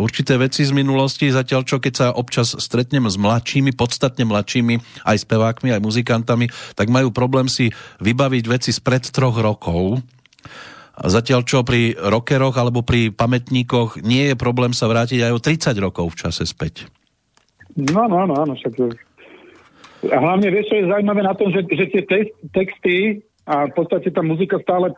[0.00, 5.16] určité veci z minulosti, zatiaľ čo keď sa občas stretnem s mladšími, podstatne mladšími, aj
[5.28, 7.68] spevákmi, aj muzikantami, tak majú problém si
[8.00, 10.00] vybaviť veci spred troch rokov.
[10.98, 15.78] Zatiaľ čo pri rockeroch alebo pri pamätníkoch nie je problém sa vrátiť aj o 30
[15.78, 16.97] rokov v čase späť.
[17.78, 18.74] No, no, no, áno, však...
[20.10, 23.74] A hlavne vieš, čo je zaujímavé na tom, že, že tie te- texty a v
[23.74, 24.94] podstate tá muzika stále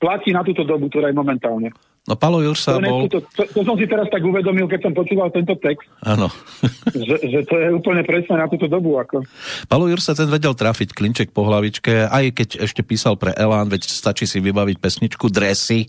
[0.00, 1.68] platí na túto dobu, ktorá je momentálne.
[2.04, 3.08] No Palo Jursa to, bol...
[3.08, 5.88] To, to, to som si teraz tak uvedomil, keď som počúval tento text.
[6.04, 6.28] Áno.
[7.08, 9.00] že, že to je úplne presne na túto dobu.
[9.00, 9.24] Ako.
[9.64, 13.88] Palo Jursa ten vedel trafiť klinček po hlavičke, aj keď ešte písal pre Elán, veď
[13.88, 15.88] stačí si vybaviť pesničku Dresy,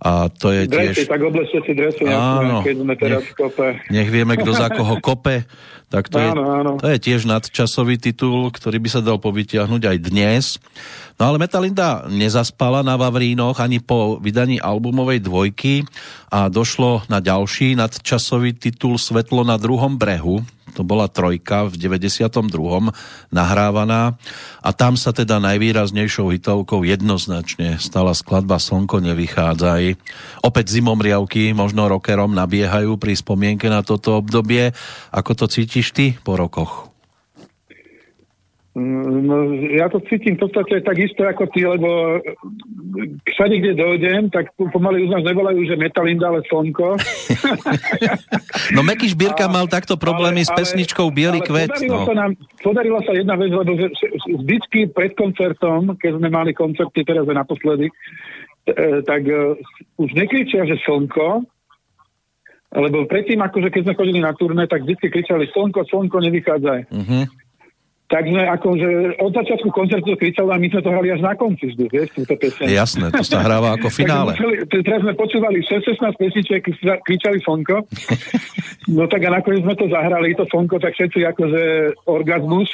[0.00, 1.12] a to je dresy, tiež...
[1.12, 3.68] tak oblečte si dresy, áno, keď sme teraz nech, v kope.
[3.92, 5.44] Nech vieme, kto za koho kope.
[5.90, 6.32] Tak to, áno, je,
[6.64, 6.72] áno.
[6.78, 10.44] to je tiež nadčasový titul, ktorý by sa dal povytiahnuť aj dnes.
[11.20, 15.84] No ale Metalinda nezaspala na Vavrínoch ani po vydaní albumovej dvojky
[16.32, 20.40] a došlo na ďalší nadčasový titul Svetlo na druhom brehu,
[20.72, 22.30] to bola trojka v 92.
[23.34, 24.14] nahrávaná
[24.62, 29.02] a tam sa teda najvýraznejšou hitovkou jednoznačne stala skladba Slnko
[29.94, 30.40] nevychádzaj.
[30.40, 34.72] Opäť zimomriavky možno rockerom nabiehajú pri spomienke na toto obdobie.
[35.12, 36.90] Ako to cítiš ty po rokoch?
[38.70, 42.22] Mm, no, ja to cítim v podstate takisto ako ty, lebo
[43.26, 46.94] všade, kde dojdem, tak pomaly už nás nevolajú, že Metalinda, ale Slnko.
[48.78, 51.74] no Meky Šbírka mal takto problémy ale, s pesničkou Bielý kvet.
[51.74, 52.06] Podarilo, no.
[52.06, 52.30] sa nám,
[52.62, 53.90] podarila sa jedna vec, lebo že,
[54.38, 57.90] vždycky pred koncertom, keď sme mali koncerty teraz aj naposledy,
[59.04, 59.56] tak uh,
[59.98, 61.44] už nekričia, že Slnko,
[62.70, 66.80] lebo predtým, akože keď sme chodili na turné, tak vždy kričali Slnko, Slnko, nevychádzaj.
[66.86, 67.22] Uh-huh.
[68.10, 71.70] Tak sme akože od začiatku koncertu kričali a my sme to hrali až na konci
[71.70, 72.66] vždy, vieš, túto peseň.
[72.66, 74.34] Jasné, to sa hráva ako finále.
[74.34, 76.60] museli, teraz sme počúvali 6-16 pesničiek,
[77.06, 77.76] kričali Slnko.
[78.90, 81.62] No tak a nakoniec sme to zahrali, to Slnko, tak všetci akože
[82.10, 82.66] orgazmus.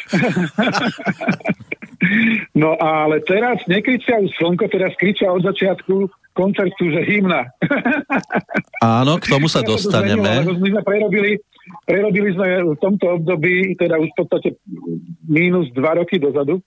[2.63, 7.53] no ale teraz nekričia už Slnko, teraz kričia od začiatku koncertu, že hymna.
[8.81, 10.45] Áno, k tomu sa dostaneme.
[10.47, 11.37] my sme prerobili,
[11.87, 14.49] prerobili sme v tomto období, teda už v podstate
[15.27, 16.63] mínus dva roky dozadu,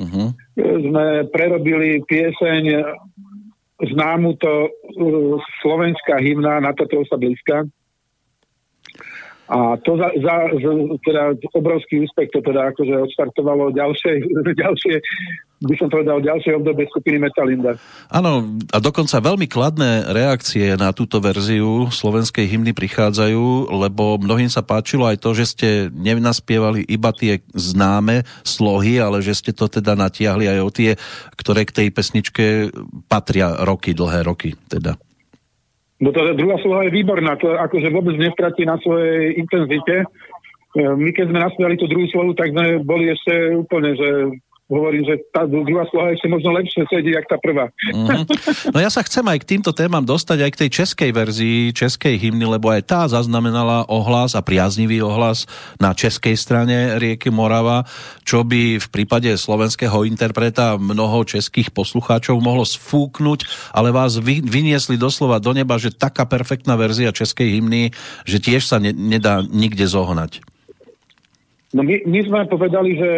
[0.00, 0.28] uh-huh.
[0.56, 2.62] sme prerobili pieseň
[3.78, 7.68] známu to uh, slovenská hymna na to sa blízka.
[9.48, 10.70] A to za, za, za
[11.00, 11.22] teda
[11.56, 14.12] obrovský úspech to teda akože odštartovalo ďalšie,
[14.64, 14.94] ďalšie
[15.58, 17.74] by som povedal, ďalšie obdobie skupiny Metalinda.
[18.14, 24.62] Áno, a dokonca veľmi kladné reakcie na túto verziu slovenskej hymny prichádzajú, lebo mnohým sa
[24.62, 29.98] páčilo aj to, že ste nenaspievali iba tie známe slohy, ale že ste to teda
[29.98, 30.94] natiahli aj o tie,
[31.34, 32.44] ktoré k tej pesničke
[33.10, 34.94] patria roky, dlhé roky teda.
[35.98, 40.06] No to druhá sloha je výborná, to akože vôbec nestratí na svojej intenzite.
[40.06, 40.06] E,
[40.78, 44.08] my keď sme naspievali tú druhú slohu, tak sme boli ešte úplne, že
[44.68, 47.72] hovorím, že tá druhá sloha ešte možno lepšie sedí, jak tá prvá.
[47.88, 48.76] Mm-hmm.
[48.76, 52.20] No ja sa chcem aj k týmto témam dostať, aj k tej českej verzii, českej
[52.20, 55.48] hymny, lebo aj tá zaznamenala ohlas a priaznivý ohlas
[55.80, 57.88] na českej strane rieky Morava,
[58.28, 65.00] čo by v prípade slovenského interpreta mnoho českých poslucháčov mohlo sfúknuť, ale vás vy, vyniesli
[65.00, 67.96] doslova do neba, že taká perfektná verzia českej hymny,
[68.28, 70.44] že tiež sa ne, nedá nikde zohnať.
[71.72, 73.10] No my, my sme povedali, že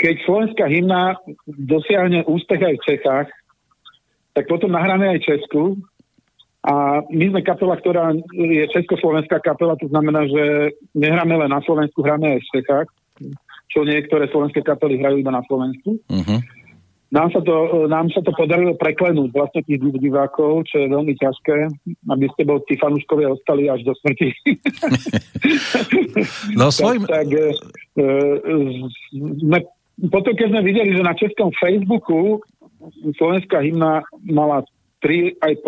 [0.00, 3.28] keď slovenská hymna dosiahne úspech aj v Čechách,
[4.32, 5.76] tak potom nahráme aj Česku.
[6.64, 12.00] A my sme kapela, ktorá je československá kapela, to znamená, že nehráme len na Slovensku,
[12.00, 12.88] hráme aj v Čechách,
[13.68, 16.00] čo niektoré slovenské kapely hrajú iba na Slovensku.
[16.04, 16.40] Uh-huh.
[17.12, 21.56] nám sa, to, nám sa to podarilo preklenúť vlastne tých divákov, čo je veľmi ťažké,
[22.12, 24.28] aby ste bol tí fanúškovia ostali až do smrti.
[26.60, 27.08] no svojim...
[27.08, 27.44] tak, tak e,
[28.00, 28.06] e,
[29.40, 29.64] sme,
[30.08, 32.40] potom, keď sme videli, že na českom Facebooku
[33.20, 34.64] slovenská hymna mala
[35.04, 35.60] 3,5,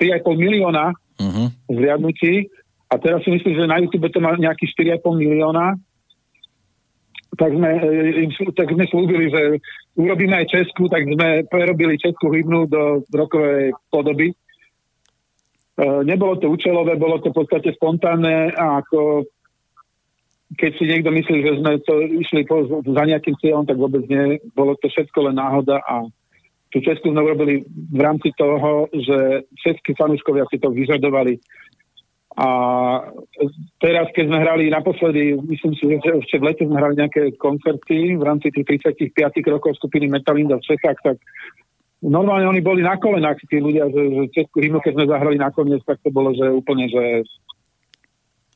[0.00, 1.46] 3,5 milióna uh-huh.
[1.68, 2.48] zliadnutí
[2.88, 5.76] a teraz si myslím, že na YouTube to má nejaký 4,5 milióna
[7.34, 9.58] tak sme, e, tak sme slúbili, že
[9.98, 14.30] urobíme aj Česku, tak sme prerobili Česku hymnu do rokovej podoby.
[14.30, 14.34] E,
[16.06, 19.26] nebolo to účelové, bolo to v podstate spontánne a ako
[20.52, 24.38] keď si niekto myslí, že sme to išli po, za nejakým cieľom, tak vôbec nie.
[24.52, 26.04] Bolo to všetko len náhoda a
[26.68, 31.38] tú Česku sme urobili v rámci toho, že všetky fanúškovia si to vyžadovali.
[32.34, 32.48] A
[33.78, 38.18] teraz, keď sme hrali naposledy, myslím si, že ešte v lete sme hrali nejaké koncerty
[38.18, 41.22] v rámci tých 35 rokov skupiny Metalinda v Čechách, tak
[42.02, 45.86] normálne oni boli na kolenách, tí ľudia, že, že Českú hymnu, keď sme zahrali nakoniec,
[45.86, 47.22] tak to bolo, že úplne, že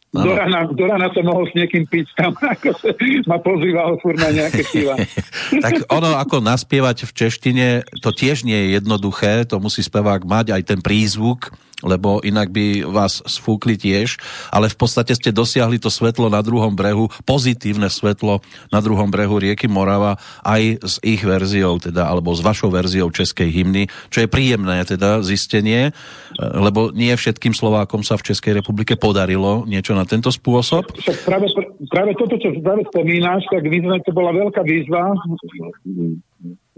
[0.08, 2.90] do rána, do rána som mohol s niekým piť tam, ako sa
[3.28, 4.96] ma pozýval furt na nejaké piva.
[5.64, 7.66] tak ono ako naspievať v češtine,
[8.00, 11.52] to tiež nie je jednoduché, to musí spevák mať aj ten prízvuk,
[11.86, 14.18] lebo inak by vás sfúkli tiež,
[14.50, 18.42] ale v podstate ste dosiahli to svetlo na druhom brehu, pozitívne svetlo
[18.74, 23.50] na druhom brehu rieky Morava aj s ich verziou, teda, alebo s vašou verziou českej
[23.54, 25.92] hymny, čo je príjemné teda zistenie, e,
[26.38, 30.90] lebo nie všetkým Slovákom sa v Českej republike podarilo niečo na tento spôsob.
[30.98, 31.46] Však práve,
[31.90, 35.14] práve toto, čo práve spomínaš, tak my sme, to bola veľká výzva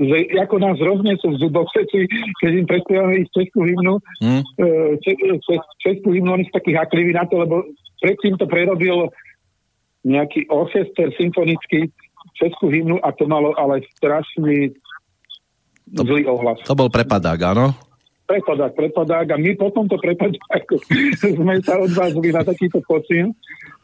[0.00, 1.98] že ako nás roznesú v zuboch všetci,
[2.40, 4.42] keď im predspievame ich českú hymnu, mm.
[5.84, 7.68] českú hymnu, oni sú takí hakliví na to, lebo
[8.00, 9.12] predtým to prerobil
[10.00, 11.92] nejaký orchester symfonický
[12.40, 14.72] českú hymnu a to malo ale strašný
[15.92, 16.56] to, zlý ohlas.
[16.64, 17.76] To bol prepadák, áno?
[18.24, 20.80] Prepadák, prepadák a my potom to prepadáku
[21.38, 23.36] sme sa odvážili na takýto počin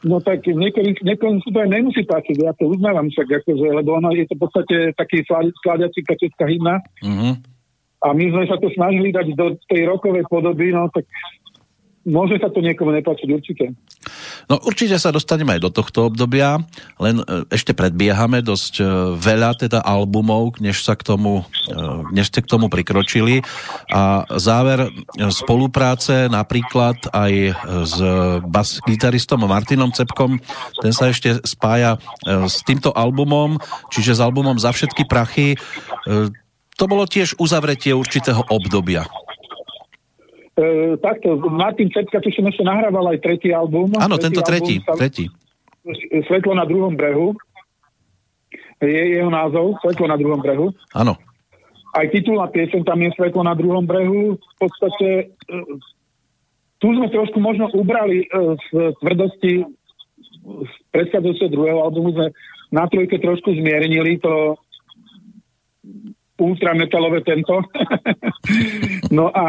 [0.04, 3.96] No tak niekoľko, niekoľko sa to aj nemusí páčiť, ja to uznávam však, akože, lebo
[3.96, 5.24] ono je to v podstate taký
[5.64, 6.84] sladiací česká hymna.
[7.00, 7.32] Uh-huh.
[8.04, 11.08] A my sme sa to snažili dať do tej rokovej podoby, no tak
[12.06, 13.74] môže sa to niekomu nepáčiť určite.
[14.46, 16.62] No určite sa dostaneme aj do tohto obdobia,
[17.02, 18.84] len e, ešte predbiehame dosť e,
[19.18, 21.74] veľa teda albumov, než sa k tomu, e,
[22.14, 23.42] než ste k tomu prikročili
[23.90, 24.86] a záver
[25.34, 27.32] spolupráce napríklad aj
[27.82, 27.96] s
[28.46, 30.38] bas-gitaristom Martinom Cepkom,
[30.78, 33.58] ten sa ešte spája s týmto albumom,
[33.90, 35.58] čiže s albumom Za všetky prachy.
[36.76, 39.08] To bolo tiež uzavretie určitého obdobia.
[40.56, 43.92] E, takto, Martin Cepka, tuším, ešte nahrával aj tretí album.
[44.00, 45.24] Áno, tento tretí, album, tretí.
[46.24, 47.36] Svetlo na druhom brehu.
[48.80, 50.72] Je jeho názov, Svetlo na druhom brehu.
[50.96, 51.20] Áno.
[51.92, 54.40] Aj titulná pieseň tam je Svetlo na druhom brehu.
[54.40, 55.54] V podstate e,
[56.80, 58.26] tu sme trošku možno ubrali e,
[58.72, 59.64] z tvrdosti
[60.46, 62.26] z predchádzajúceho druhého albumu sme
[62.70, 64.54] na trojke trošku zmiernili to
[66.36, 67.64] ultrametalové tempo.
[69.16, 69.46] no a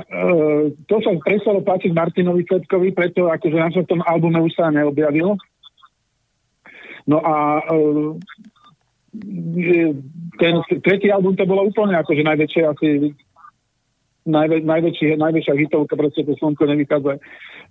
[0.00, 5.34] e, to sa prestalo páčiť Martinovi Cvetkovi, preto akože na tom albume už sa neobjavil.
[7.10, 7.74] No a e,
[10.38, 12.88] ten tretí album to bolo úplne akože najväčšie asi
[14.26, 17.18] najvä, najväčší, najväčšia hitovka, proste to slnko nevychádza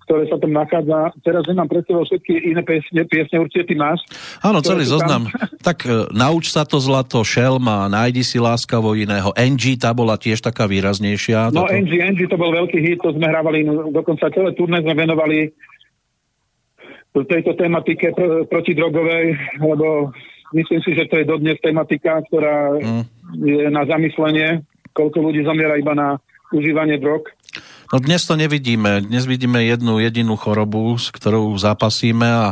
[0.06, 1.14] ktoré sa tam nachádza.
[1.22, 4.02] Teraz nemám pred sebou všetky iné piesne, piesne určite ty máš.
[4.42, 5.30] Áno, celý zoznam.
[5.30, 5.48] Tam...
[5.72, 9.30] tak e, nauč sa to zlato, Šelma, nájdi si láskavo iného.
[9.38, 11.54] NG, tá bola tiež taká výraznejšia.
[11.54, 11.80] No táto...
[11.80, 15.54] NG, NG to bol veľký hit, to sme hrávali, no, dokonca celé turné sme venovali
[17.12, 20.16] tejto tematike pr- protidrogovej, lebo
[20.56, 23.04] myslím si, že to je dodnes tematika, ktorá mm.
[23.48, 24.64] je na zamyslenie,
[24.96, 26.20] koľko ľudí zomiera iba na
[26.52, 27.32] užívanie drog.
[27.92, 29.04] No dnes to nevidíme.
[29.04, 32.46] Dnes vidíme jednu jedinú chorobu, s ktorou zápasíme a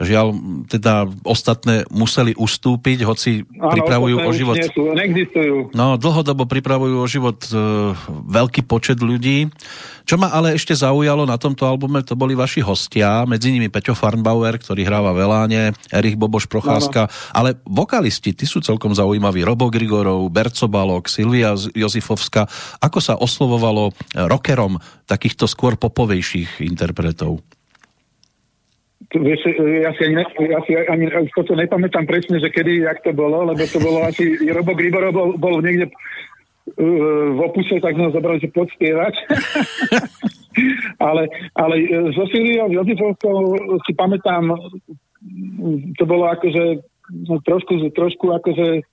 [0.00, 0.32] žiaľ,
[0.64, 4.56] teda ostatné museli ustúpiť, hoci Áno, pripravujú o život...
[4.72, 5.76] Sú, neexistujú.
[5.76, 7.92] No, dlhodobo pripravujú o život e,
[8.32, 9.52] veľký počet ľudí.
[10.08, 13.92] Čo ma ale ešte zaujalo na tomto albume, to boli vaši hostia, medzi nimi Peťo
[13.92, 17.12] Farnbauer, ktorý hráva Veláne, Erich Boboš Procházka, Áno.
[17.36, 19.44] ale vokalisti, tí sú celkom zaujímaví.
[19.44, 22.48] Robo Grigorov, Berco Balok, Silvia Jozifovska.
[22.80, 27.42] Ako sa oslovovalo rockerom takýchto skôr popovejších interpretov?
[29.08, 29.40] Vieš,
[29.80, 30.20] ja si, ani,
[30.52, 34.36] ja si ani toto nepamätám presne, že kedy, jak to bolo, lebo to bolo asi,
[34.52, 39.14] Robo Grigorov bol, bol niekde uh, v opuse, tak sme zobrali, že podspievať.
[41.08, 41.24] ale,
[41.56, 41.74] ale
[42.12, 43.56] so Siliou Jozifovskou
[43.88, 44.52] si pamätám,
[45.96, 46.84] to bolo akože
[47.32, 48.84] no, trošku, trošku akože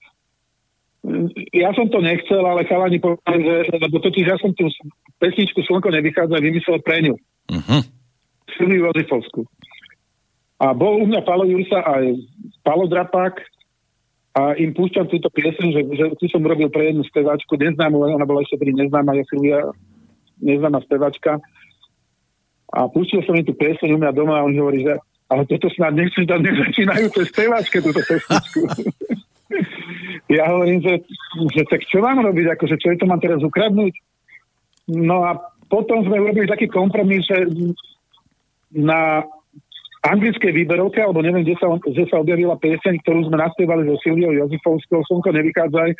[1.53, 4.65] Ja som to nechcel, ale chalani povedali, že, lebo totiž ja som tú
[5.21, 7.13] pesničku Slnko nevychádza vymyslel pre ňu.
[7.53, 7.81] Uh-huh.
[8.57, 9.45] Jozifovskú.
[10.57, 12.15] A bol u mňa Palo Jursa aj
[12.63, 13.37] Palo Drapák
[14.35, 18.25] a im púšťam túto piesen, že, že tu som robil pre jednu speváčku, neznámu, ona
[18.25, 19.59] bola ešte pri neznáma, ja Silvia,
[20.41, 21.37] neznáma speváčka.
[22.71, 25.67] A pustil som im tú pieseň u mňa doma a on hovorí, že ale toto
[25.73, 28.59] snad nechceš dať nezačínajú to speváčke, túto pesničku.
[30.35, 30.93] ja hovorím, že,
[31.53, 33.93] že tak čo mám robiť, akože čo je to mám teraz ukradnúť?
[34.89, 35.37] No a
[35.69, 37.45] potom sme urobili taký kompromis, že
[38.73, 39.25] na
[40.05, 44.37] anglickej výberovke, alebo neviem, kde sa, kde sa objavila pieseň, ktorú sme naspievali so Silviou
[44.37, 45.97] Jozifovskou, Slnko nevychádzaj, e,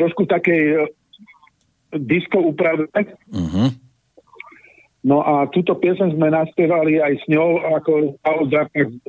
[0.00, 0.76] trošku takej e,
[2.00, 2.88] disco úprave.
[2.88, 3.68] Uh-huh.
[5.04, 8.16] No a túto piesen sme naspievali aj s ňou ako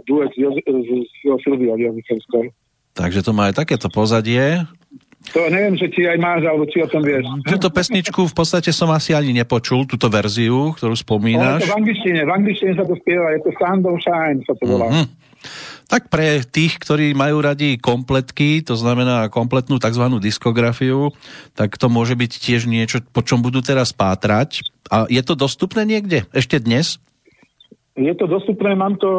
[0.03, 2.51] duet s Silviou Jozifovskou.
[2.93, 4.61] Takže to má aj takéto pozadie.
[5.31, 7.23] To neviem, že či aj máš, alebo či o tom vieš.
[7.47, 11.63] Túto pesničku v podstate som asi ani nepočul, túto verziu, ktorú spomínaš.
[11.63, 14.53] No, to v angličtine, v angličtine sa to spieva, je to Sound of Shine, sa
[14.59, 14.91] to volá.
[14.91, 15.07] Mm-hmm.
[15.87, 20.05] Tak pre tých, ktorí majú radi kompletky, to znamená kompletnú tzv.
[20.19, 21.11] diskografiu,
[21.55, 24.63] tak to môže byť tiež niečo, po čom budú teraz pátrať.
[24.91, 26.27] A je to dostupné niekde?
[26.35, 26.99] Ešte dnes?
[27.93, 29.09] Je to dostupné, mám, to,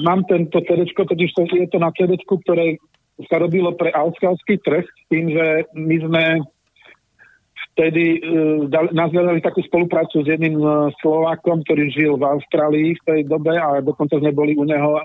[0.00, 2.80] mám tento CD, totiž to, je to na CD, ktoré
[3.28, 6.24] sa robilo pre austrálsky trh tým, že my sme
[7.72, 13.20] vtedy uh, nazvedali takú spoluprácu s jedným uh, Slovákom, ktorý žil v Austrálii v tej
[13.28, 15.00] dobe a dokonca sme boli u neho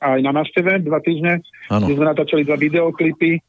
[0.00, 1.40] aj na návšteve dva týždne,
[1.72, 1.88] ano.
[1.88, 3.40] kde sme natáčali dva videoklipy.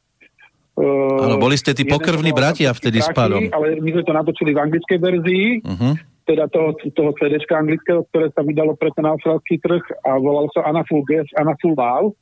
[0.78, 3.12] Uh, boli ste tí pokrvní bratia vtedy s.
[3.12, 5.92] Ale my sme to natočili v anglickej verzii, uh-huh.
[6.28, 10.68] Teda toho, toho CD anglického, ktoré sa vydalo pre ten austrálsky trh a volalo sa
[10.68, 12.12] Anna Full Gas, Anna Full Wow.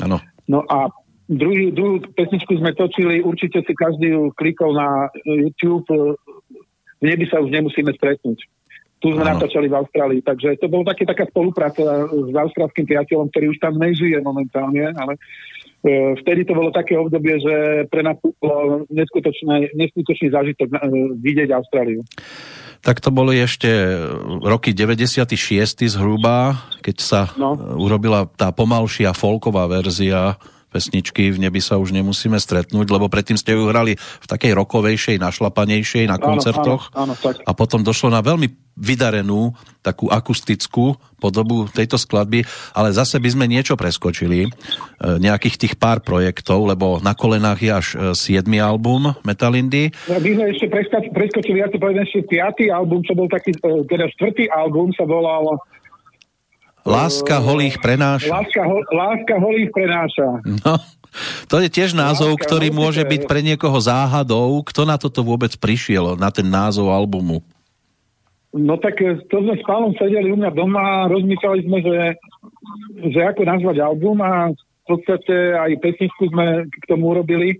[0.00, 0.16] Ano.
[0.48, 0.88] No a
[1.24, 5.88] Druhý, druhú pesničku sme točili, určite si každý ju klikol na YouTube,
[7.00, 8.44] v nebi sa už nemusíme stretnúť.
[9.00, 9.40] Tu sme ano.
[9.40, 13.80] natáčali v Austrálii, takže to bolo také taká spolupráca s austrálským priateľom, ktorý už tam
[13.80, 20.28] nežije momentálne, ale e, vtedy to bolo také obdobie, že pre nás bolo neskutočný, neskutočný
[20.28, 20.76] zážitok e,
[21.24, 22.04] vidieť Austráliu.
[22.84, 23.66] Tak to boli ešte
[24.44, 25.88] roky 96.
[25.88, 27.56] zhruba, keď sa no.
[27.80, 30.36] urobila tá pomalšia folková verzia
[30.74, 35.22] pesničky v nebi sa už nemusíme stretnúť, lebo predtým ste ju hrali v takej rokovejšej,
[35.22, 41.70] našlapanejšej na koncertoch áno, áno, áno, a potom došlo na veľmi vydarenú, takú akustickú podobu
[41.70, 42.42] tejto skladby,
[42.74, 44.48] ale zase by sme niečo preskočili, e,
[45.22, 48.44] nejakých tých pár projektov, lebo na kolenách je až 7.
[48.50, 49.94] E, album Metalindy.
[50.10, 50.66] No, sme ešte
[51.14, 52.68] preskočili, ja to poviem ešte 5.
[52.74, 55.56] album, čo bol taký, e, teda štvrtý album sa volal
[56.84, 58.28] Láska holých prenáša.
[58.28, 60.28] Láska, ho, láska holých prenáša.
[60.44, 60.76] No,
[61.48, 64.60] to je tiež názov, láska ktorý môže byť pre niekoho záhadou.
[64.60, 67.40] Kto na toto vôbec prišiel, na ten názov albumu?
[68.54, 71.98] No tak eh, to sme s Pálom sedeli u mňa doma a rozmýšľali sme, že,
[73.10, 77.58] že ako nazvať album a v podstate aj pesničku sme k tomu urobili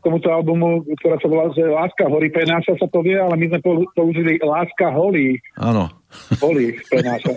[0.00, 3.60] k tomuto albumu, ktorá sa volá, že Láska horí prenáša sa povie, ale my sme
[3.92, 5.36] použili Láska holí.
[5.60, 5.92] Áno.
[6.40, 7.36] Holí prenáša.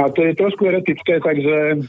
[0.00, 1.82] A to je trošku erotické, takže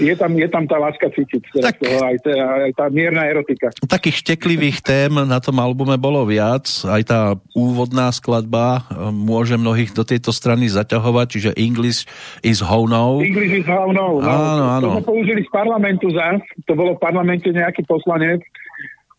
[0.00, 1.60] je tam, je tam tá láska cítiť.
[1.60, 2.32] Tak, toho, aj, tá,
[2.66, 3.68] aj tá mierna erotika.
[3.84, 6.66] Takých šteklivých tém na tom albume bolo viac.
[6.88, 12.08] Aj tá úvodná skladba eh, môže mnohých do tejto strany zaťahovať, čiže English
[12.40, 13.20] is how no.
[13.20, 14.18] English is how no.
[14.18, 14.26] no.
[14.26, 14.88] Áno, áno.
[14.98, 16.40] To použili z parlamentu zás.
[16.64, 18.40] To bolo v parlamente nejaký poslanec,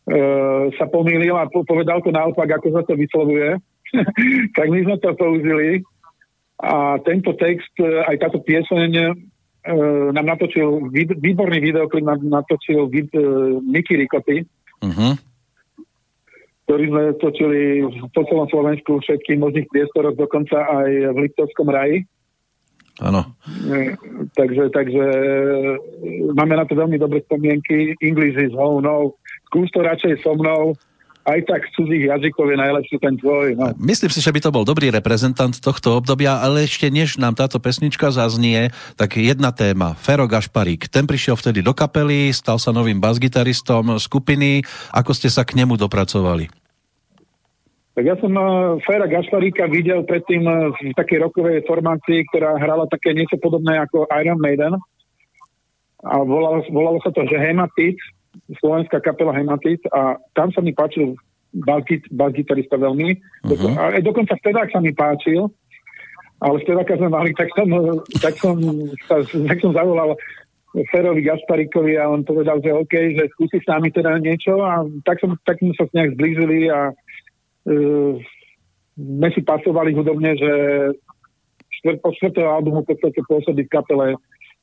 [0.09, 3.61] uh, sa pomýlil a povedal to naopak, ako sa to vyslovuje.
[4.57, 5.83] tak my sme to použili
[6.61, 9.17] a tento text, e, aj táto pieseň
[10.11, 10.89] nám natočil,
[11.21, 13.21] výborný videoklip nám natočil vid, e,
[13.61, 14.41] Niky Rikoty,
[14.81, 15.13] uh-huh.
[16.65, 17.59] ktorý sme točili
[18.09, 22.09] po celom Slovensku všetkých možných priestoroch, dokonca aj v Liptovskom raji.
[23.01, 23.23] Áno.
[24.37, 25.05] Takže, takže
[26.37, 27.97] máme na to veľmi dobré spomienky.
[28.03, 29.17] English is home, no.
[29.49, 30.77] Skús to radšej so mnou
[31.21, 33.53] aj tak z cudzích jazykov je najlepší ten tvoj.
[33.53, 33.65] No.
[33.77, 37.61] Myslím si, že by to bol dobrý reprezentant tohto obdobia, ale ešte než nám táto
[37.61, 39.93] pesnička zaznie, tak jedna téma.
[39.93, 44.65] Fero Gašparík, ten prišiel vtedy do kapely, stal sa novým basgitaristom skupiny.
[44.93, 46.49] Ako ste sa k nemu dopracovali?
[47.91, 52.87] Tak ja som uh, Fera Gašparíka videl predtým uh, v takej rokovej formácii, ktorá hrala
[52.87, 54.79] také niečo podobné ako Iron Maiden.
[56.01, 57.99] A volalo, volalo sa to, že Hematit
[58.59, 61.15] slovenská kapela Hematit a tam sa mi páčil
[62.11, 63.09] bas-gitarista veľmi.
[63.43, 63.71] Uh-huh.
[63.75, 65.51] A aj dokonca vtedák sa mi páčil,
[66.39, 67.67] ale vtedák sme mali, tak som,
[68.23, 68.55] tak som,
[69.45, 70.15] tak som zavolal
[70.71, 75.19] Ferovi Gasparikovi a on povedal, že OK, že skúsi s nami teda niečo a tak,
[75.19, 78.13] som, tak sme sa nejak zblížili a uh,
[78.95, 80.51] sme si pasovali hudobne, že
[81.81, 84.07] štvrt, po štvrtého albumu v podstate pôsobí v kapele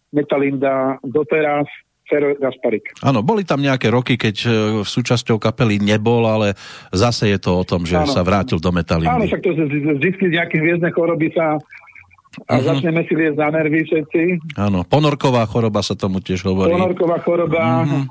[0.09, 1.69] Metalinda doteraz
[2.09, 2.97] Fero Gasparik.
[3.05, 4.49] Áno, boli tam nejaké roky, keď e,
[4.83, 6.57] v súčasťou kapely nebol, ale
[6.91, 8.09] zase je to o tom, že ano.
[8.09, 9.13] sa vrátil do Metalindy.
[9.13, 9.53] Áno, však to
[10.01, 11.61] vždy nejaké hviezdne choroby sa
[12.47, 12.71] a uh-huh.
[12.71, 14.23] začneme si liesť na nervy všetci.
[14.57, 16.71] Áno, ponorková choroba sa tomu tiež hovorí.
[16.71, 17.83] Ponorková choroba.
[17.85, 18.05] Uh-huh.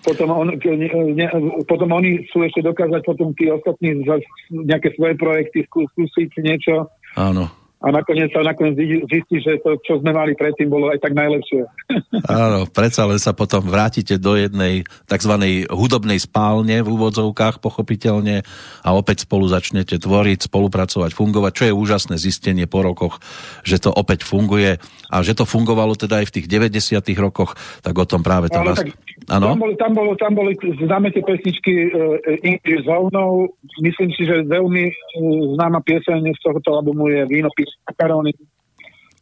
[0.00, 1.28] Potom, on, ne,
[1.68, 4.00] potom oni sú ešte dokázať potom tí ostatní
[4.48, 6.88] nejaké svoje projekty skúsiť niečo.
[7.20, 8.76] Áno a nakoniec sa nakoniec
[9.08, 11.64] zistí, že to, čo sme mali predtým, bolo aj tak najlepšie.
[12.28, 15.34] Áno, predsa len sa potom vrátite do jednej tzv.
[15.72, 18.44] hudobnej spálne v úvodzovkách, pochopiteľne,
[18.84, 23.16] a opäť spolu začnete tvoriť, spolupracovať, fungovať, čo je úžasné zistenie po rokoch,
[23.64, 24.76] že to opäť funguje
[25.08, 28.84] a že to fungovalo teda aj v tých 90 rokoch, tak o tom práve teraz...
[29.28, 33.52] Áno, tam, boli, tam, bolo, tam boli známe tie pesničky uh, Ingrid Zónou,
[33.84, 38.32] myslím si, že veľmi uh, známa pieseň z tohoto albumu je Vínopis makaróny.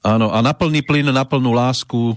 [0.07, 2.15] Áno, a na plný plyn, na plnú lásku.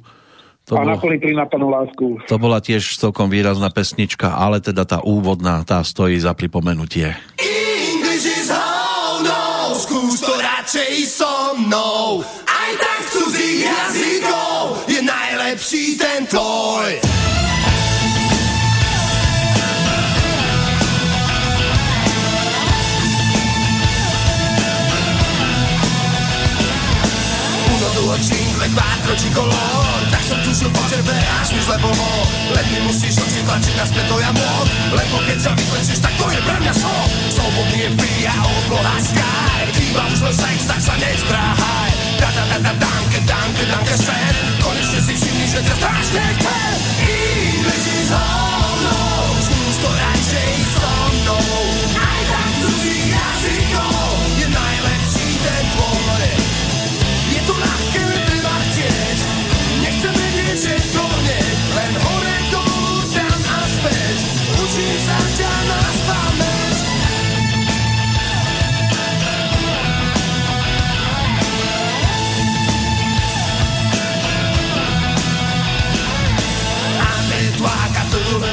[0.69, 2.21] To a bol, na plný plyn, na plnú lásku.
[2.29, 7.17] To bola tiež celkom výrazná pesnička, ale teda tá úvodná, tá stojí za pripomenutie.
[7.41, 12.21] English is home, no, skús to radšej so mnou.
[12.45, 17.10] Aj tak cudzích jazykov je najlepší ten tvoj.
[29.11, 32.09] Quattro, cicolor Tak som tušil po tebe, až mi zle bolo
[32.55, 36.25] Len mi musíš oči tlačiť naspäť to ja môj Lebo keď sa vyklečíš, tak to
[36.31, 39.67] je pre mňa som Slobodný je free a obloha sky.
[39.91, 44.35] Iba už len sex, tak sa nestráhaj Da da da da danke, danke, danke schön
[44.63, 46.73] Konečne si všimni, že ťa strašne chcem.
[47.01, 48.50] English is all,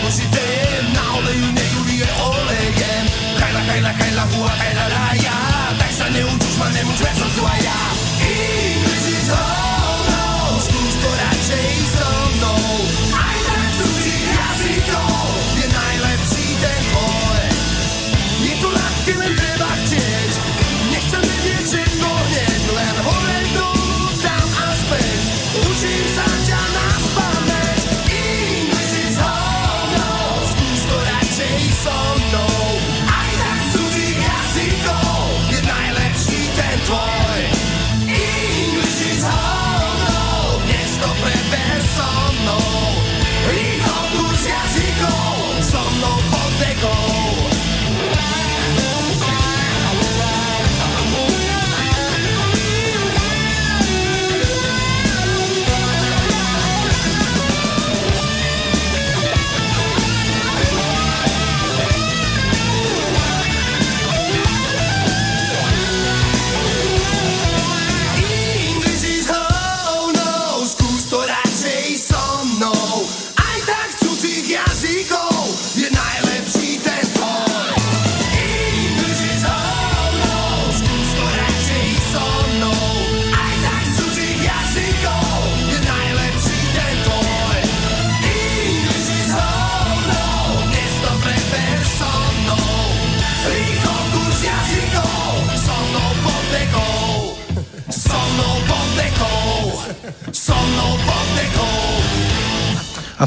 [0.09, 0.41] musíte
[0.95, 3.05] na oleju nejulije olejem.
[3.41, 5.37] Hajla, hajla, hajla, hua, hajla, raja.
[5.79, 7.88] Tak sa neučíš ma, nemôž veď som tu aj ja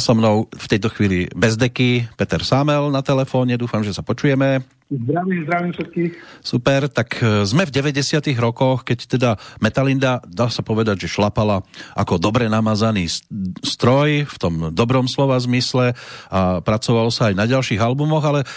[0.02, 4.65] so mnou v tejto chvíli bez deky Peter Sámel na telefóne, dúfam, že sa počujeme.
[4.91, 6.11] Zdravím, zdravím všetkých.
[6.44, 9.30] Super, tak e, sme v 90 rokoch, keď teda
[9.64, 11.64] Metalinda, dá sa povedať, že šlapala
[11.95, 13.07] ako dobre namazaný
[13.64, 15.95] stroj v tom dobrom slova zmysle
[16.28, 18.48] a pracovalo sa aj na ďalších albumoch, ale e,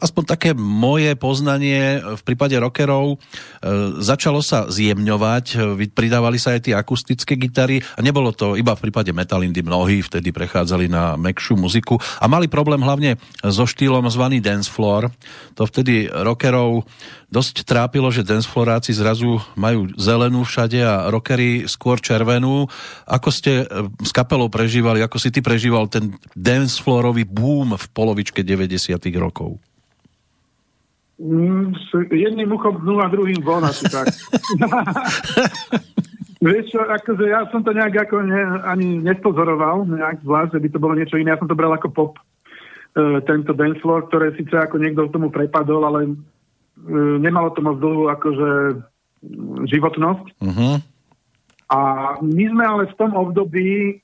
[0.00, 3.20] aspoň také moje poznanie v prípade rockerov
[3.60, 8.88] e, začalo sa zjemňovať, pridávali sa aj tie akustické gitary a nebolo to iba v
[8.88, 14.44] prípade Metalindy, mnohí vtedy prechádzali na mekšiu muziku a mali problém hlavne so štýlom zvaný
[14.44, 15.08] dance floor,
[15.58, 16.86] To vtedy rockerov
[17.28, 22.70] dosť trápilo, že dancefloráci zrazu majú zelenú všade a rockery skôr červenú.
[23.04, 28.40] Ako ste e, s kapelou prežívali, ako si ty prežíval ten dancefloorový boom v polovičke
[28.40, 29.60] 90 rokov?
[31.18, 31.74] Mm,
[32.14, 34.08] jedným uchom dnu a druhým von asi tak.
[36.38, 40.68] Vieš čo, akože ja som to nejak ako ne, ani nespozoroval, nejak zvlášť, že by
[40.70, 41.34] to bolo niečo iné.
[41.34, 42.12] Ja som to bral ako pop,
[42.94, 46.10] e, tento dance floor, ktoré síce ako niekto tomu prepadol, ale e,
[47.18, 48.50] nemalo to moc dlhú akože
[49.66, 50.26] životnosť.
[50.38, 50.78] Uh-huh.
[51.74, 51.78] A
[52.22, 53.94] my sme ale v tom období e,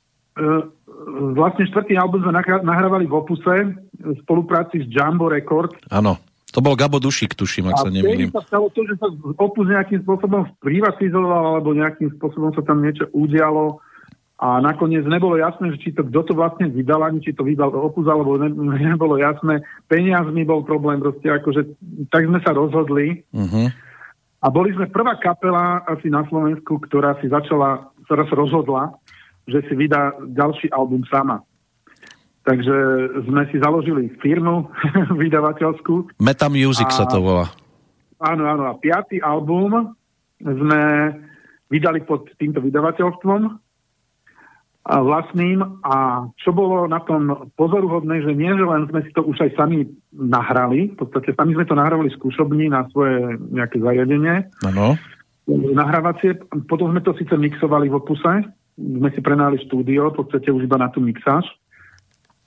[1.39, 2.35] vlastne štvrtý album sme
[2.67, 5.79] nahrávali v Opuse v spolupráci s Jumbo Records.
[5.95, 6.19] Áno.
[6.55, 8.31] To bol Gabo Dušik, tuším, ak a sa nemýlim.
[8.31, 12.79] A sa stalo to, že sa Opus nejakým spôsobom privatizoval, alebo nejakým spôsobom sa tam
[12.79, 13.83] niečo udialo
[14.35, 17.71] a nakoniec nebolo jasné, že či to, kto to vlastne vydal, ani či to vydal
[17.71, 18.51] Opus, alebo ne,
[18.95, 19.63] nebolo jasné.
[19.87, 21.75] Peniazmi bol problém, proste akože,
[22.11, 23.23] tak sme sa rozhodli.
[23.31, 23.71] Uh-huh.
[24.45, 28.83] A boli sme prvá kapela asi na Slovensku, ktorá si začala, ktorá sa rozhodla,
[29.49, 31.41] že si vydá ďalší album sama.
[32.45, 32.77] Takže
[33.25, 34.69] sme si založili firmu
[35.23, 36.21] vydavateľskú.
[36.21, 37.49] Meta Music a, sa to volá.
[38.21, 38.69] Áno, áno.
[38.69, 39.97] A piatý album
[40.41, 40.83] sme
[41.73, 43.65] vydali pod týmto vydavateľstvom
[44.85, 49.25] a vlastným a čo bolo na tom pozoruhodné, že nie, že len sme si to
[49.25, 54.53] už aj sami nahrali, v podstate sami sme to nahrávali skúšobní na svoje nejaké zariadenie.
[54.69, 55.01] Áno.
[55.49, 56.37] Nahrávacie,
[56.69, 58.45] potom sme to síce mixovali v opuse,
[58.77, 61.49] sme si prenali štúdio, v podstate už iba na tú mixáž.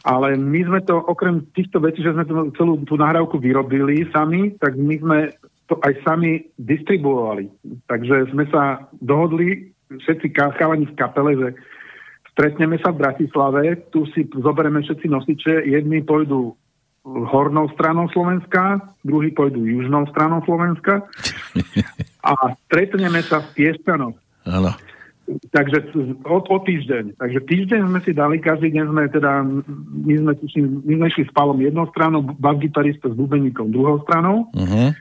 [0.05, 4.53] Ale my sme to, okrem týchto vecí, že sme to, celú tú nahrávku vyrobili sami,
[4.61, 5.17] tak my sme
[5.67, 7.49] to aj sami distribuovali.
[7.89, 11.47] Takže sme sa dohodli, všetci chalani v kapele, že
[12.31, 16.55] stretneme sa v Bratislave, tu si zoberieme všetci nosiče, jedni pôjdu
[17.07, 21.07] hornou stranou Slovenska, druhý pôjdu južnou stranou Slovenska
[22.29, 22.31] a
[22.67, 24.15] stretneme sa v Piešťanoch.
[24.47, 24.71] Áno.
[25.27, 25.91] Takže
[26.23, 27.19] o, o týždeň.
[27.19, 29.43] Takže týždeň sme si dali, každý deň sme teda,
[30.07, 30.31] my sme,
[30.87, 34.47] my sme išli s Palom jednou stranou, bas-gitarista s bubeníkom druhou stranou.
[34.55, 34.95] Uh-huh.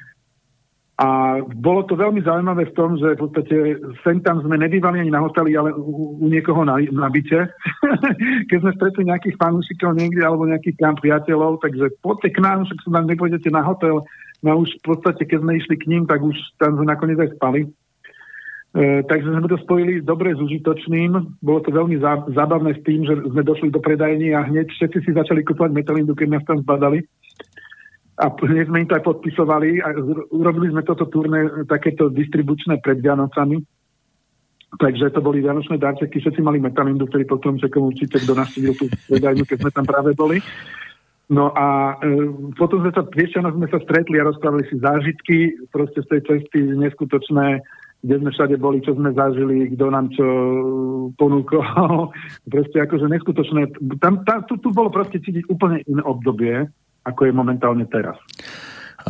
[0.97, 3.57] A bolo to veľmi zaujímavé v tom, že v podstate
[4.01, 7.53] sem tam sme nebývali ani na hoteli, ale u, u niekoho na, na byte.
[8.51, 12.81] Keď sme stretli nejakých fanúšikov niekde alebo nejakých tam priateľov, takže poďte k nám, však
[12.83, 14.03] sa tam nepôjdete na hotel.
[14.41, 17.37] No už v podstate, keď sme išli k ním, tak už tam sme nakoniec aj
[17.41, 17.69] spali.
[18.77, 21.41] E, takže sme to spojili dobre s užitočným.
[21.41, 24.99] Bolo to veľmi zá, zábavné s tým, že sme došli do predajní a hneď všetci
[25.01, 27.01] si začali kupovať metalindu, keď nás tam zbadali.
[28.21, 29.97] A hneď sme im to aj podpisovali a
[30.29, 33.65] urobili sme toto turné takéto distribučné pred Vianocami.
[34.77, 38.93] Takže to boli vianočné darčeky, všetci mali metalindu, ktorý potom čakom určite, kto navštívil tú
[39.09, 40.43] predajňu, keď sme tam práve boli.
[41.33, 42.29] No a e,
[42.61, 45.39] potom sme sa, vieš, sme sa stretli a rozprávali si zážitky
[45.73, 47.65] proste z tej cesty neskutočné
[48.07, 50.27] kde sme všade boli, čo sme zažili, kto nám čo
[51.19, 51.59] ponúkol.
[52.55, 53.75] proste akože neskutočné.
[53.99, 56.71] Tam, tam, tu, tu bolo proste cítiť úplne iné obdobie,
[57.03, 58.15] ako je momentálne teraz.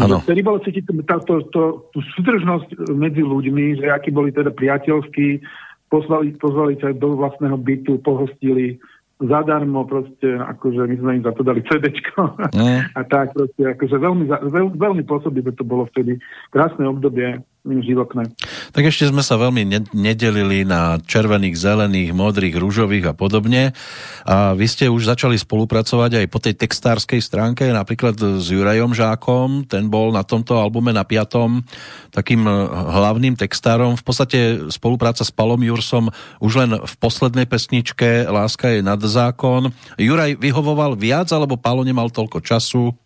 [0.01, 0.25] Áno.
[0.25, 5.45] Vtedy bolo cítiť tá, to, to, tú súdržnosť medzi ľuďmi, že akí boli teda priateľskí,
[5.93, 8.81] pozvali, pozvali sa do vlastného bytu, pohostili
[9.17, 12.81] zadarmo, proste, akože my sme im za to dali CDčko mm.
[12.99, 16.21] a tak proste, akože veľmi, veľ, veľmi pôsobivé to bolo vtedy.
[16.53, 18.31] Krásne obdobie, životné.
[18.71, 23.75] Tak ešte sme sa veľmi nedelili na červených, zelených, modrých, rúžových a podobne.
[24.23, 29.67] A vy ste už začali spolupracovať aj po tej textárskej stránke, napríklad s Jurajom Žákom,
[29.67, 31.67] ten bol na tomto albume na piatom
[32.15, 33.99] takým e, hlavným textárom.
[33.99, 34.39] V podstate
[34.73, 36.09] spolupráca s Palom Jursom
[36.41, 39.69] už len v poslednej pesničke Láska je nad zákon.
[40.01, 43.06] Juraj vyhovoval viac, alebo Palo nemal toľko času?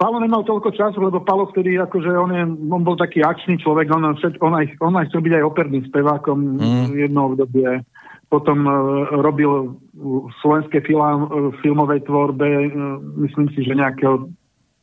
[0.00, 3.92] Palo nemal toľko času, lebo Palo vtedy, akože on, je, on bol taký akčný človek,
[3.92, 6.96] on, on, aj, on aj chcel byť aj operným spevákom mm.
[6.96, 7.84] jedno obdobie.
[8.32, 12.96] Potom uh, robil v slovenskej film, uh, filmovej tvorbe, uh,
[13.28, 14.32] myslím si, že nejakého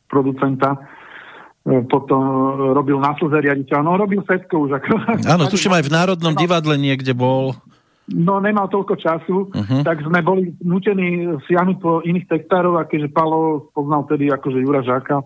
[0.06, 0.78] producenta.
[1.66, 2.22] Uh, potom
[2.78, 3.82] robil na slze riaditeľa.
[3.82, 4.70] No, robil všetko už.
[4.78, 4.90] Ako,
[5.26, 7.58] Áno, tuším aj v Národnom divadle niekde bol.
[8.08, 9.84] No nemal toľko času, uh-huh.
[9.84, 14.80] tak sme boli nutení siahnuť po iných textárov a keďže Palo poznal tedy akože Jura
[14.80, 15.20] Žáka,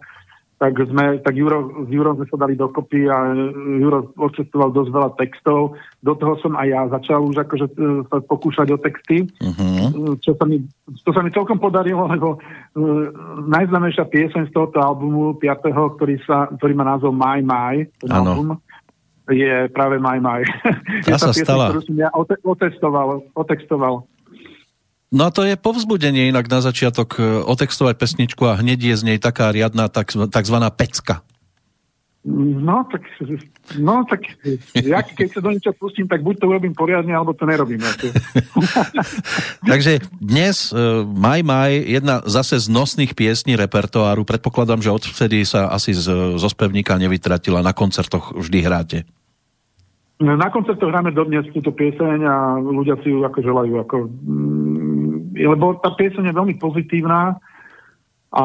[0.62, 3.34] tak sme, tak Juro, s Jurom sme sa dali dokopy a
[3.82, 5.74] Juro odcestoval dosť veľa textov.
[6.06, 10.14] Do toho som aj ja začal už akože e, sa pokúšať o texty, uh-huh.
[10.22, 10.62] čo, sa mi,
[11.02, 13.10] čo sa mi celkom podarilo, lebo uh,
[13.42, 15.98] najznámejšia pieseň z tohoto albumu 5.
[15.98, 18.54] ktorý, sa, ktorý má názov My My, ten album,
[19.30, 20.42] je práve Maj Maj.
[21.06, 21.70] Tá sa stala.
[21.70, 22.10] Ktorú som ja
[22.42, 23.94] otestoval, otextoval.
[25.12, 29.02] No a to je povzbudenie inak na začiatok e, otextovať pesničku a hneď je z
[29.12, 29.92] nej taká riadna
[30.32, 31.20] takzvaná pecka.
[32.22, 33.02] No, tak,
[33.82, 34.22] no, tak
[34.78, 37.82] ja keď sa do niečo pustím, tak buď to urobím poriadne, alebo to nerobím.
[39.70, 44.22] Takže dnes uh, Maj Maj, jedna zase z nosných piesní repertoáru.
[44.22, 47.58] Predpokladám, že odvtedy sa asi z, zo spevníka nevytratila.
[47.58, 48.98] Na koncertoch vždy hráte.
[50.22, 53.74] Na koncertoch hráme dodnes túto pieseň a ľudia si ju ako želajú.
[53.82, 57.42] Ako, mm, lebo tá pieseň je veľmi pozitívna
[58.30, 58.44] a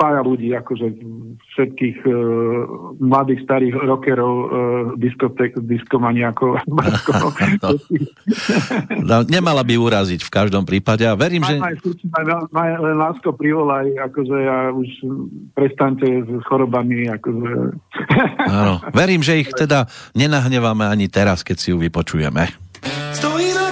[0.00, 0.96] spája ľudí, akože
[1.52, 2.14] všetkých uh,
[3.04, 4.48] mladých, starých rockerov, uh,
[4.96, 6.56] diskotek, diskomaniakov.
[7.60, 7.68] no.
[9.04, 11.60] no, nemala by uraziť v každom prípade a verím, že...
[12.80, 14.88] len lásko privolaj, akože ja už
[15.52, 17.52] prestante s chorobami, akože...
[18.56, 19.84] Áno, verím, že ich teda
[20.16, 22.48] nenahneváme ani teraz, keď si ju vypočujeme.
[23.12, 23.69] Stojím ako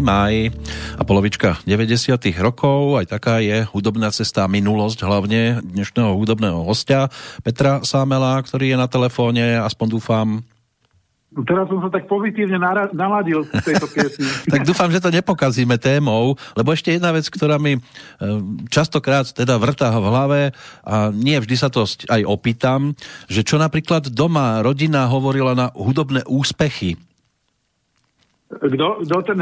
[0.00, 0.48] Maj Maj
[0.96, 2.16] a polovička 90.
[2.40, 7.12] rokov, aj taká je hudobná cesta minulosť hlavne dnešného hudobného hostia
[7.44, 10.40] Petra Sámela, ktorý je na telefóne, aspoň dúfam,
[11.36, 12.56] no Teraz som sa tak pozitívne
[12.96, 14.24] naladil v tejto piesni.
[14.56, 17.80] tak dúfam, že to nepokazíme témou, lebo ešte jedna vec, ktorá mi e,
[18.72, 20.40] častokrát teda vrtá v hlave
[20.80, 22.96] a nie vždy sa to aj opýtam,
[23.28, 26.96] že čo napríklad doma rodina hovorila na hudobné úspechy
[28.50, 29.38] Kto, kto ten...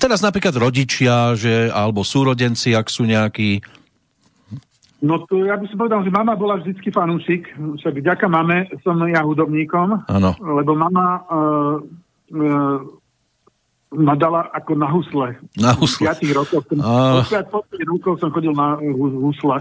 [0.00, 3.60] Teraz napríklad rodičia, že, alebo súrodenci, ak sú nejakí.
[5.04, 8.98] No to ja by som povedal, že mama bola vždycky fanúšik, však vďaka mame som
[9.04, 10.30] ja hudobníkom, Áno.
[10.40, 11.76] lebo mama uh,
[12.34, 12.78] uh,
[13.94, 15.28] ma dala ako na husle.
[15.56, 16.08] Na husle.
[16.08, 16.64] V 5 rokoch.
[16.68, 17.24] Som, Á.
[17.48, 19.60] po 5 rokov som chodil na hu- husle.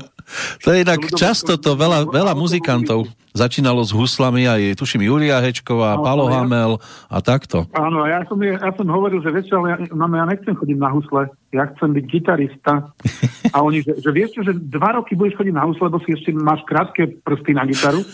[0.63, 3.07] To je inak často to veľa, veľa muzikantov
[3.37, 7.69] začínalo s huslami, aj tuším Julia Hečková, No, Palo ja- Hamel a takto.
[7.77, 10.89] Áno, ja som, ja som hovoril, že vieš, ale ja, mama, ja nechcem chodiť na
[10.89, 12.73] husle, ja chcem byť gitarista.
[13.55, 16.11] A oni, že, že vieš čo, že dva roky budeš chodiť na husle, lebo si
[16.11, 18.03] ešte máš krátke prsty na gitaru.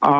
[0.00, 0.12] A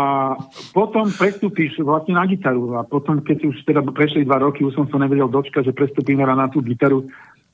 [0.77, 2.77] potom prestúpiš vlastne na gitaru.
[2.77, 6.21] A potom, keď už teda prešli dva roky, už som sa nevedel dočkať, že prestúpim
[6.21, 7.09] na tú gitaru.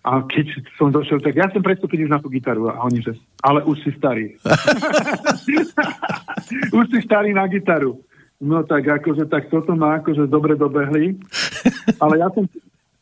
[0.07, 2.71] A keď som došiel, tak ja chcem prestúpiť už na tú gitaru.
[2.71, 4.39] A oni, že ale už si starý.
[6.79, 7.99] už si starý na gitaru.
[8.37, 11.17] No tak akože, tak toto ma akože dobre dobehli.
[11.99, 12.45] Ale ja som,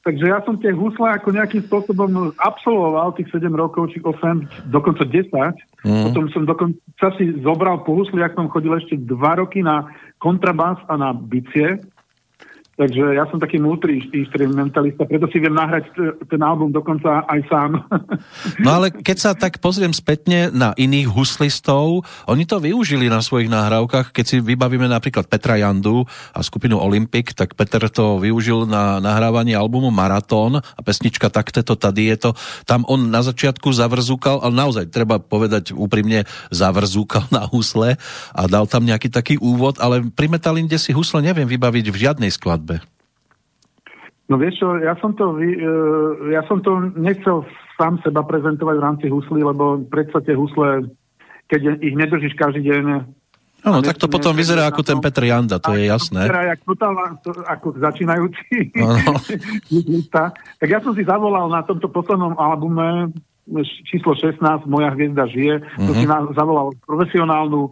[0.06, 5.02] takže ja som tie husle ako nejakým spôsobom absolvoval tých 7 rokov, či 8, dokonca
[5.02, 5.34] 10.
[5.84, 6.04] Mm.
[6.08, 9.90] Potom som dokonca si zobral po husli, ak som chodil ešte 2 roky na
[10.22, 11.82] kontrabás a na bicie.
[12.74, 17.70] Takže ja som taký multi-instrumentalista, preto si viem nahrať t- ten album dokonca aj sám.
[18.64, 23.50] No ale keď sa tak pozriem spätne na iných huslistov, oni to využili na svojich
[23.50, 24.14] nahrávkach.
[24.14, 29.52] Keď si vybavíme napríklad Petra Jandu a skupinu Olympic, tak Peter to využil na nahrávanie
[29.58, 32.30] albumu Maratón a pesnička Takte to tady je to.
[32.64, 36.24] Tam on na začiatku zavrzúkal, ale naozaj treba povedať úprimne,
[36.54, 38.00] zavrzúkal na husle
[38.32, 42.30] a dal tam nejaký taký úvod, ale pri Metalinde si husle neviem vybaviť v žiadnej
[42.32, 42.63] skladbe.
[44.24, 45.52] No vieš čo, ja som to, e,
[46.32, 47.44] ja som to nechcel
[47.76, 50.88] sám seba prezentovať v rámci huslí, lebo predsa tie husle,
[51.52, 52.84] keď ich nedržíš každý deň...
[53.64, 56.28] Áno, a tak to potom vyzerá ako ten Petr Janda, to je jasné.
[56.28, 59.12] Vyzerá jak totálna, to, ako začínajúci Áno.
[59.68, 60.32] huslista.
[60.60, 63.12] Tak ja som si zavolal na tomto poslednom albume
[63.84, 65.84] číslo 16, Moja hviezda žije, mm-hmm.
[65.84, 67.70] som si na, zavolal profesionálnu e,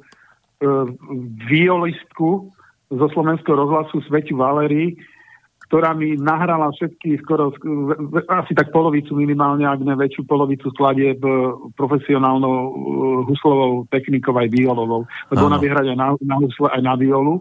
[1.48, 2.52] violistku
[2.92, 5.00] zo slovenského rozhlasu Sveťu Valerii,
[5.72, 7.48] ktorá mi nahrala všetky skoro
[8.28, 11.32] asi tak polovicu minimálne, ak ne väčšiu polovicu skladieb e,
[11.80, 12.70] profesionálnou e,
[13.32, 15.08] huslovou technikou aj violovou.
[15.32, 17.40] Lebo ona vie hrať aj na, na husle, aj na violu.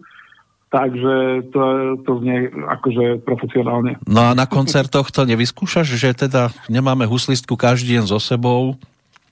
[0.72, 1.62] Takže to,
[2.08, 4.00] to znie akože profesionálne.
[4.08, 8.80] No a na koncertoch to nevyskúšaš, že teda nemáme huslistku každý deň so sebou?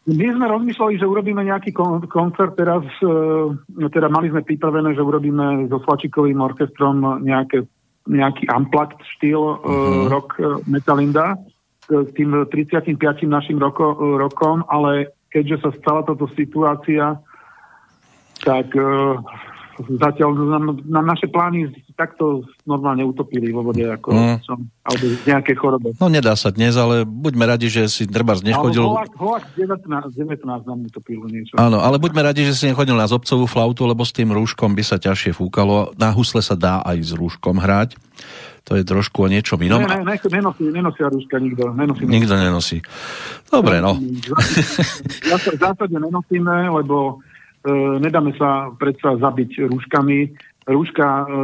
[0.10, 5.06] My sme rozmýšľali, že urobíme nejaký kon- koncert teraz, e, teda mali sme pripravené, že
[5.06, 7.69] urobíme so Slačikovým orchestrom nejaké,
[8.10, 10.10] nejaký unplugged štýl uh-huh.
[10.10, 11.38] rock e, Metalinda
[11.90, 12.98] k tým 35.
[13.26, 17.18] našim roko, rokom, ale keďže sa stala táto situácia,
[18.45, 18.77] tak
[19.88, 24.38] zatiaľ nám, nám naše plány takto normálne utopili vo vode, ako Mm.
[24.43, 25.89] som, alebo z nejakej chorobe.
[25.99, 28.84] No nedá sa dnes, ale buďme radi, že si treba nechodil...
[28.84, 31.56] Alebo Holak, Holak 19, 19 nám utopil niečo.
[31.56, 34.84] Áno, ale buďme radi, že si nechodil na zobcovú flautu, lebo s tým rúškom by
[34.84, 35.95] sa ťažšie fúkalo.
[35.95, 37.95] Na husle sa dá aj s rúškom hrať.
[38.68, 39.81] To je trošku o niečom inom.
[39.81, 41.73] Ne, ne, ne, nenosí, nenosia rúška nikto.
[41.73, 42.77] Nenosí, Nikto nenosí.
[43.49, 43.97] Dobre, no.
[43.97, 47.23] V zásade nenosíme, lebo
[47.99, 50.19] nedáme sa predsa zabiť rúškami.
[50.69, 51.41] Rúška e, e,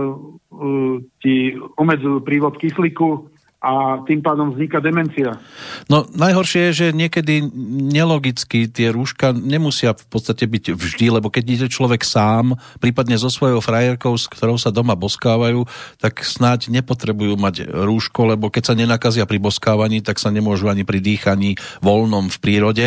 [1.19, 1.35] ti
[1.81, 3.25] omedzujú prívod kyslíku
[3.65, 5.41] a tým pádom vzniká demencia.
[5.89, 7.49] No najhoršie je, že niekedy
[7.89, 13.31] nelogicky tie rúška nemusia v podstate byť vždy, lebo keď ide človek sám, prípadne so
[13.31, 15.65] svojou frajerkou, s ktorou sa doma boskávajú,
[15.97, 20.85] tak snáď nepotrebujú mať rúško, lebo keď sa nenakazia pri boskávaní, tak sa nemôžu ani
[20.85, 22.85] pri dýchaní voľnom v prírode.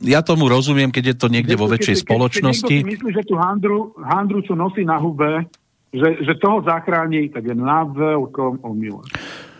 [0.00, 2.76] Ja tomu rozumiem, keď je to niekde vo väčšej Keď- spoločnosti.
[2.80, 5.44] Keď si myslí, že tú handru, handru, čo nosí na hube,
[5.94, 9.04] že, že toho zachráni, tak je na veľkom omyle.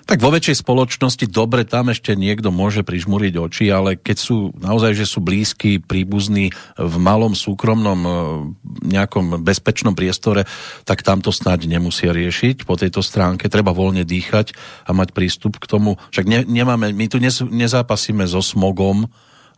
[0.05, 4.93] Tak vo väčšej spoločnosti dobre, tam ešte niekto môže prižmúriť oči, ale keď sú naozaj,
[4.93, 8.11] že sú blízki, príbuzní v malom súkromnom e,
[8.85, 10.45] nejakom bezpečnom priestore,
[10.85, 13.49] tak tam to snáď nemusia riešiť po tejto stránke.
[13.49, 14.53] Treba voľne dýchať
[14.85, 15.97] a mať prístup k tomu.
[16.13, 17.17] Však ne, nemáme, my tu
[17.49, 19.09] nezápasíme so smogom,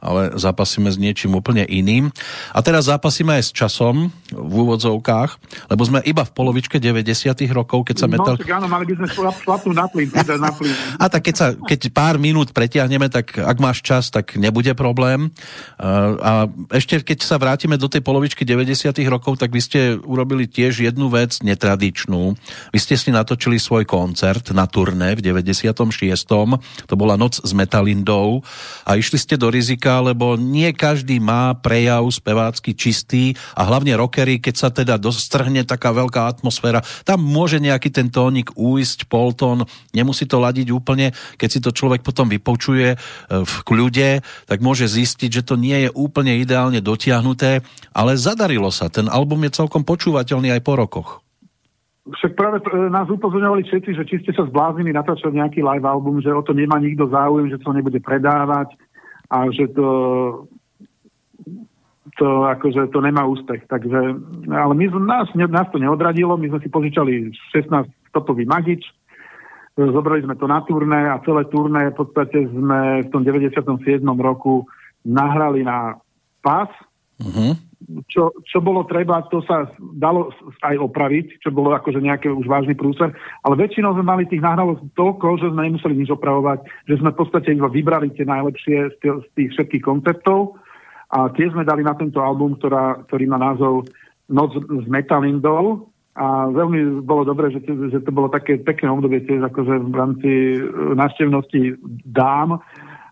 [0.06, 2.14] ale zápasíme s niečím úplne iným.
[2.54, 5.30] A teraz zápasíme aj s časom v úvodzovkách,
[5.74, 8.38] lebo sme iba v polovičke 90 rokov, keď sa metal...
[8.38, 10.74] No, tak áno, mali by sme šlap, šlapnúť na plyn, teda na plyn.
[11.02, 15.34] A tak keď, sa, keď pár minút pretiahneme, tak ak máš čas, tak nebude problém.
[15.76, 16.32] A, a
[16.70, 21.10] ešte keď sa vrátime do tej polovičky 90 rokov, tak vy ste urobili tiež jednu
[21.10, 22.36] vec netradičnú.
[22.70, 25.74] Vy ste si natočili svoj koncert na turné v 96.
[26.86, 28.44] To bola Noc s Metalindou
[28.84, 34.38] a išli ste do rizika, lebo nie každý má prejav spevácky čistý a hlavne rockery,
[34.38, 40.24] keď sa teda dostrhne taká veľká atmosféra, tam môže nejaký ten tónik újsť, poltón, nemusí
[40.28, 42.96] to ladiť úplne, keď si to človek potom vypočuje e,
[43.42, 48.92] v kľude, tak môže zistiť, že to nie je úplne ideálne dotiahnuté, ale zadarilo sa.
[48.92, 51.10] Ten album je celkom počúvateľný aj po rokoch.
[52.06, 56.22] Však práve e, nás upozorňovali všetci, že či ste sa zbláznili natáčať nejaký live album,
[56.22, 58.78] že o to nemá nikto záujem, že to nebude predávať
[59.30, 59.88] a že to
[62.16, 63.68] to akože to nemá úspech.
[63.68, 64.00] Takže,
[64.48, 68.88] ale my, nás, nás to neodradilo, my sme si požičali 16 stopový magič,
[69.76, 74.00] zobrali sme to na turné a celé turné v podstate sme v tom 97.
[74.16, 74.64] roku
[75.04, 76.00] nahrali na
[76.40, 76.72] pás.
[77.20, 77.52] Uh-huh.
[78.08, 80.32] Čo, čo bolo treba, to sa dalo
[80.64, 83.12] aj opraviť, čo bolo akože nejaký už vážny prúser,
[83.44, 87.18] ale väčšinou sme mali tých nahrávok toľko, že sme nemuseli nič opravovať, že sme v
[87.20, 90.56] podstate iba vybrali tie najlepšie z tých, z tých všetkých konceptov.
[91.12, 93.86] A tiež sme dali na tento album, ktorá, ktorý má názov
[94.26, 95.86] Noc z Metalindol.
[96.16, 100.30] A veľmi bolo dobré, že, že to bolo také pekné obdobie tiež akože v rámci
[100.56, 100.60] e,
[100.96, 101.76] návštevnosti
[102.08, 102.56] dám,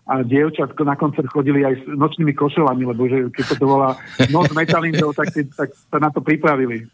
[0.05, 3.97] a dievčatko na koncert chodili aj s nočnými košelami, lebo že keď to bola
[4.29, 6.85] noc metalindov, tak, si, tak sa na to pripravili.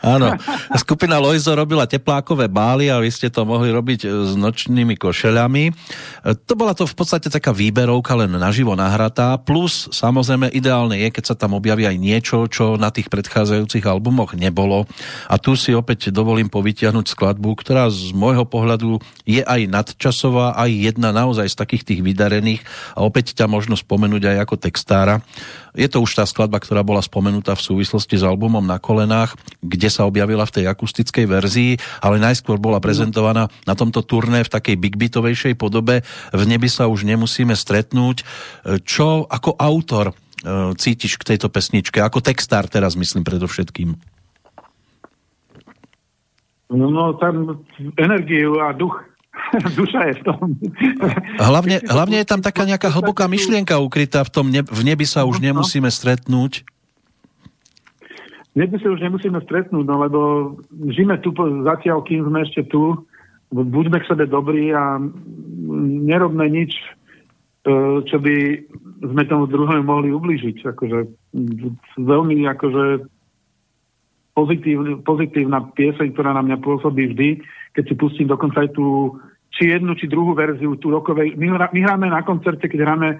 [0.00, 0.32] Áno.
[0.76, 5.64] Skupina Loizo robila teplákové bály a vy ste to mohli robiť s nočnými košeľami.
[6.48, 11.24] To bola to v podstate taká výberovka len naživo nahratá, plus samozrejme ideálne je, keď
[11.24, 14.88] sa tam objaví aj niečo, čo na tých predchádzajúcich albumoch nebolo.
[15.28, 20.68] A tu si opäť dovolím povytiahnuť skladbu, ktorá z môjho pohľadu je aj nadčasová, aj
[20.72, 22.53] jedna naozaj z takých tých vydarených
[22.94, 25.24] a opäť ťa možno spomenúť aj ako textára.
[25.74, 29.90] Je to už tá skladba, ktorá bola spomenutá v súvislosti s albumom Na kolenách, kde
[29.90, 34.76] sa objavila v tej akustickej verzii, ale najskôr bola prezentovaná na tomto turné v takej
[34.78, 36.06] big beatovejšej podobe.
[36.30, 38.22] V nebi sa už nemusíme stretnúť.
[38.86, 40.14] Čo ako autor e,
[40.78, 41.98] cítiš k tejto pesničke?
[41.98, 43.98] Ako textár teraz myslím predovšetkým.
[46.74, 47.66] No, no tam
[47.98, 49.13] energiu a duch
[49.78, 50.46] Duša je v tom.
[51.38, 55.26] Hlavne, hlavne je tam taká nejaká hlboká myšlienka ukrytá v tom, ne, v nebi sa
[55.26, 55.46] už no, no.
[55.52, 56.66] nemusíme stretnúť.
[58.54, 60.20] Nebi sa už nemusíme stretnúť, no lebo
[60.70, 61.34] žijeme tu
[61.66, 63.02] zatiaľ, kým sme ešte tu,
[63.50, 65.02] buďme k sebe dobrí a
[66.06, 66.74] nerobme nič,
[67.66, 68.34] e, čo by
[69.02, 70.70] sme tomu druhému mohli ublížiť.
[70.70, 70.98] Akože,
[71.98, 73.10] veľmi akože
[74.34, 77.40] pozitív, pozitívna pieseň, ktorá na mňa pôsobí vždy,
[77.72, 79.16] keď si pustím dokonca aj tú
[79.54, 81.38] či jednu, či druhú verziu, tú rokovej.
[81.38, 83.18] My, my hráme na koncerte, keď hráme e,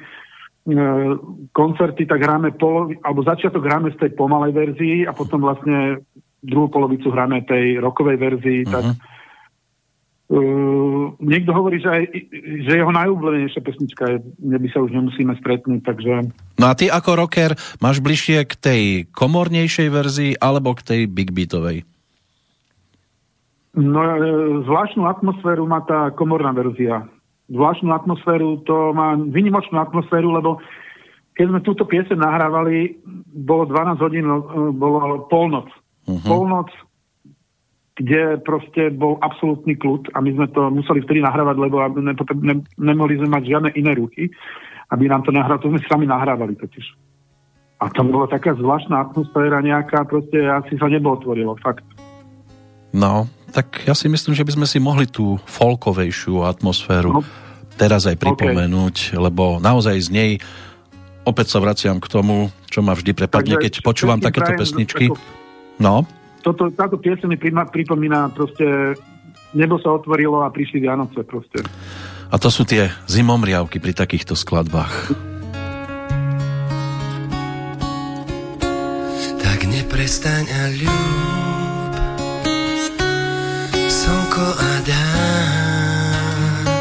[1.54, 6.02] koncerty, tak hráme polovi, alebo začiatok hráme z tej pomalej verzii a potom vlastne
[6.42, 8.74] druhú polovicu hráme tej rokovej verzii, uh-huh.
[8.74, 8.84] tak
[10.34, 12.04] Uh, niekto hovorí, že, aj,
[12.66, 16.34] že jeho najúblenejšia pesnička je Neby sa už nemusíme stretnúť, takže...
[16.58, 18.82] No a ty ako rocker máš bližšie k tej
[19.14, 21.86] komornejšej verzii alebo k tej big beatovej?
[23.78, 24.18] No, e,
[24.66, 27.06] zvláštnu atmosféru má tá komorná verzia.
[27.46, 30.58] Zvláštnu atmosféru, to má vynimočnú atmosféru, lebo
[31.38, 32.98] keď sme túto piese nahrávali,
[33.38, 34.34] bolo 12 hodín, e,
[34.74, 35.70] bolo polnoc.
[36.10, 36.26] Uh-huh.
[36.26, 36.74] Polnoc,
[37.94, 42.54] kde proste bol absolútny kľud a my sme to museli vtedy nahrávať, lebo ne, ne,
[42.74, 44.34] nemohli sme mať žiadne iné ruky,
[44.90, 45.62] aby nám to nahrávali.
[45.62, 46.86] To sme sami nahrávali totiž.
[47.78, 51.86] A tam bola taká zvláštna atmosféra nejaká, proste asi sa nebo otvorilo, fakt.
[52.94, 57.22] No, tak ja si myslím, že by sme si mohli tú folkovejšiu atmosféru no.
[57.78, 59.18] teraz aj pripomenúť, okay.
[59.18, 60.30] lebo naozaj z nej
[61.22, 65.10] opäť sa vraciam k tomu, čo ma vždy prepadne, keď počúvam takéto pesničky.
[65.78, 66.06] No.
[66.44, 68.92] Toto, táto piesa mi pripomína proste
[69.56, 71.64] nebo sa otvorilo a prišli Vianoce proste.
[72.28, 75.14] A to sú tie zimomriavky pri takýchto skladbách.
[79.40, 81.92] Tak neprestaň a ľúb
[83.88, 84.72] slnko a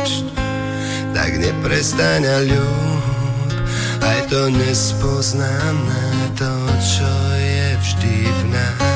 [0.02, 0.26] dážď,
[1.14, 3.54] tak neprestaň a ľúb,
[4.02, 6.04] aj to nespoznané,
[6.36, 8.93] to, čo je vždy v nás,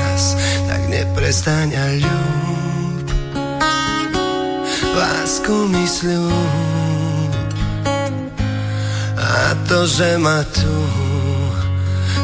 [0.97, 3.05] neprestaň a ľúb,
[4.97, 5.85] lásku mi
[9.17, 10.77] a to, že ma tu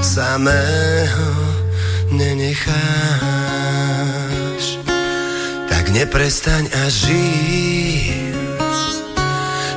[0.02, 1.30] samého
[2.10, 2.74] nenecháš
[5.94, 8.18] neprestaň a žij,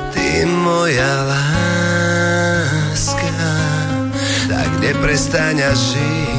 [0.09, 3.29] ty moja láska,
[4.49, 6.36] tak neprestaň a žij,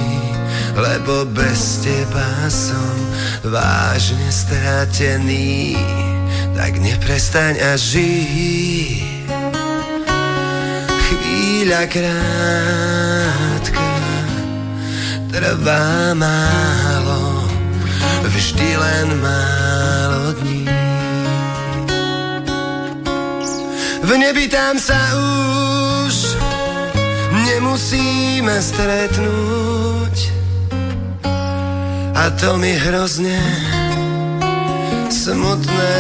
[0.79, 2.95] lebo bez teba som
[3.43, 5.75] vážne stratený,
[6.55, 9.03] tak neprestaň a žij.
[11.11, 13.91] Chvíľa krátka,
[15.35, 17.43] trvá málo,
[18.23, 20.63] vždy len málo dní.
[24.09, 26.39] V nebi tam sa už
[27.51, 29.68] nemusíme stretnúť
[32.19, 33.39] a to mi hrozne
[35.07, 35.99] smutné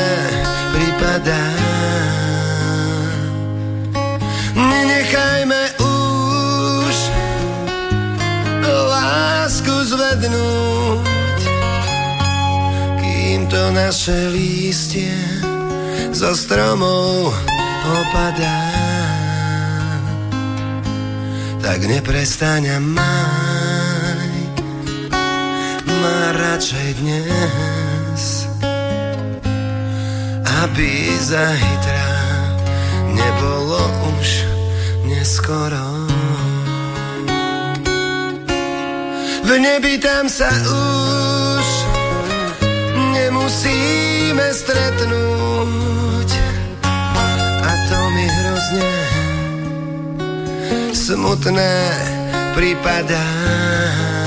[0.74, 1.46] pripadá.
[4.58, 6.96] Nenechajme už
[8.66, 11.40] lásku zvednúť,
[12.98, 15.14] kým to naše lístie
[16.10, 17.30] zo stromov
[17.86, 18.60] opadá.
[21.62, 23.47] Tak neprestaň maj,
[25.98, 28.22] má radšej dnes,
[30.62, 32.08] aby zajtra
[33.14, 33.82] nebolo
[34.18, 34.28] už
[35.10, 35.86] neskoro.
[39.48, 41.66] V nebi tam sa už
[43.16, 46.30] nemusíme stretnúť
[47.64, 48.92] a to mi hrozne
[50.92, 51.74] smutné
[52.52, 54.17] pripadá.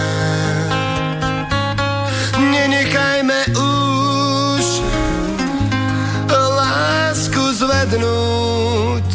[7.92, 9.10] Zvednúť,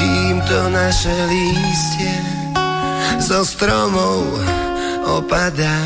[0.00, 2.16] kým to naše lístie
[3.20, 4.24] zo stromov
[5.04, 5.76] opadá.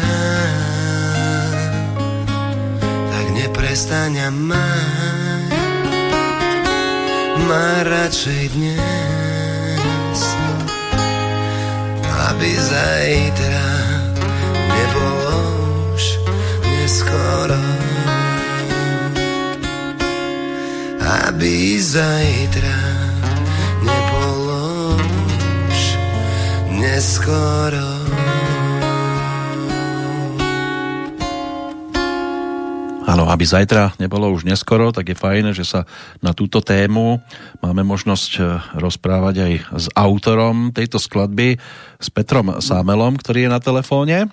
[3.10, 5.51] Tak neprestaň a maj,
[7.51, 10.20] má radšej dnes,
[12.31, 13.66] aby zajtra
[14.70, 15.39] nebolo
[15.90, 16.05] už
[16.62, 17.91] neskoro.
[21.13, 22.79] Aby zajtra
[23.85, 24.97] nebolo
[25.69, 25.81] už
[26.81, 27.89] neskoro.
[33.05, 35.85] Áno, aby zajtra nebolo už neskoro, tak je fajn, že sa
[36.25, 37.21] na túto tému
[37.61, 38.43] máme možnosť e,
[38.81, 41.61] rozprávať aj s autorom tejto skladby,
[42.01, 44.33] s Petrom Sámelom, ktorý je na telefóne.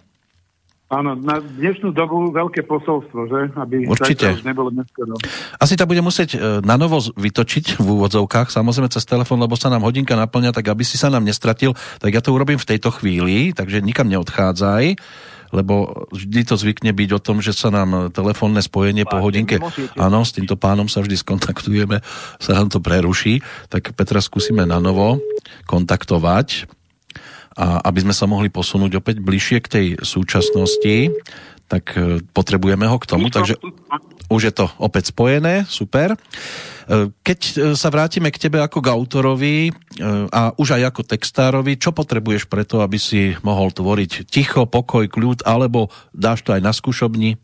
[0.89, 3.53] Áno, na dnešnú dobu veľké posolstvo, že?
[3.53, 4.33] Aby Určite.
[4.33, 5.21] už nebolo neskoro.
[5.61, 9.69] Asi ta bude musieť e, na novo vytočiť v úvodzovkách, samozrejme cez telefón, lebo sa
[9.69, 12.89] nám hodinka naplňa, tak aby si sa nám nestratil, tak ja to urobím v tejto
[12.89, 14.97] chvíli, takže nikam neodchádzaj
[15.49, 19.57] lebo vždy to zvykne byť o tom, že sa nám telefónne spojenie po hodinke,
[19.97, 22.05] áno, s týmto pánom sa vždy skontaktujeme,
[22.37, 25.17] sa nám to preruší, tak Petra skúsime na novo
[25.65, 26.69] kontaktovať
[27.59, 31.11] a aby sme sa mohli posunúť opäť bližšie k tej súčasnosti,
[31.67, 33.59] tak e, potrebujeme ho k tomu, takže
[34.31, 36.15] už je to opäť spojené, super.
[36.15, 36.17] E,
[37.11, 39.57] Keď e, sa vrátime k tebe ako k autorovi
[40.31, 45.43] a už aj ako textárovi, čo potrebuješ preto, aby si mohol tvoriť ticho, pokoj, kľud,
[45.43, 47.35] alebo dáš to aj na skúšobni?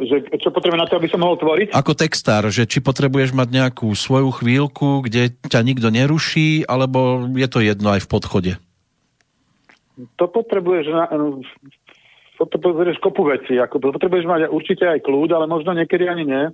[0.00, 1.76] Že, čo potrebujem na to, aby som mohol tvoriť?
[1.76, 7.48] Ako textár, že či potrebuješ mať nejakú svoju chvíľku, kde ťa nikto neruší, alebo je
[7.52, 8.52] to jedno aj v podchode?
[10.16, 11.04] To potrebuješ na,
[12.40, 13.60] potrebuješ kopu veci.
[13.60, 16.44] Ako, potrebuješ mať určite aj kľud, ale možno niekedy ani nie.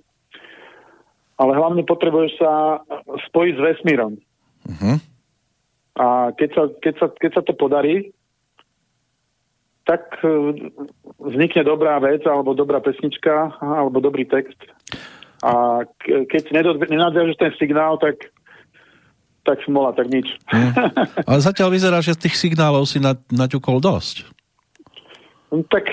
[1.38, 2.82] Ale hlavne potrebuješ sa
[3.30, 4.18] spojiť s vesmírom.
[4.66, 4.96] Uh-huh.
[5.96, 8.10] A keď sa, keď sa, keď sa to podarí,
[9.86, 10.28] tak e,
[11.22, 14.58] vznikne dobrá vec, alebo dobrá pesnička, alebo dobrý text.
[15.46, 16.42] A keď
[16.90, 18.34] nenadviažeš ten signál, tak
[19.46, 20.26] tak smola, tak nič.
[20.50, 20.74] Hm.
[21.30, 24.26] Ale zatiaľ vyzerá, že z tých signálov si na, naťukol dosť.
[25.54, 25.86] No, tak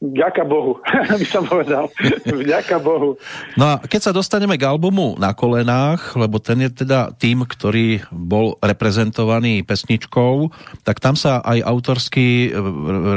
[0.00, 0.80] ďaká Bohu,
[1.20, 1.92] by som povedal.
[2.24, 3.20] Vďaka Bohu.
[3.60, 8.08] No a keď sa dostaneme k albumu na kolenách, lebo ten je teda tým, ktorý
[8.08, 10.48] bol reprezentovaný pesničkou,
[10.88, 12.56] tak tam sa aj autorsky e,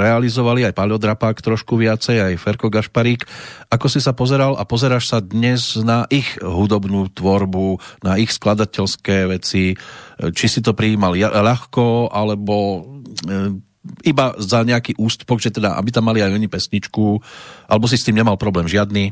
[0.03, 3.23] realizovali aj Paľo Drapák trošku viacej, aj Ferko Gašparík.
[3.72, 9.31] Ako si sa pozeral a pozeráš sa dnes na ich hudobnú tvorbu, na ich skladateľské
[9.31, 9.80] veci,
[10.19, 12.84] či si to prijímal ľahko, alebo
[13.23, 13.72] e,
[14.03, 17.19] iba za nejaký ústupok, že teda, aby tam mali aj oni pesničku,
[17.68, 19.11] alebo si s tým nemal problém žiadny?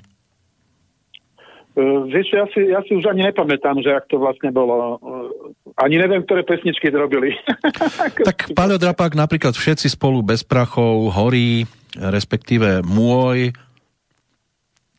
[1.71, 4.99] Uh, vieš, ja si, ja si už ani nepamätám, že ak to vlastne bolo.
[4.99, 7.35] Uh, ani neviem, ktoré pesničky robili.
[8.27, 11.63] Tak Paľo Drapák napríklad všetci spolu bez prachov, horí,
[11.95, 13.55] respektíve môj,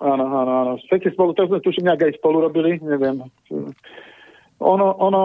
[0.02, 0.72] Áno, áno, áno.
[0.82, 3.22] Všetci spolu, to sme tuším nejak aj spolu robili, neviem.
[4.58, 5.22] Ono, ono,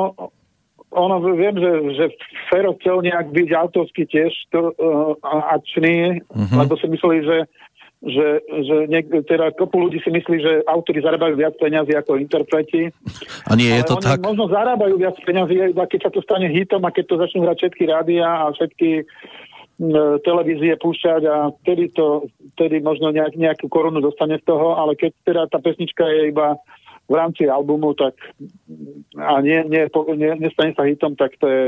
[0.92, 2.06] ono, viem, že, že
[2.48, 5.14] Fero chcel nejak byť autorský tiež to, uh,
[5.56, 6.56] akčný, Mhm.
[6.58, 7.38] lebo si mysleli, že
[7.98, 12.94] že, že niek- teda kopu ľudí si myslí, že autori zarábajú viac peniazy ako interpreti.
[13.50, 14.22] A nie je to oni tak?
[14.22, 15.18] možno zarábajú viac
[15.74, 19.02] iba keď sa to stane hitom a keď to začnú hrať všetky rádia a všetky
[20.22, 25.12] televízie púšťať a vtedy, to, vtedy možno nejak, nejakú korunu dostane z toho, ale keď
[25.26, 26.54] teda tá pesnička je iba
[27.08, 28.20] v rámci albumu, tak
[29.16, 29.88] a nie, nie,
[30.20, 31.64] nie, nestane sa hitom, tak to je,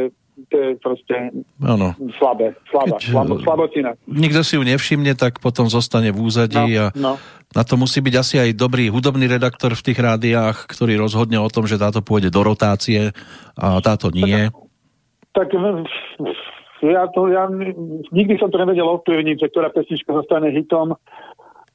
[0.51, 1.15] to je proste
[1.63, 1.95] Áno.
[2.19, 3.91] slabé, slabá, Keď, slabo, eh, slabotina.
[4.03, 7.23] Nikto si ju nevšimne, tak potom zostane v úzadí a No, no.
[7.55, 11.47] na to musí byť asi aj dobrý hudobný redaktor v tých rádiách, ktorý rozhodne o
[11.47, 13.15] tom, že táto pôjde do rotácie
[13.55, 14.51] a táto nie.
[15.31, 15.87] Tak mm,
[16.83, 17.47] ja, to, ja
[18.11, 20.95] nikdy som to nevedel ovplyvniť, že ktorá pesnička zostane hitom.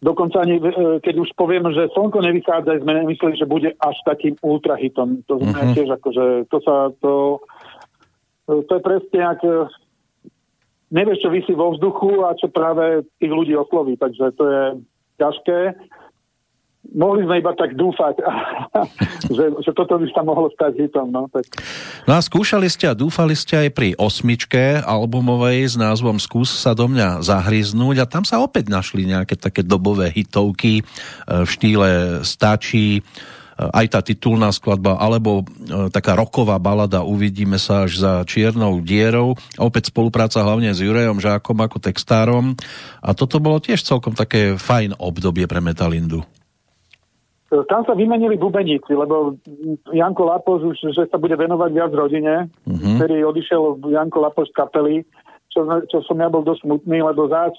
[0.05, 4.37] Dokonca ani, e, keď už poviem, že Slnko nevychádza, sme nemysleli, že bude až takým
[4.45, 5.25] ultra hitom.
[5.33, 5.75] To znamená Mhm.
[5.75, 7.41] tiež akože, to sa, to,
[8.45, 9.65] to je presne ak e,
[10.93, 14.63] nevieš, čo vysí vo vzduchu a čo práve tých ľudí osloví, takže to je
[15.17, 15.59] ťažké.
[16.93, 18.21] Mohli sme iba tak dúfať,
[19.37, 21.09] že, že toto by sa mohlo stať hitom.
[21.09, 21.49] No, tak.
[22.05, 26.77] No a skúšali ste a dúfali ste aj pri osmičke albumovej s názvom Skús sa
[26.77, 30.83] do mňa zahryznúť a tam sa opäť našli nejaké také dobové hitovky e,
[31.25, 31.91] v štýle
[32.21, 33.03] Stačí, e,
[33.57, 39.41] aj tá titulná skladba, alebo e, taká roková balada Uvidíme sa až za čiernou dierou.
[39.57, 42.53] Opäť spolupráca hlavne s Jurejom Žákom ako textárom.
[43.01, 46.21] A toto bolo tiež celkom také fajn obdobie pre Metalindu.
[47.49, 49.37] Tam sa vymenili bubeníci, lebo
[49.93, 52.99] Janko Lapoš už, že sa bude venovať viac rodine, Mhm.
[52.99, 54.97] ktorý odišiel Janko Lapoš z kapely,
[55.55, 57.55] čo, čo som ja bol dosť smutný, lebo záč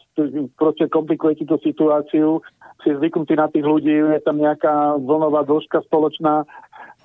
[0.59, 2.43] proste komplikuje ti tú situáciu,
[2.83, 6.45] si zvyknutý na tých ľudí, je tam nejaká vlnová dĺžka spoločná, e,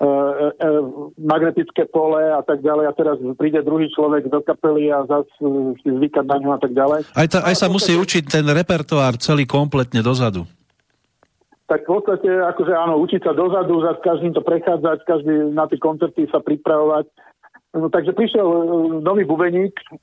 [0.03, 0.07] e,
[0.51, 0.67] e,
[1.15, 5.31] magnetické pole a tak ďalej a teraz príde druhý človek do kapely a zase
[5.79, 7.07] si zvykať na ňo a tak ďalej.
[7.15, 10.43] Aj, ta, aj sa musí učiť ten repertoár celý kompletne dozadu.
[11.71, 15.79] Tak v podstate, akože áno, učiť sa dozadu, za každým to prechádzať, každý na tie
[15.79, 17.07] koncerty sa pripravovať.
[17.79, 18.59] No, takže prišiel e,
[18.99, 19.95] nový bubeník, e,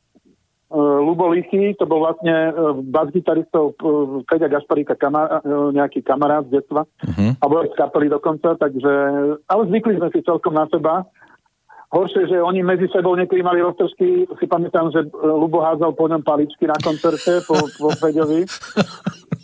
[0.81, 2.53] Lubo Lichy, to bol vlastne e,
[2.89, 3.77] bas-gitaristov
[4.24, 7.36] Feďa Gašparíka, kama, e, nejaký kamarát z detstva, Mhm.
[7.45, 8.93] alebo z kapely dokonca, takže,
[9.45, 11.05] ale zvykli sme si celkom na seba.
[11.93, 16.24] Horšie, že oni medzi sebou niekedy mali roztržky, si pamätám, že Lubo hádzal po ňom
[16.24, 18.49] paličky na koncerte, po, po Feďovi.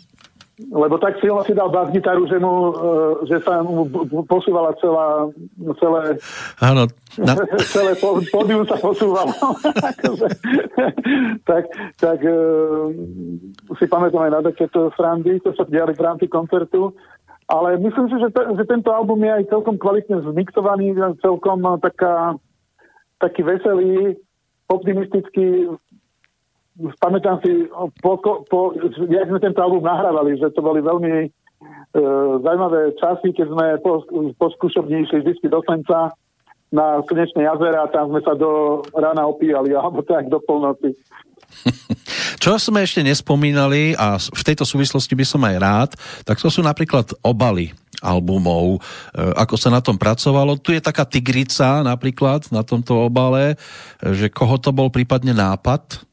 [0.55, 2.73] Lebo tak silno si dal bas-gitaru, že, mu, e,
[3.27, 3.83] že sa mu
[4.23, 5.27] posúvala celá,
[5.75, 6.15] celé,
[6.63, 6.87] Áno,
[7.19, 7.35] na,
[7.75, 7.91] celé
[8.31, 9.35] pódium sa posúvalo.
[9.91, 10.27] Akože,
[11.43, 11.67] tak
[11.99, 12.39] tak e,
[13.75, 16.95] si pamätám aj na takéto srandy, to sa diali v rámci koncertu.
[17.51, 21.71] Ale myslím si, že, te, že tento album je aj celkom kvalitne zmixovaný, celkom e,
[21.83, 22.39] taká,
[23.19, 24.15] taký veselý,
[24.71, 25.67] optimistický.
[26.75, 27.71] Pamätám si,
[28.03, 28.75] po, po,
[29.07, 31.27] jak sme tento album nahrávali, že to boli veľmi e,
[32.43, 34.03] zaujímavé časy, keď sme po,
[34.35, 36.11] po skúšobní išli vždy do Senca
[36.75, 40.91] na Slnečné jazera a tam sme sa do rána opíjali, alebo tak do polnoci.
[42.43, 45.89] Čo sme ešte nespomínali a v tejto súvislosti by som aj rád,
[46.27, 47.71] tak to sú napríklad obaly
[48.03, 48.79] albumov, e,
[49.39, 50.59] ako sa na tom pracovalo.
[50.59, 56.03] Tu je taká tigrica napríklad na tomto obale, e, že koho to bol prípadne nápad?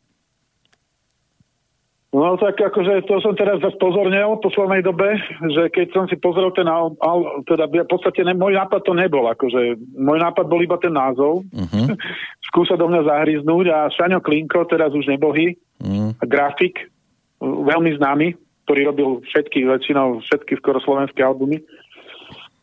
[2.13, 5.17] No tak akože to som teraz pozornel v poslednej dobe,
[5.49, 8.93] že keď som si pozrel ten al, al, teda v podstate ne, môj nápad to
[8.93, 11.97] nebol, akože môj nápad bol iba ten názov, Uh-huh.
[12.53, 16.13] skúsa do mňa zahryznúť a Šaňo Klinko, teraz už nebohý, Uh-huh.
[16.29, 16.93] grafik,
[17.41, 18.37] veľmi známy,
[18.69, 21.65] ktorý robil všetky, väčšinou všetky skoro slovenské albumy,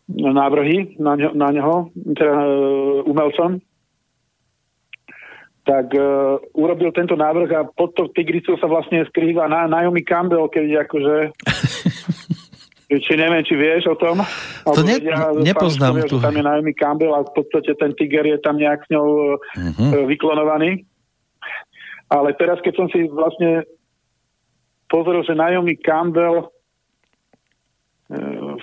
[0.10, 2.50] návrhy na, ňo, na neho, teda e,
[3.06, 3.62] umelcom,
[5.70, 10.50] tak uh, urobil tento návrh a pod to tigricou sa vlastne skrýva na, Naomi Campbell,
[10.50, 11.16] keď akože
[13.06, 14.26] či neviem, či vieš o tom.
[14.66, 16.18] To ne- vedia, nepoznám tu.
[16.18, 20.10] Tam je Naomi Campbell a v podstate ten tiger je tam nejak s ňou uh-huh.
[20.10, 20.90] vyklonovaný.
[22.10, 23.70] Ale teraz, keď som si vlastne
[24.90, 26.50] pozrel, že Naomi Campbell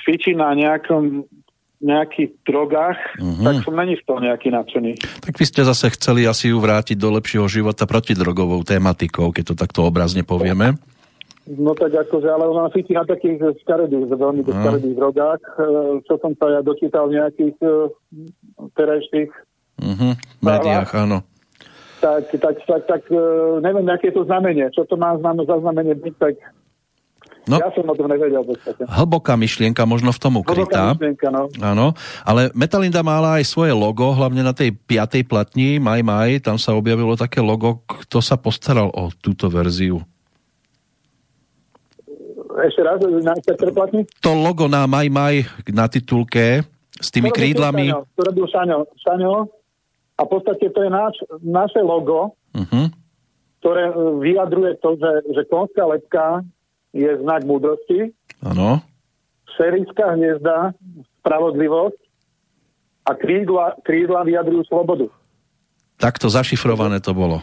[0.02, 1.22] fičí na nejakom
[1.78, 3.22] nejakých drogách, Mhm.
[3.22, 3.44] uh-huh.
[3.44, 4.92] tak som není z toho nejaký nadšený.
[5.22, 9.54] Tak vy ste zase chceli asi ju vrátiť do lepšieho života protidrogovou tematikou, keď to
[9.54, 10.80] takto obrazne povieme.
[11.46, 14.50] No tak akože, ale ona fičí na takých škaredých, veľmi No.
[14.50, 15.62] škaredých drogách, e,
[16.02, 17.70] čo som sa ja dočítal v nejakých e,
[18.74, 19.30] terajších.
[19.78, 21.22] V médiách, áno.
[22.00, 23.20] tak, tak, tak, tak e,
[23.62, 26.34] neviem, aké je to znamenie, čo to má znamená za znamenie byť, tak
[27.46, 27.62] No.
[27.62, 28.82] ja som o tom nevedel podstate.
[28.90, 30.92] Hlboká myšlienka možno v tom ukrytá.
[30.92, 31.42] Hlboká myšlienka, no.
[31.62, 31.86] Áno,
[32.26, 36.74] ale Metalinda mala aj svoje logo, hlavne na tej piatej platni, Maj Maj, tam sa
[36.74, 40.02] objavilo také logo, kto sa postaral o túto verziu.
[42.56, 44.08] Ešte raz, na preplatní?
[44.24, 46.64] To logo na Maj Maj na titulke
[46.96, 47.92] s tými To krídlami.
[47.92, 48.78] Šaňo, To robil Šaňo.
[48.96, 49.34] Šaňo.
[50.16, 51.14] A v podstate to je náš,
[51.44, 52.88] naše logo, Uh-huh.
[53.60, 56.40] ktoré vyjadruje to, že, že konská lepka
[56.94, 58.12] je znak múdrosti,
[58.44, 58.82] Áno.
[59.56, 60.76] šerická hniezda,
[61.22, 62.00] spravodlivosť
[63.06, 65.06] a krídla, krídla vyjadrujú slobodu.
[65.96, 67.40] Takto zašifrované to bolo.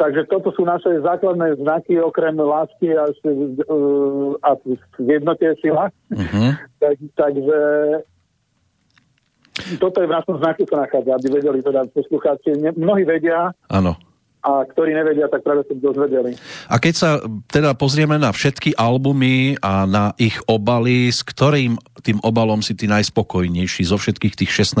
[0.00, 4.56] Takže toto sú naše základné znaky okrem lásky a, uh, a
[4.96, 5.92] zjednotie sila.
[6.08, 6.56] Uh-huh.
[6.80, 7.58] Tak, takže
[9.76, 12.56] toto je v našom znaku sa nachádza, aby vedeli teda poslucháči.
[12.80, 13.92] Mnohí vedia Áno.
[14.40, 16.32] A ktorí nevedia, tak práve sa dozvedeli.
[16.72, 17.20] A keď sa
[17.52, 22.88] teda pozrieme na všetky albumy a na ich obaly, s ktorým tým obalom si ty
[22.88, 24.50] najspokojnejší zo všetkých tých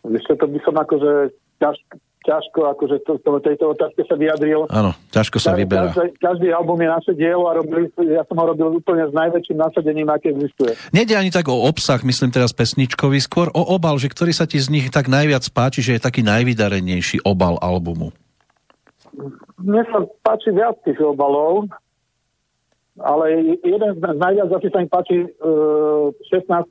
[0.00, 4.68] Ešte to by som akože ťažko, ťažko akože to, to, tejto otázke sa vyjadril.
[4.68, 5.88] Áno, ťažko sa vyberá.
[5.90, 9.56] Každý, každý album je naše dielo a robili, ja som ho robil úplne s najväčším
[9.56, 10.76] nasadením, aké existuje.
[10.92, 14.60] Nede ani tak o obsah, myslím teraz pesničkový, skôr o obal, že ktorý sa ti
[14.60, 18.12] z nich tak najviac páči, že je taký najvydarenejší obal albumu.
[19.60, 21.72] Mne sa páči viac tých obalov,
[23.00, 26.68] ale jeden z najviac asi sa mi páči uh, 16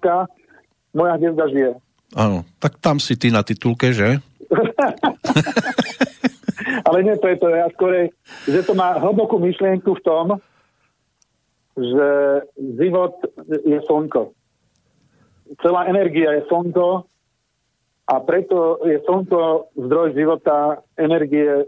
[0.89, 1.71] Moja hviezda žije.
[2.17, 4.17] Áno, tak tam si ty na titulke, že?
[6.87, 8.11] Ale nie preto, ja skorej,
[8.45, 10.25] že to má hlbokú myšlienku v tom,
[11.79, 12.09] že
[12.77, 13.15] život
[13.47, 14.35] je slnko.
[15.63, 17.07] Celá energia je slnko
[18.09, 21.65] a preto je slnko zdroj života, energie,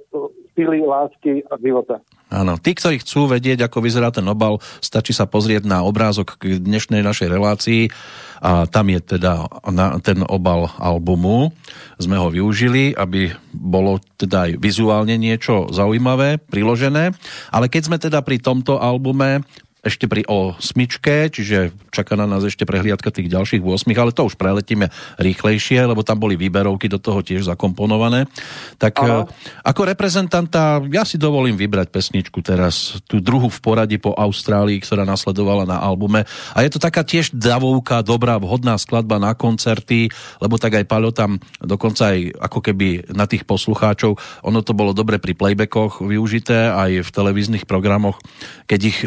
[0.57, 2.01] sily, lásky a života.
[2.31, 6.63] Áno, tí, ktorí chcú vedieť, ako vyzerá ten obal, stačí sa pozrieť na obrázok k
[6.63, 7.91] dnešnej našej relácii
[8.39, 11.51] a tam je teda na, ten obal albumu.
[11.99, 17.11] Sme ho využili, aby bolo teda aj vizuálne niečo zaujímavé, priložené.
[17.51, 19.43] Ale keď sme teda pri tomto albume,
[19.81, 24.37] ešte pri osmičke, čiže čaká na nás ešte prehliadka tých ďalších 8, ale to už
[24.37, 28.29] preletíme rýchlejšie, lebo tam boli výberovky do toho tiež zakomponované.
[28.77, 29.25] Tak Aha.
[29.25, 29.33] e,
[29.65, 35.01] ako reprezentanta ja si dovolím vybrať pesničku teraz, tú druhú v poradí po Austrálii, ktorá
[35.01, 36.29] nasledovala na albume.
[36.53, 41.09] A je to taká tiež davovka, dobrá, vhodná skladba na koncerty, lebo tak aj Paľo
[41.09, 44.13] tam dokonca aj ako keby na tých poslucháčov,
[44.45, 48.21] ono to bolo dobre pri playbackoch využité, aj v televíznych programoch,
[48.69, 48.99] keď ich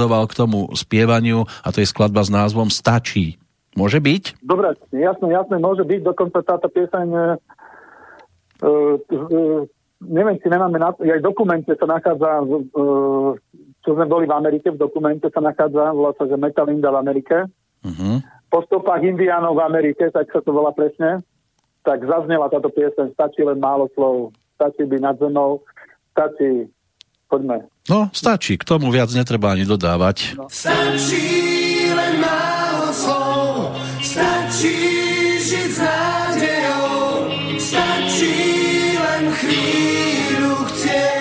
[0.00, 3.36] povzbudzoval k tomu spievaniu a to je skladba s názvom Stačí.
[3.76, 4.40] Môže byť?
[4.40, 7.36] Dobre, jasné, jasné, môže byť, dokonca táto pieseň, uh,
[8.64, 9.60] uh,
[10.00, 13.36] neviem, či nemáme, na, aj v dokumente sa nachádza, uh,
[13.84, 17.36] čo sme boli v Amerike, v dokumente sa nachádza, volá sa, že Metalinda v Amerike,
[17.80, 18.20] Uh-huh.
[18.52, 21.24] po stopách indiánov v Amerike, tak sa to volá presne,
[21.80, 25.64] tak zaznela táto pieseň, stačí len málo slov, stačí byť nad zemou,
[26.12, 26.68] stačí,
[27.32, 27.64] poďme.
[27.90, 30.38] No, stačí, k tomu viac netreba ani dodávať.
[30.46, 34.78] Stačí len málo slov, stačí
[35.42, 35.80] žiť s
[37.58, 38.34] stačí
[38.94, 41.19] len chvíľu chcieť.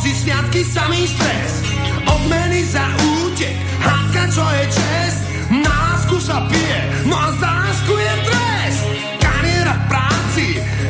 [0.00, 1.60] Kôdzi sviatky samý stres.
[2.08, 2.88] Odmeny za
[3.20, 3.52] útek,
[3.84, 5.20] hádka čo je čest.
[5.52, 8.80] Na lásku sa pije, no a za lásku je trest.
[9.20, 10.46] Kariéra v práci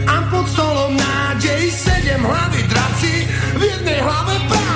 [0.06, 3.26] a pod stolom nádej Sedem hlavy draci.
[3.58, 4.69] V jednej hlave prázdnej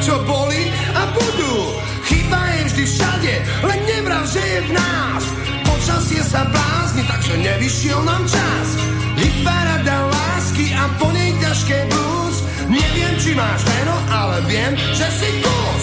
[0.00, 1.56] čo boli a budú.
[2.08, 3.34] Chyba je vždy všade,
[3.68, 5.22] len nevrav, že je v nás.
[5.68, 8.66] Počasie sa blázni, takže nevyšiel nám čas.
[9.20, 12.36] Hit parada lásky a po nej ťažké blues.
[12.72, 15.79] Neviem, či máš meno, ale viem, že si kus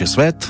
[0.00, 0.48] Je svet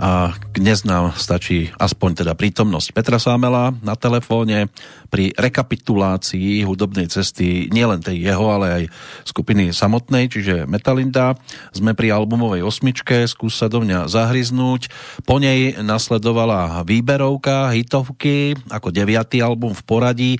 [0.00, 4.72] a dnes nám stačí aspoň teda prítomnosť Petra Sámela na telefóne
[5.12, 8.84] pri rekapitulácii hudobnej cesty nielen tej jeho, ale aj
[9.28, 11.36] skupiny samotnej, čiže Metalinda.
[11.76, 14.88] Sme pri albumovej osmičke, skús sa do mňa zahryznúť.
[15.28, 20.32] Po nej nasledovala výberovka, hitovky, ako deviatý album v poradí.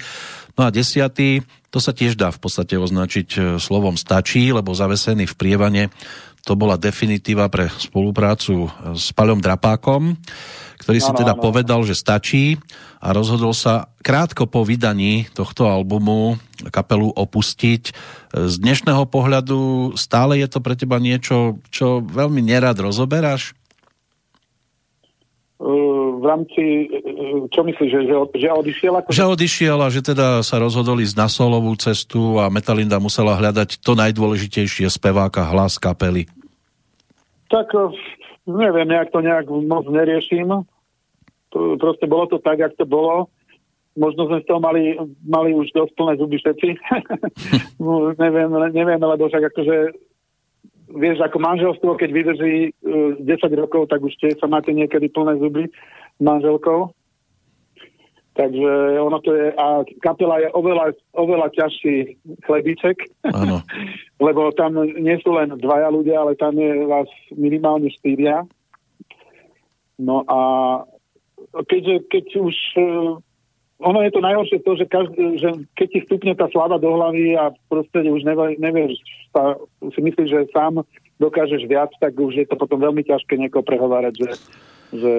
[0.56, 5.28] No a desiatý, to sa tiež dá v podstate označiť e, slovom stačí, lebo zavesený
[5.28, 5.82] v prievane
[6.48, 10.16] to bola definitíva pre spoluprácu s Paľom Drapákom,
[10.80, 12.56] ktorý si teda povedal, že stačí
[13.04, 16.40] a rozhodol sa krátko po vydaní tohto albumu
[16.72, 17.92] kapelu opustiť.
[18.32, 23.52] Z dnešného pohľadu stále je to pre teba niečo, čo veľmi nerad rozoberáš?
[26.18, 26.62] v rámci,
[27.54, 28.92] čo myslíš, že, že, že odišiel?
[28.98, 29.08] Ako...
[29.14, 33.78] Že odišiel a že teda sa rozhodol ísť na solovú cestu a Metalinda musela hľadať
[33.78, 36.26] to najdôležitejšie speváka, hlas kapely.
[37.48, 37.92] Tak eh,
[38.46, 40.64] neviem, nejak to nejak moc neriešim.
[41.52, 43.32] Proste bolo to tak, jak to bolo.
[43.96, 44.94] Možno sme z toho mali,
[45.26, 46.68] mali už dosť plné zuby všetci.
[48.22, 49.76] neviem, neviem, lebo však akože
[50.92, 52.54] vieš, ako manželstvo, keď vydrží
[52.84, 55.68] uh, eh, 10 rokov, tak už tiež sa máte niekedy plné zuby
[56.20, 56.92] manželkou.
[58.38, 63.10] Takže ono to je, a kapela je oveľa, oveľa ťažší chlebíček,
[64.26, 68.46] lebo tam nie sú len dvaja ľudia, ale tam je vás minimálne štyria.
[69.98, 70.38] No a
[71.66, 73.18] keďže, keď už eh,
[73.82, 77.34] ono je to najhoršie to, že, každý, že keď ti stupne tá slava do hlavy
[77.34, 79.02] a proste už nevie, nevieš,
[79.34, 80.86] sa, si myslíš, že sám
[81.18, 84.30] dokážeš viac, tak už je to potom veľmi ťažké niekoho prehovárať, že,
[84.94, 85.12] že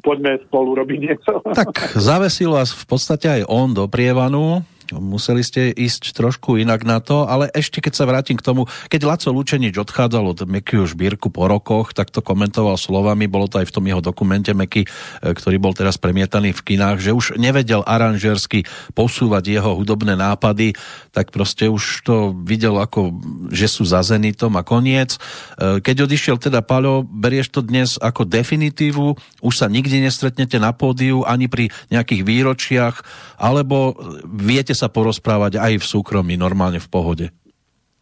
[0.00, 1.32] poďme spolu robiť niečo.
[1.44, 7.00] Tak zavesilo vás v podstate aj on do prievanu, museli ste ísť trošku inak na
[7.00, 11.32] to, ale ešte keď sa vrátim k tomu, keď Laco Lučenič odchádzal od Mekyho Žbírku
[11.32, 14.88] po rokoch, tak to komentoval slovami, bolo to aj v tom jeho dokumente Meky, e,
[15.32, 20.76] ktorý bol teraz premietaný v kinách, že už nevedel aranžersky posúvať jeho hudobné nápady,
[21.16, 23.16] tak proste už to videl ako,
[23.48, 25.16] že sú za Zenitom a koniec.
[25.56, 30.76] E, keď odišiel teda Paľo, berieš to dnes ako definitívu, už sa nikdy nestretnete na
[30.76, 32.96] pódiu, ani pri nejakých výročiach,
[33.38, 33.94] alebo
[34.26, 37.26] viete sa porozprávať aj v súkromí, normálne v pohode?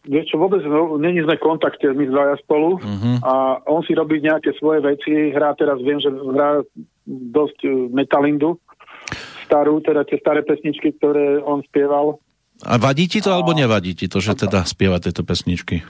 [0.03, 3.23] Vieš čo, vôbec no, není sme v kontakte, my dvaja spolu uh-huh.
[3.23, 3.33] a
[3.71, 6.59] on si robí nejaké svoje veci, hrá teraz, viem, že hrá
[7.07, 8.59] dosť uh, metalindu,
[9.47, 12.19] starú, teda tie staré pesničky, ktoré on spieval.
[12.67, 13.39] A vadí ti to, a...
[13.39, 15.87] alebo nevadí ti to, že teda spieva tieto pesničky?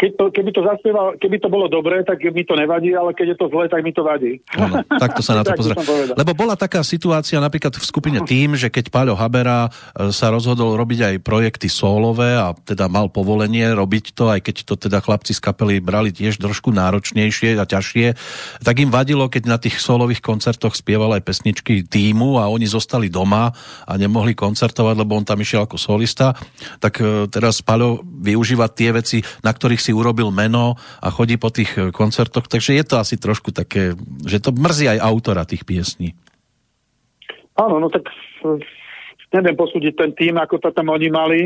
[0.00, 3.36] Keď to, keby, to zaspieval, keby to bolo dobré, tak mi to nevadí, ale keď
[3.36, 4.40] je to zlé, tak mi to vadí.
[4.56, 5.76] Ano, takto sa na to pozrie.
[6.16, 10.80] Lebo bola taká situácia napríklad v skupine tým, že keď Paľo Habera e, sa rozhodol
[10.80, 15.36] robiť aj projekty solové a teda mal povolenie robiť to, aj keď to teda chlapci
[15.36, 18.16] z kapely brali tiež trošku náročnejšie a ťažšie,
[18.64, 23.12] tak im vadilo, keď na tých solových koncertoch spieval aj pesničky týmu a oni zostali
[23.12, 23.52] doma
[23.84, 26.32] a nemohli koncertovať, lebo on tam išiel ako solista.
[26.80, 31.34] Tak e, teraz Paľo využíva tie veci, na ktorých si si urobil meno a chodí
[31.34, 35.42] po tých eh, koncertoch, takže je to asi trošku také, že to mrzí aj autora
[35.42, 36.14] tých piesní.
[37.58, 38.06] Áno, no tak
[38.46, 38.62] eh,
[39.34, 41.40] neviem posúdiť ten tým, ako to tam oni mali.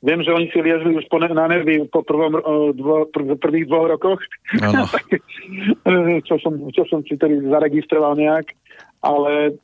[0.00, 3.68] Viem, že oni si liezli už po, na nervy po prvom, eh, dvo, pr- prvých
[3.68, 4.24] dvoch rokoch.
[6.28, 8.56] čo, som, čo som si tedy zaregistroval nejak.
[9.00, 9.56] Ale...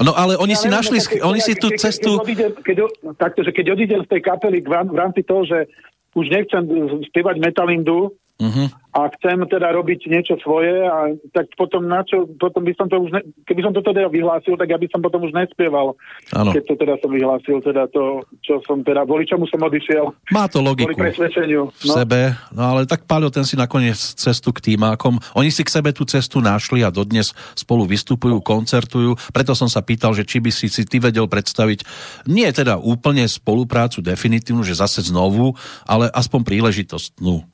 [0.00, 2.16] No ale oni ja si neviem, našli, no, oni si tú cestu...
[2.16, 2.76] Keď, odíde, keď,
[3.20, 5.68] takto, že keď odídem z tej kapely v rámci toho, že
[6.14, 6.62] už nechcem
[7.10, 12.62] spievať metalindu, uh-huh a chcem teda robiť niečo svoje a tak potom na čo, potom
[12.62, 15.26] by som to už, ne, keby som to teda vyhlásil, tak ja by som potom
[15.26, 15.98] už nespieval,
[16.30, 16.54] ano.
[16.54, 20.14] keď to teda som vyhlásil, teda to, čo som teda, boli čomu som odišiel.
[20.30, 21.74] Má to logiku presvedčeniu.
[21.74, 21.94] v no.
[21.98, 25.90] sebe, no ale tak Paľo, ten si nakoniec cestu k týmákom, oni si k sebe
[25.90, 30.54] tú cestu našli a dodnes spolu vystupujú, koncertujú, preto som sa pýtal, že či by
[30.54, 31.82] si si ty vedel predstaviť,
[32.30, 37.46] nie teda úplne spoluprácu definitívnu, že zase znovu, ale aspoň príležitostnú.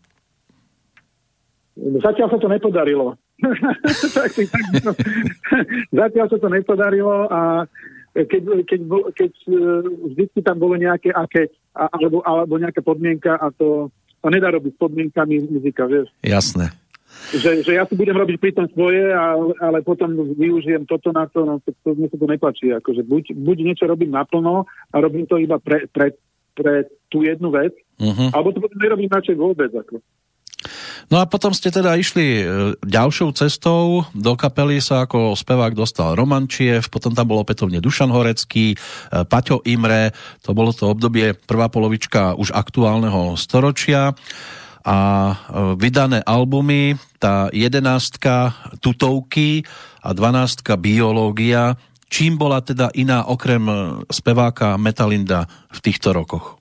[1.78, 3.16] Zatiaľ sa to nepodarilo.
[6.00, 7.64] Zatiaľ sa to nepodarilo a
[8.14, 8.80] keď, keď,
[9.14, 9.52] keď e,
[10.10, 14.80] vždy tam bolo nejaké aké, alebo, alebo nejaká podmienka a to sa nedá robiť s
[14.82, 16.10] podmienkami muzika, vieš.
[16.26, 16.74] Jasné.
[17.34, 21.26] Že, že ja si budem robiť pri tom svoje, ale, ale potom využijem toto na
[21.26, 22.66] to, no to, to mne sa to nepačí.
[22.70, 26.14] Akože buď, buď niečo robím naplno a robím to iba pre, pre,
[26.54, 28.32] pre tú jednu vec, uh-huh.
[28.32, 29.68] alebo to potom nerobím načej vôbec.
[29.70, 30.00] Ako.
[31.10, 32.44] No a potom ste teda išli e,
[32.86, 38.14] ďalšou cestou, do kapely sa ako spevák dostal Roman Čiev, potom tam bol opätovne Dušan
[38.14, 38.76] Horecký, e,
[39.26, 40.14] Paťo Imre,
[40.44, 44.14] to bolo to obdobie prvá polovička už aktuálneho storočia.
[44.80, 45.34] a e,
[45.76, 49.60] vydané albumy, tá jedenástka Tutovky
[50.00, 51.76] a dvanástka Biológia.
[52.08, 53.68] Čím bola teda iná okrem
[54.08, 56.59] speváka Metalinda v týchto rokoch?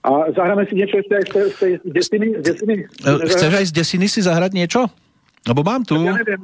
[0.00, 2.26] A zahráme si niečo ešte aj z tej desiny?
[2.40, 2.74] desiny?
[3.04, 4.88] Chceš aj z desiny si zahrať niečo?
[5.48, 5.96] Lebo mám tu...
[5.96, 6.40] Ja neviem,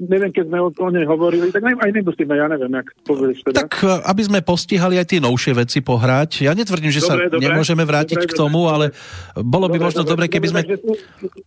[0.00, 3.68] neviem, keď sme o, o nej hovorili, tak aj nemusíme, ja neviem, jak povieš teda.
[3.68, 6.48] Tak e, aby sme postihali aj tie novšie veci pohrať.
[6.48, 8.72] Ja netvrdím, že dobre, sa dobre, nemôžeme vrátiť dobre, k tomu, dobre.
[8.72, 8.86] ale
[9.36, 10.60] bolo by dobre, možno dobre, keby sme...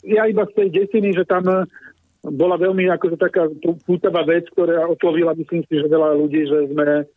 [0.05, 1.65] Ja iba z tej desiny, že tam e,
[2.21, 3.49] bola veľmi akože taká
[3.81, 7.09] pútavá vec, ktorá oslovila, myslím si, že veľa ľudí, že sme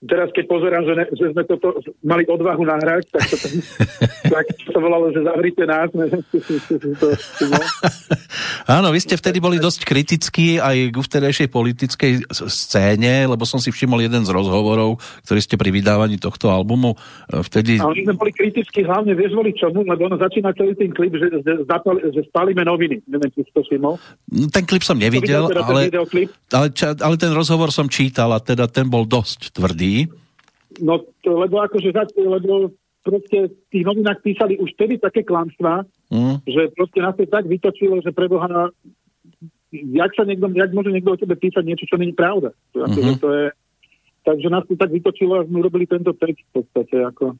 [0.00, 3.36] teraz keď pozerám, že, ne, že sme toto mali odvahu nahrať, tak to,
[4.32, 5.92] tak to volalo, že zavrite nás.
[8.80, 13.68] Áno, vy ste vtedy boli dosť kritickí aj k vtedajšej politickej scéne, lebo som si
[13.68, 14.96] všimol jeden z rozhovorov,
[15.28, 17.76] ktorý ste pri vydávaní tohto albumu e, vtedy...
[17.76, 21.12] Ale my sme boli kritickí hlavne, vieš voliť čomu, lebo ono začína celý ten klip,
[21.12, 21.52] že, že,
[22.08, 23.04] že spálime noviny.
[23.04, 24.00] Neviem, či to všimol.
[24.32, 25.92] No, ten klip som nevidel, teda ale,
[26.56, 29.89] ale, ale ten rozhovor som čítal a teda ten bol dosť tvrdý
[30.78, 32.70] No, to, lebo akože, lebo
[33.02, 36.46] proste v tých novinách písali už vtedy také klamstvá, mm.
[36.46, 38.70] že proste nás to tak vytočilo, že preboha,
[39.72, 42.54] jak sa niekto, jak môže niekto o tebe písať niečo, čo není pravda.
[42.76, 43.18] To, mm-hmm.
[43.18, 43.44] to je,
[44.26, 47.34] takže nás to tak vytočilo a sme urobili tento text v podstate, ako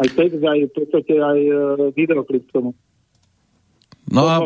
[0.00, 1.56] aj text, aj v podstate aj uh,
[1.92, 2.70] videoklip k tomu.
[4.08, 4.44] No a...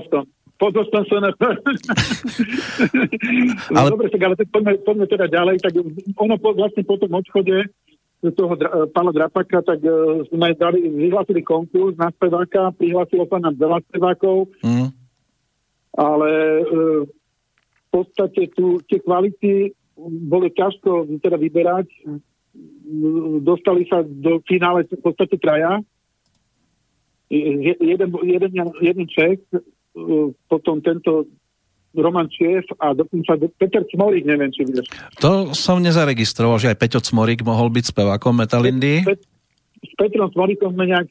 [0.57, 1.31] Pozostom sa na...
[3.77, 3.89] ale...
[3.93, 5.61] Dobre, tak ale poďme, poďme teda ďalej.
[5.61, 5.73] Tak
[6.17, 7.69] ono po, vlastne po tom odchode
[8.25, 13.55] toho dra, pána Drapaka, tak uh, sme dali, vyhlásili konkurs na speváka, prihlásilo sa nám
[13.61, 14.89] veľa spevákov, mm.
[16.01, 16.31] ale
[16.65, 21.89] uh, v podstate tu tie kvality boli ťažko teda vyberať.
[23.45, 25.81] Dostali sa do finále v podstate traja.
[27.29, 29.43] Jeden, jeden, jeden Čech,
[30.49, 31.25] potom tento
[31.97, 34.85] Roman Čief a dokonca Peter Cmorík, neviem, či vieš.
[35.25, 39.01] To som nezaregistroval, že aj Peťo Cmorík mohol byť spevákom Metalindy.
[39.01, 39.25] Pet,
[39.81, 41.09] s Petrom Cmoríkom sme nejak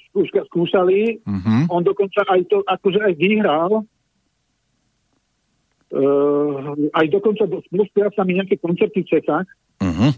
[0.54, 1.22] skúšali.
[1.26, 1.62] Uh-huh.
[1.74, 3.72] On dokonca aj to akože aj vyhral.
[5.90, 9.48] Uh, aj dokonca spúšťal sa mi nejaké koncerty v Čechách.
[9.82, 10.12] Uh-huh.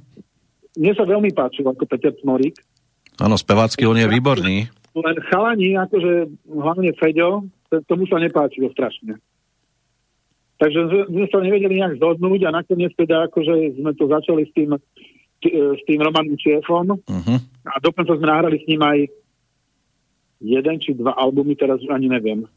[0.75, 2.59] Mne sa veľmi páčil ako Peter Cmorík.
[3.17, 4.69] Áno, spevácky on je výborný.
[4.97, 7.45] Len chalani, akože hlavne Feďo,
[7.87, 9.19] tomu sa nepáčilo strašne.
[10.57, 14.73] Takže sme sa nevedeli nejak zhodnúť a nakoniec teda akože sme to začali s tým,
[15.53, 17.39] s tým Romanom Čiefom uh-huh.
[17.69, 18.97] a dokonca sme nahrali s ním aj
[20.41, 22.45] jeden či dva albumy, teraz už ani neviem.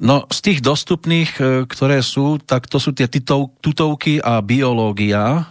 [0.00, 5.44] No z tých dostupných, e, ktoré sú, tak to sú tie titov, tutovky a biológia.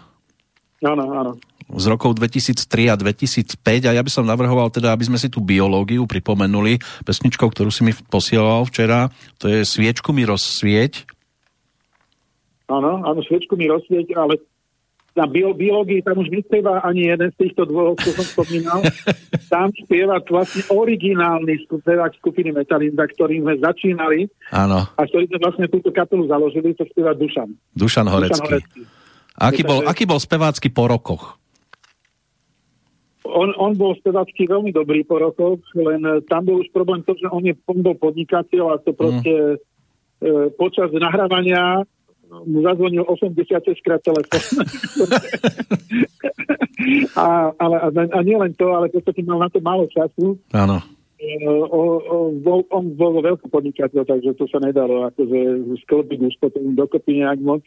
[0.82, 1.34] Áno, áno
[1.76, 5.40] z rokov 2003 a 2005 a ja by som navrhoval teda, aby sme si tú
[5.40, 9.08] biológiu pripomenuli pesničkou, ktorú si mi posielal včera.
[9.40, 11.08] To je Sviečku mi rozsvieť.
[12.72, 14.40] Áno, áno, Sviečku mi rozsvieť, ale
[15.12, 18.80] na bio, biológii tam už nespieva ani jeden z týchto dvoch, čo som spomínal.
[19.54, 24.88] tam spieva vlastne originálny spevák skupiny Metalinda, ktorým sme začínali Áno.
[24.88, 27.52] a ktorý sme vlastne túto kapelu založili, to spieva Dušan.
[27.76, 28.40] Dušan Horecký.
[28.40, 28.82] Dušan Horecký.
[29.42, 31.42] Aký bol, aký bol spevácky po rokoch?
[33.26, 37.14] On, on bol spevacký veľmi dobrý po rokoch, len e, tam bol už problém to,
[37.18, 39.58] že on, je, on bol podnikateľ a to proste mm.
[40.26, 41.86] e, počas nahrávania
[42.32, 43.36] mu zazvonil 80
[43.84, 44.64] krát telefón.
[47.20, 50.40] a, ale, a, a nie len to, ale to mal na to málo času.
[50.56, 50.80] Áno.
[51.20, 55.40] E, o, o, bol, on bol veľký podnikateľ, takže to sa nedalo akože
[55.86, 57.62] sklbiť už potom dokopy nejak moc.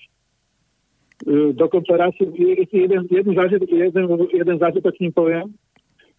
[1.57, 5.47] Dokonca raz jeden, jeden, zážitok, jeden, jeden zážitok ním poviem,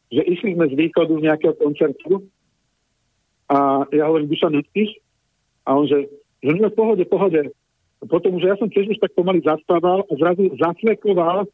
[0.09, 2.25] že išli sme z východu z nejakého koncertu
[3.45, 4.97] a ja hovorím, Dušan, nespíš?
[5.69, 6.09] A on že,
[6.41, 7.53] že no, pohode, pohode.
[8.01, 11.45] A potom, že ja som tiež už tak pomaly zastával a zrazu zasvekoval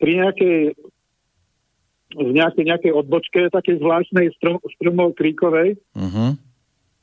[0.00, 0.56] pri nejakej
[2.14, 6.38] v nejakej, nejakej odbočke, takej zvláštnej strom, stromov kríkovej uh-huh.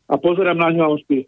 [0.07, 1.27] a pozerám na ňu a on spí.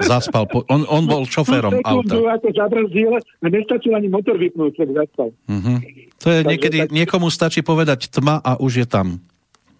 [0.00, 0.46] Zaspal.
[0.46, 2.14] Po, on, on bol šoférom auta.
[2.38, 5.28] ako zabrzdil a nestačil ani motor vypnúť, tak zaspal.
[5.50, 5.78] Uh-huh.
[6.22, 6.90] To je takže niekedy, tak...
[6.94, 9.18] niekomu stačí povedať tma a už je tam.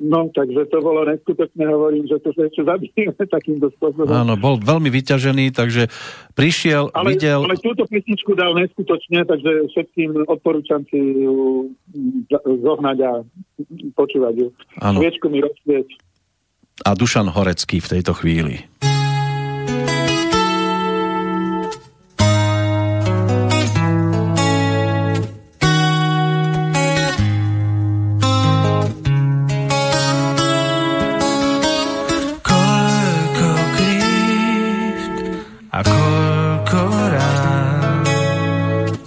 [0.01, 4.09] No, takže to bolo neskutočné, hovorím, že to sa ešte zabijeme takýmto spôsobom.
[4.09, 5.93] Áno, bol veľmi vyťažený, takže
[6.33, 7.45] prišiel, ale, videl...
[7.45, 11.69] Ale túto pesničku dal neskutočne, takže všetkým odporúčam si ju
[12.65, 13.13] zohnať a
[13.93, 14.49] počúvať ju.
[14.81, 15.05] Áno.
[15.05, 15.89] Sviečku mi rozsvieť.
[16.89, 18.65] A Dušan Horecký v tejto chvíli.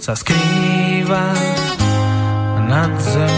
[0.04, 1.32] Sa skrýva
[2.68, 3.33] nad zemou.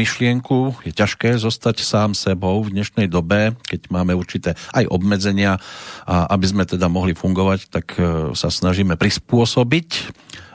[0.00, 0.80] Myšlienku.
[0.88, 5.60] Je ťažké zostať sám sebou v dnešnej dobe, keď máme určité aj obmedzenia
[6.08, 9.88] a aby sme teda mohli fungovať, tak e, sa snažíme prispôsobiť.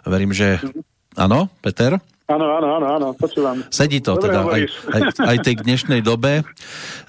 [0.09, 0.57] Verím, že
[1.13, 2.01] áno, Peter?
[2.25, 3.61] Áno, áno, áno, áno, počúvam.
[3.69, 4.61] Sedí to Dobre teda aj,
[4.97, 6.41] aj, aj tej dnešnej dobe.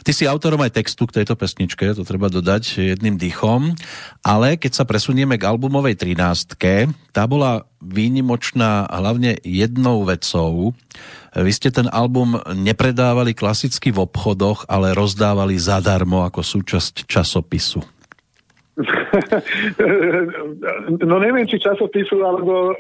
[0.05, 3.73] Ty si autorom aj textu k tejto pesničke, to treba dodať jedným dýchom,
[4.21, 6.61] ale keď sa presunieme k albumovej 13
[7.17, 10.77] tá bola výnimočná hlavne jednou vecou.
[11.37, 17.85] Vy ste ten album nepredávali klasicky v obchodoch, ale rozdávali zadarmo ako súčasť časopisu.
[21.09, 22.73] no neviem, či časopisu, alebo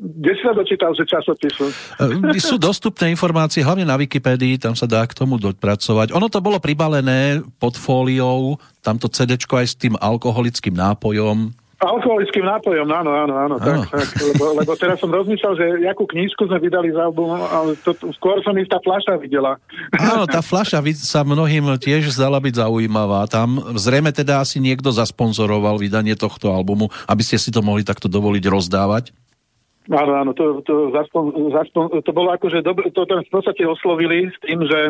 [0.00, 1.68] kde si sa dočítal, že časopisu?
[2.00, 6.16] E, Sú dostupné informácie, hlavne na Wikipédii, tam sa dá k tomu dopracovať.
[6.16, 11.52] Ono to bolo pribalené pod fóliou, tamto CD aj s tým alkoholickým nápojom.
[11.80, 13.88] Alkoholickým nápojom, áno, áno, áno, tak, Áno.
[13.88, 17.96] tak lebo, lebo teraz som rozmýšľal, že jakú knížku sme vydali za album, ale to,
[18.20, 19.56] skôr som ich tá fľaša videla.
[19.96, 23.24] Áno, tá fľaša sa mnohým tiež zdala byť zaujímavá.
[23.32, 28.12] Tam zrejme teda asi niekto zasponzoroval vydanie tohto albumu, aby ste si to mohli takto
[28.12, 29.16] dovoliť rozdávať.
[29.88, 34.28] Áno, áno, to, to, zaspon, zaspon, to bolo akože dobre, to tam v podstate oslovili
[34.28, 34.80] s tým, že,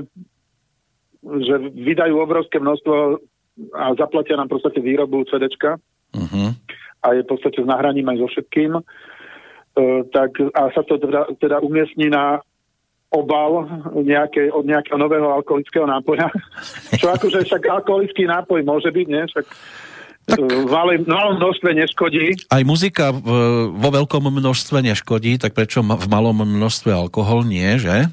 [1.23, 3.23] že vydajú obrovské množstvo
[3.79, 5.79] a zaplatia nám v podstate výrobu CDčka
[6.11, 6.51] Uh-huh.
[7.01, 8.71] a je v podstate s nahraním aj so všetkým.
[8.79, 8.83] E,
[10.11, 12.43] tak, a sa to teda, teda umiestni na
[13.11, 16.31] obal nejaké, od nejakého nového alkoholického nápoja.
[17.01, 19.23] Čo akože však alkoholický nápoj môže byť, nie?
[19.27, 19.47] Však
[20.27, 20.39] tak...
[20.41, 20.71] v
[21.07, 22.37] malom množstve neškodí.
[22.49, 23.27] Aj muzika v,
[23.73, 28.07] vo veľkom množstve neškodí, tak prečo v malom množstve alkohol nie, že?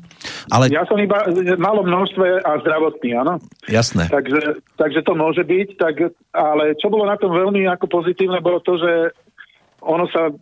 [0.50, 3.38] Ale Ja som iba v malom množstve a zdravotný, áno.
[3.68, 4.08] jasné.
[4.10, 8.60] Takže, takže to môže byť, tak, ale čo bolo na tom veľmi ako pozitívne, bolo
[8.64, 9.14] to, že
[9.84, 10.34] ono sa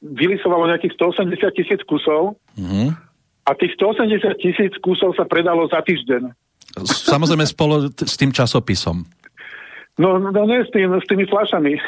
[0.00, 2.88] vylisovalo nejakých 180 tisíc kusov Uh-huh.
[3.44, 6.32] a tých 180 tisíc kusov sa predalo za týždeň.
[6.88, 9.04] Samozrejme spolu t- s tým časopisom.
[9.96, 11.80] No, no nie s, tým, s tými flašami.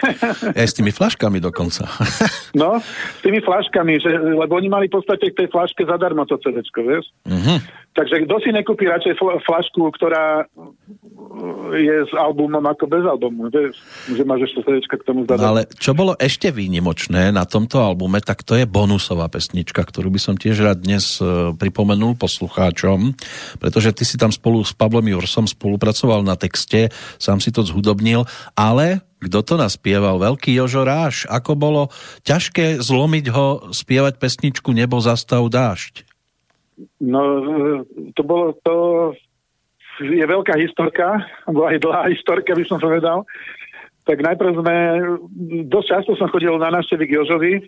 [0.57, 1.85] Aj s tými flaškami dokonca.
[2.61, 6.41] no, s tými flaškami, že, lebo oni mali v podstate k tej flaške zadarmo to
[6.41, 7.05] CDčko, vieš?
[7.29, 7.61] uh-huh.
[7.99, 10.47] Takže kto si nekúpi radšej fl- flašku, ktorá
[11.75, 13.51] je s albumom ako bez albumu.
[14.07, 15.43] Že máš ešte srdečka k tomu zadať.
[15.43, 20.21] Ale čo bolo ešte výnimočné na tomto albume, tak to je bonusová pesnička, ktorú by
[20.23, 23.19] som tiež rád dnes e, pripomenul poslucháčom,
[23.59, 28.31] pretože ty si tam spolu s Pavlom Jursom spolupracoval na texte, sám si to zhudobnil,
[28.55, 30.23] ale kto to naspieval?
[30.23, 31.27] Veľký Jožo Ráš.
[31.27, 31.91] Ako bolo
[32.23, 36.08] ťažké zlomiť ho, spievať pesničku Nebo zastav dážď?
[37.03, 37.21] No,
[38.15, 38.75] to bolo to
[39.99, 43.27] je veľká historka, alebo aj dlhá historka, by som povedal.
[44.07, 44.77] Tak najprv sme,
[45.69, 47.63] dosť často som chodil na návštevy k Jožovi, e,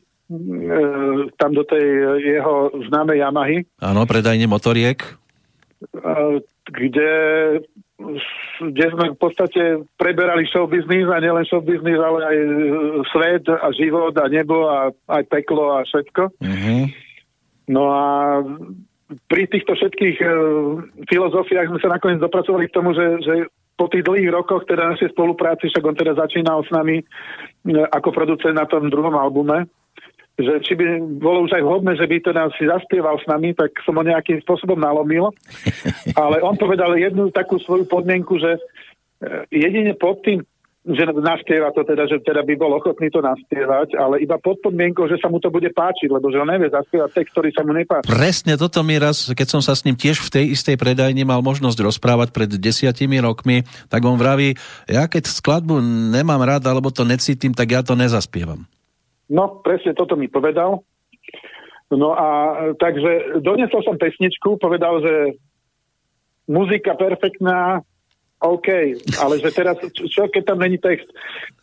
[1.37, 1.85] tam do tej
[2.23, 3.59] jeho známej Yamahy.
[3.82, 5.05] Áno, predajne motoriek.
[5.05, 7.12] E, kde,
[8.62, 12.39] kde sme v podstate preberali show business a nielen show business, ale aj
[13.12, 16.41] svet a život a nebo a aj peklo a všetko.
[16.41, 16.77] Mhm.
[17.70, 18.03] No a
[19.27, 20.27] pri týchto všetkých e,
[21.11, 23.35] filozofiách sme sa nakoniec dopracovali k tomu, že, že
[23.74, 27.05] po tých dlhých rokoch teda našej spolupráci, však on teda začínal s nami e,
[27.91, 29.66] ako producent na tom druhom albume,
[30.39, 33.74] že či by bolo už aj vhodné, že by teda si zaspieval s nami, tak
[33.82, 35.32] som ho nejakým spôsobom nalomil.
[36.20, 38.61] Ale on povedal jednu takú svoju podmienku, že e,
[39.51, 40.45] jedine pod tým
[40.81, 45.05] že naspieva to teda, že teda by bol ochotný to naspievať, ale iba pod podmienkou,
[45.12, 47.77] že sa mu to bude páčiť, lebo že on nevie zaspievať text, ktorý sa mu
[47.77, 48.09] nepáči.
[48.09, 51.44] Presne toto mi raz, keď som sa s ním tiež v tej istej predajni mal
[51.44, 54.57] možnosť rozprávať pred desiatimi rokmi, tak on vraví,
[54.89, 55.85] ja keď skladbu
[56.16, 58.65] nemám rád, alebo to necítim, tak ja to nezaspievam.
[59.28, 60.81] No, presne toto mi povedal.
[61.93, 62.27] No a
[62.81, 65.15] takže donesol som pesničku, povedal, že
[66.48, 67.85] muzika perfektná,
[68.40, 68.68] OK,
[69.20, 71.04] ale že teraz, čo keď tam není text,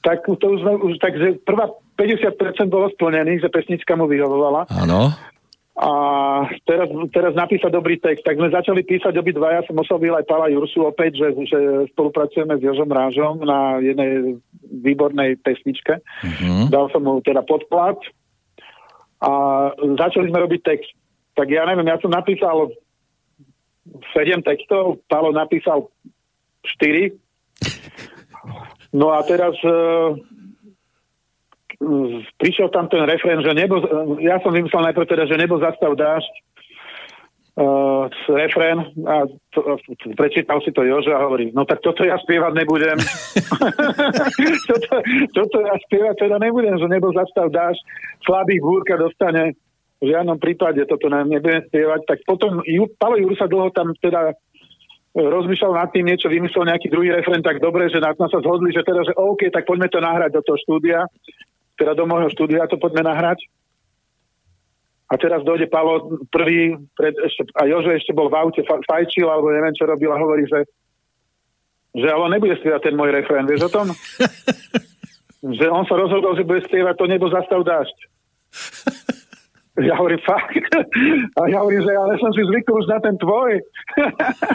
[0.05, 2.37] tak to už, už takže prvá 50%
[2.69, 4.69] bolo splnených, že pesnička mu vyhovovala.
[4.69, 5.09] Áno.
[5.77, 5.91] A
[6.65, 8.25] teraz, teraz napísať dobrý text.
[8.25, 9.57] Tak sme začali písať obidva.
[9.57, 11.59] Ja som oslovil aj Pala Jursu opäť, že, že
[11.93, 16.01] spolupracujeme s Jožom Rážom na jednej výbornej pesničke.
[16.01, 16.65] Uh-huh.
[16.73, 17.97] Dal som mu teda podplat
[19.21, 19.31] a
[20.01, 20.93] začali sme robiť text.
[21.37, 22.73] Tak ja neviem, ja som napísal
[24.17, 25.93] sedem textov, Palo napísal
[26.76, 27.15] 4.
[28.95, 30.15] No a teraz uh,
[32.39, 33.80] prišiel tam ten refrén, že nebo,
[34.23, 36.34] ja som vymyslel najprv teda, že nebo zastav dážď,
[37.61, 39.60] uh, refrén a to,
[40.18, 42.98] prečítal si to Joža a hovorí, no tak toto ja spievať nebudem.
[44.69, 44.91] toto,
[45.34, 47.81] toto ja spievať teda nebudem, že nebo zastav dážď,
[48.23, 49.53] slabých búrka dostane
[49.98, 52.61] v žiadnom prípade toto nebudem spievať, tak potom
[53.02, 54.38] Palo Jur sa dlho tam teda
[55.15, 58.84] rozmýšľal nad tým niečo, vymyslel nejaký druhý referent, tak dobre, že na sa zhodli, že
[58.84, 61.07] teda, že OK, tak poďme to nahrať do toho štúdia,
[61.79, 63.41] teda do môjho štúdia to poďme nahrať.
[65.07, 69.55] A teraz dojde Palo prvý, pred, ešte, a Jožo ešte bol v aute, fajčil, alebo
[69.55, 70.67] neviem, čo robil a hovorí, že
[71.97, 73.89] že ale on nebude spievať ten môj refrén, vieš o tom?
[75.57, 77.97] že on sa rozhodol, že bude spievať to nebo zastav dážď.
[79.77, 80.57] Ja hovorím, fakt?
[81.37, 83.61] A ja hovorím, že ale som si zvykol už na ten tvoj.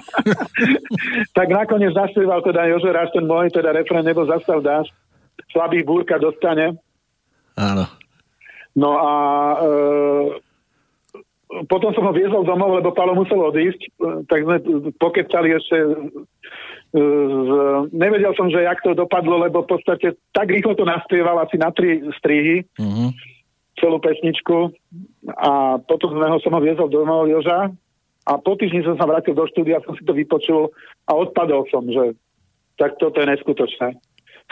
[1.38, 4.90] tak nakoniec zaspieval teda Jože Raz, ten môj, teda refren nebo zastav dáš.
[5.54, 6.74] Slabý búrka dostane.
[7.54, 7.86] Áno.
[8.74, 9.12] No a
[9.62, 9.66] e,
[11.70, 13.88] potom som ho viezol domov, lebo Palo musel odísť, e,
[14.26, 14.56] tak sme
[14.98, 15.88] pokecali ešte e,
[16.98, 17.50] z,
[17.94, 21.70] nevedel som, že jak to dopadlo, lebo v podstate tak rýchlo to naspieval asi na
[21.70, 22.66] tri strihy.
[22.74, 23.14] Uh-huh
[23.82, 24.70] celú pesničku
[25.34, 27.74] a potom sme ho som ho viezol do Joža
[28.22, 30.70] a po týždni som sa vrátil do štúdia, som si to vypočul
[31.10, 32.14] a odpadol som, že
[32.78, 33.98] tak toto je neskutočné.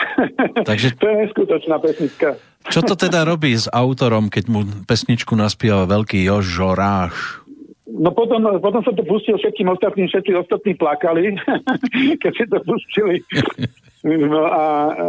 [0.69, 0.98] Takže...
[0.98, 2.28] to je neskutočná pesnička.
[2.66, 7.47] Čo to teda robí s autorom, keď mu pesničku naspieva veľký Jožo Ráš?
[7.90, 11.35] No potom, potom som to pustil všetkým ostatným, všetci ostatní plakali,
[12.23, 13.16] keď si to pustili.
[14.01, 15.05] No a e,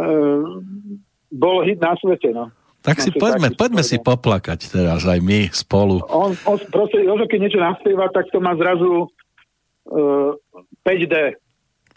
[1.32, 2.52] bol hit na svete, no.
[2.82, 6.02] Tak si poďme, poďme si poplakať teraz aj my spolu.
[6.10, 10.34] On, on proste, Jožo, keď niečo naspieva, tak to má zrazu uh,
[10.82, 11.38] 5D.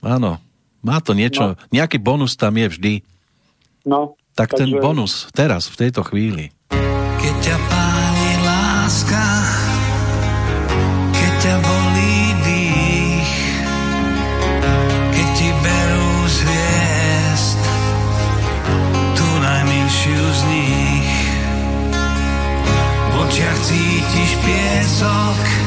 [0.05, 0.37] Áno,
[0.85, 1.59] má to niečo, no.
[1.73, 2.95] nejaký bonus tam je vždy.
[3.89, 4.21] No.
[4.37, 4.61] Tak takže...
[4.61, 6.53] ten bonus teraz, v tejto chvíli.
[7.17, 9.34] Keď ťa páni láska,
[25.01, 25.64] talk.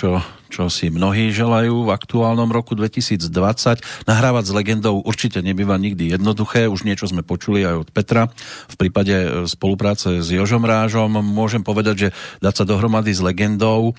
[0.00, 4.08] Niečo, čo si mnohí želajú v aktuálnom roku 2020.
[4.08, 8.32] Nahrávať s legendou určite nebýva nikdy jednoduché, už niečo sme počuli aj od Petra.
[8.72, 12.08] V prípade e, spolupráce s Jožom Rážom môžem povedať, že
[12.40, 13.92] dať sa dohromady s legendou,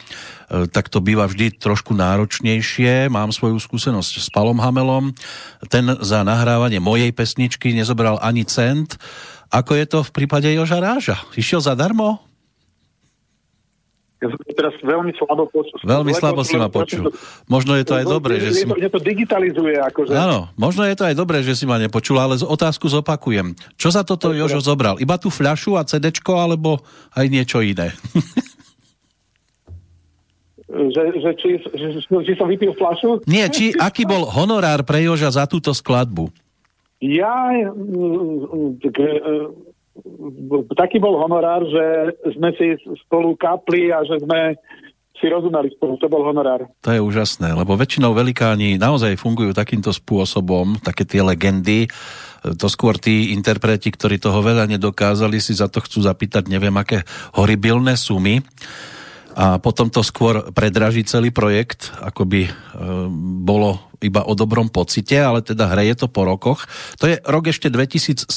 [0.50, 3.14] e, tak to býva vždy trošku náročnejšie.
[3.14, 5.14] Mám svoju skúsenosť s Palom Hamelom.
[5.70, 8.98] Ten za nahrávanie mojej pesničky nezobral ani cent.
[9.54, 11.22] Ako je to v prípade Joža Ráža?
[11.38, 12.31] Išiel zadarmo?
[14.22, 15.82] Ja teraz veľmi slabo počul.
[15.82, 17.10] Veľmi slabo si ma počul.
[17.50, 18.64] Možno je to aj dobré, že si...
[18.70, 20.14] Mne to, digitalizuje, akože.
[20.14, 23.58] Áno, možno je to aj dobré, že si ma nepočul, ale otázku zopakujem.
[23.82, 25.02] Čo za toto Jožo zobral?
[25.02, 26.86] Iba tú fľašu a CDčko, alebo
[27.18, 27.98] aj niečo iné?
[30.72, 33.28] Že, že, či, že, či som vypil flašu?
[33.28, 36.32] Nie, či aký bol honorár pre Joža za túto skladbu?
[37.04, 39.34] Ja, mm, tak, e, e,
[40.76, 41.86] taký bol honorár, že
[42.34, 44.58] sme si spolu kapli a že sme
[45.22, 46.02] si rozumeli spolu.
[46.02, 46.66] To bol honorár.
[46.82, 51.86] To je úžasné, lebo väčšinou velikáni naozaj fungujú takýmto spôsobom, také tie legendy,
[52.42, 57.06] to skôr tí interpreti, ktorí toho veľa nedokázali, si za to chcú zapýtať neviem aké
[57.38, 58.42] horibilné sumy
[59.36, 62.52] a potom to skôr predraží celý projekt, ako by e,
[63.44, 66.66] bolo iba o dobrom pocite, ale teda hreje to po rokoch.
[66.98, 68.28] To je rok ešte 2007,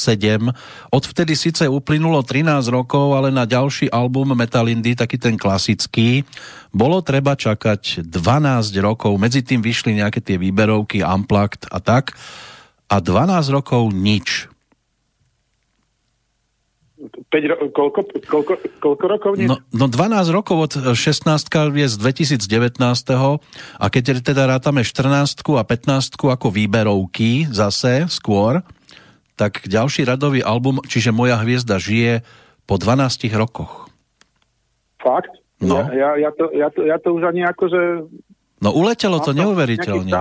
[0.92, 6.22] odvtedy síce uplynulo 13 rokov, ale na ďalší album Metalindy, taký ten klasický,
[6.70, 12.12] bolo treba čakať 12 rokov, medzi tým vyšli nejaké tie výberovky, Unplugged a tak,
[12.92, 14.53] a 12 rokov nič.
[17.10, 19.32] 5 ro- koľko, koľko, koľko rokov?
[19.36, 19.48] Nie?
[19.48, 21.28] No, no 12 rokov od 16
[21.76, 22.80] je z 2019
[23.78, 28.64] a keď teda rátame 14 a 15 ako výberovky zase skôr,
[29.34, 32.22] tak ďalší radový album, čiže Moja hviezda žije
[32.64, 33.90] po 12 rokoch.
[35.02, 35.30] Fakt?
[35.60, 35.84] No.
[35.90, 38.08] Ja, ja, ja, to, ja, to, ja to už ani akože...
[38.64, 40.12] No uletelo to neuveriteľne.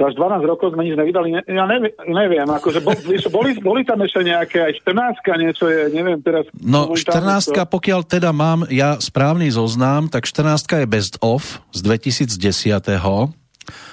[0.00, 1.28] To až 12 rokov sme nič nevydali.
[1.28, 5.92] Ne, ja neviem, neviem akože vieš, boli, boli tam ešte nejaké, aj 14 niečo je,
[5.92, 6.48] neviem teraz.
[6.56, 11.60] No momentálne 14 to- pokiaľ teda mám ja správny zoznam, tak 14 je Best of
[11.76, 12.80] z 2010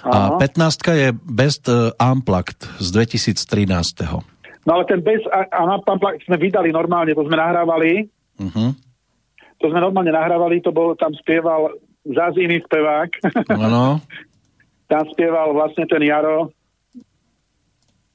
[0.08, 0.40] a Áno.
[0.40, 3.68] 15 je Best eh, Unplugged z 2013.
[4.64, 8.70] No ale ten a, a na Pamplak sme vydali normálne, to sme nahrávali, Uh-huh.
[9.58, 11.74] to sme normálne nahrávali, to bol, tam spieval
[12.06, 13.10] zás iný spevák,
[13.50, 13.98] Áno.
[14.88, 16.52] tam spieval vlastne ten Jaro,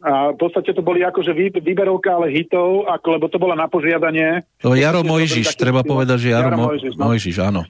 [0.03, 3.71] a v podstate to boli akože vý, výberovka, ale hitov, ako, lebo to bola na
[3.71, 4.43] požiadanie.
[4.59, 7.03] To Jaro Mojžiš, treba povedať, že Jaro, Jaro Mo- Mojžiš, no.
[7.07, 7.63] Mojžiš, áno.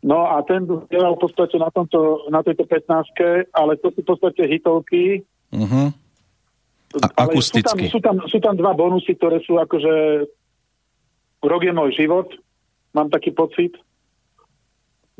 [0.00, 4.08] No a ten spieval v podstate na, tomto, na tejto 15 ale to sú v
[4.08, 5.20] podstate hitovky.
[5.52, 5.92] Uh-huh.
[6.96, 7.92] A- ale sú tam, akusticky.
[7.92, 10.24] sú, tam, sú tam dva bonusy, ktoré sú akože
[11.44, 12.32] Rok je môj život,
[12.96, 13.76] mám taký pocit.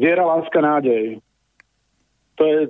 [0.00, 1.20] Viera, láska, nádej.
[2.36, 2.68] To je,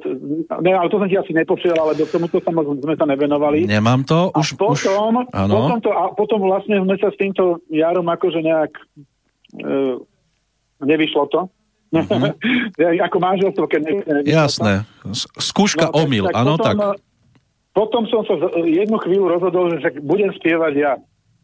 [0.62, 3.66] ne, ale to som ti asi nepošiel, lebo k tomuto sa sme sa nevenovali.
[3.66, 5.54] Nemám to, A už, potom, už, áno.
[5.58, 8.72] potom, to, a potom vlastne sme sa s týmto Jarom akože nejak
[9.58, 9.74] e,
[10.86, 11.40] nevyšlo to.
[11.96, 12.34] Uh-huh.
[12.82, 14.34] ako manželstvo, keď ne, nevyšlo to.
[14.34, 14.72] Jasné.
[15.06, 16.76] S- Skúška tak- omyl, áno, potom, tak.
[17.72, 18.34] Potom som sa
[18.66, 20.92] jednu chvíľu rozhodol, že budem spievať ja.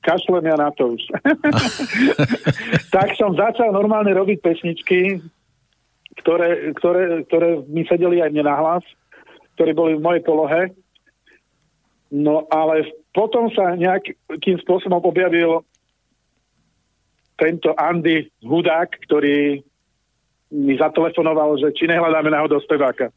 [0.03, 1.03] Kašlem ja na to už.
[2.95, 5.23] tak som začal normálne robiť pesničky,
[6.21, 8.85] ktoré, ktoré, ktoré mi sedeli aj mne na hlas,
[9.57, 10.73] ktoré boli v mojej polohe.
[12.13, 15.65] No ale potom sa nejakým spôsobom objavil
[17.41, 19.65] tento Andy Hudák, ktorý
[20.53, 23.09] mi zatelefonoval, že či nehľadáme náhodou speváka.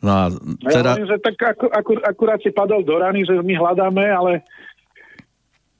[0.00, 0.24] No a
[0.64, 4.00] ja teda, hovorím, že tak akur, akur, akurát si padol do rany, že my hľadáme,
[4.06, 4.32] ale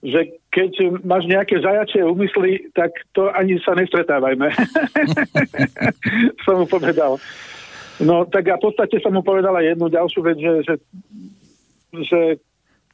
[0.03, 4.51] že keď máš nejaké zajačie úmysly, tak to ani sa nestretávajme.
[6.45, 7.23] som mu povedal.
[8.03, 10.75] No tak a v podstate som mu povedala jednu ďalšiu vec, že, že,
[12.03, 12.21] že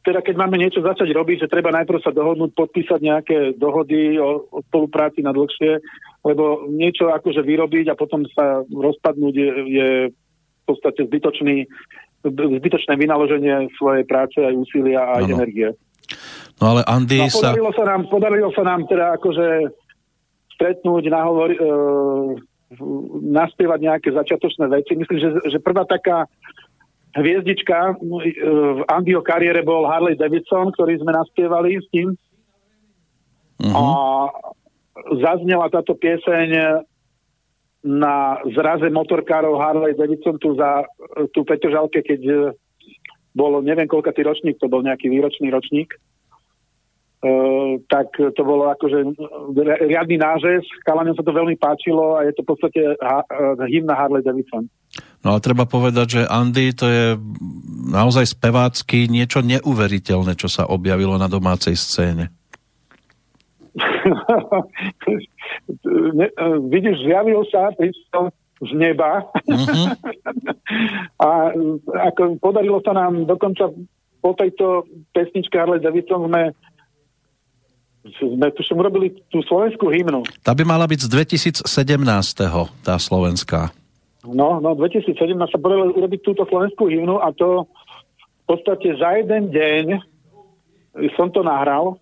[0.07, 4.47] teda keď máme niečo začať robiť, že treba najprv sa dohodnúť, podpísať nejaké dohody o,
[4.53, 5.83] o spolupráci na dlhšie,
[6.23, 11.67] lebo niečo akože vyrobiť a potom sa rozpadnúť je, je v podstate zbytočný,
[12.23, 15.69] zbytočné vynaloženie svojej práce aj úsilia a aj energie.
[16.61, 17.53] No ale Andy No, sa...
[17.53, 19.47] podarilo, sa nám, podarilo sa nám teda akože
[20.57, 21.59] stretnúť, nahovor, e,
[23.29, 24.97] naspievať nejaké začiatočné veci.
[24.97, 26.25] Myslím, že, že prvá taká
[27.17, 27.95] hviezdička e,
[28.77, 32.17] v Andyho kariére bol Harley Davidson, ktorý sme naspievali s tým.
[33.61, 33.73] Mhm.
[33.73, 33.85] A
[35.21, 36.83] zaznela táto pieseň
[37.87, 40.83] na zraze motorkárov Harley Davidson tu za
[41.31, 42.35] tú Petržalke, keď e,
[43.37, 45.95] bol neviem koľkatý ročník, to bol nejaký výročný ročník.
[47.17, 49.17] Uh, tak to bolo akože
[49.57, 53.25] ri- riadny nážes, chalaňom sa to veľmi páčilo a je to v podstate uh,
[53.65, 54.69] hymna Harley Davidson.
[55.25, 57.17] No ale treba povedať, že Andy to je
[57.89, 62.29] naozaj spevácky niečo neuveriteľné, čo sa objavilo na domácej scéne.
[66.21, 68.29] ne, uh, vidíš, zjavil sa, prišiel
[68.61, 69.85] z neba Mhm.
[71.27, 71.29] a
[72.13, 73.69] ako podarilo sa nám dokonca
[74.21, 76.57] po tejto pesničke Harley Davidson sme
[78.19, 80.23] sme tuším urobili tú slovenskú hymnu.
[80.47, 81.09] Tá by mala byť z
[81.67, 81.67] 2017.
[82.87, 83.75] tá slovenská.
[84.27, 87.67] No, no, 2017 sa podarilo urobiť túto slovenskú hymnu a to
[88.43, 89.87] v podstate za jeden deň
[91.15, 91.99] som to nahral.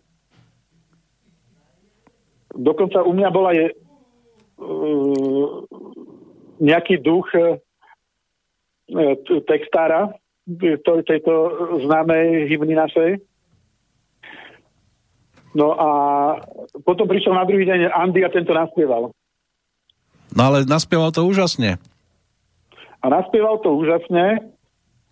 [2.55, 5.55] Dokonca u mňa bola je uh,
[6.63, 7.59] nejaký duch uh,
[9.51, 10.15] textára
[10.85, 11.33] to, tejto
[11.89, 13.21] známej hymny našej.
[15.55, 15.89] No a
[16.83, 19.15] potom prišiel na druhý deň Andy a tento naspieval.
[20.35, 21.79] No ale naspieval to úžasne.
[22.99, 24.43] A naspieval to úžasne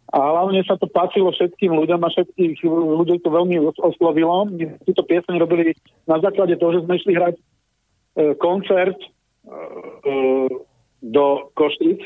[0.09, 4.51] a hlavne sa to páčilo všetkým ľuďom a všetkých ľudí to veľmi os- oslovilo.
[4.51, 5.73] My túto pieseň robili
[6.05, 7.43] na základe toho, že sme išli hrať e,
[8.37, 10.13] koncert e, e,
[11.01, 12.03] do Koštic,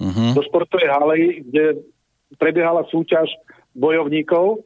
[0.00, 0.32] Mhm.
[0.32, 1.84] do športovej haly, kde
[2.40, 3.28] prebiehala súťaž
[3.76, 4.64] bojovníkov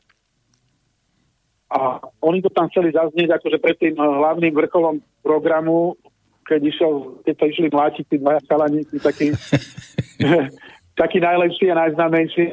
[1.74, 5.98] a oni to tam chceli zaznieť akože pred tým eh, hlavným vrcholom programu,
[6.46, 9.34] keď, išiel, keď sa išli mlátiť tí dvaja chalaníci, taký,
[11.02, 12.46] taký najlepší a najznámejší,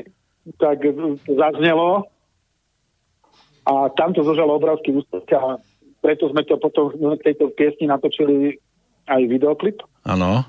[0.58, 2.10] tak eh, to zaznelo
[3.62, 5.62] a tam to zožalo obrovský úspech a
[6.02, 8.58] preto sme to potom k tejto piesni natočili
[9.06, 10.42] aj videoklip Áno.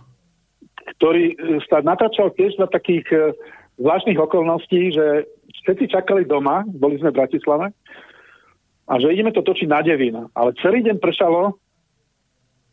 [0.97, 3.17] ktorý e, sa natáčal tiež za takých e,
[3.77, 5.29] zvláštnych okolností, že
[5.65, 7.67] všetci čakali doma, boli sme v Bratislave,
[8.89, 10.17] a že ideme to točiť na Devín.
[10.35, 11.55] Ale celý deň pršalo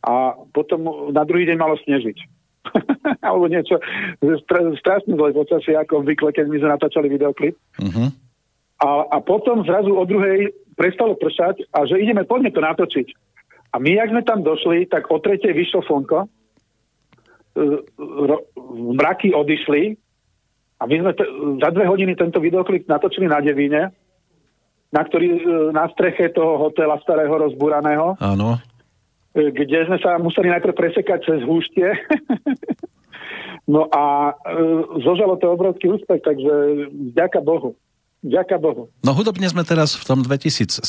[0.04, 2.18] a potom na druhý deň malo snežiť.
[3.26, 3.80] Alebo niečo
[4.46, 7.56] stra- strašne zle počasie, ako obvykle, keď my sme natáčali videoklip.
[7.80, 8.30] Mhm.
[8.80, 13.08] A, a potom zrazu o druhej prestalo pršať a že ideme, poďme to natočiť.
[13.70, 16.26] A my, jak sme tam došli, tak o tretej vyšlo slnko,
[18.96, 20.00] mraky odišli
[20.80, 23.92] a my sme t- za dve hodiny tento videoklip natočili na Devíne,
[24.90, 28.58] na, ktorý, e, na streche toho hotela starého rozbúraného, Áno.
[29.38, 31.94] e, kde sme sa museli najprv presekať cez húštie.
[33.74, 34.54] no a e,
[35.06, 36.54] zožalo to obrovský úspech, takže
[37.14, 37.78] vďaka Bohu.
[38.20, 38.92] Ďaká Bohu.
[39.00, 40.84] No hudobne sme teraz v tom 2017.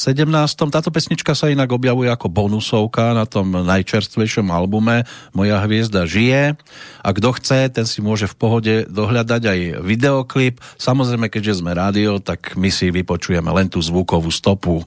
[0.75, 6.59] Táto pesnička sa inak objavuje ako bonusovka na tom najčerstvejšom albume Moja hviezda žije.
[7.07, 10.59] A kto chce, ten si môže v pohode dohľadať aj videoklip.
[10.75, 14.83] Samozrejme, keďže sme rádio, tak my si vypočujeme len tú zvukovú stopu.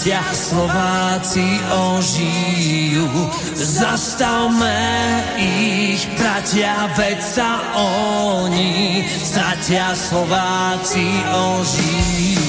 [0.00, 3.04] Stratia, Slováci ožijú.
[3.52, 4.80] Zastavme
[5.36, 12.39] ich, bratia, veď sa oni stratia, Slováci ožijú.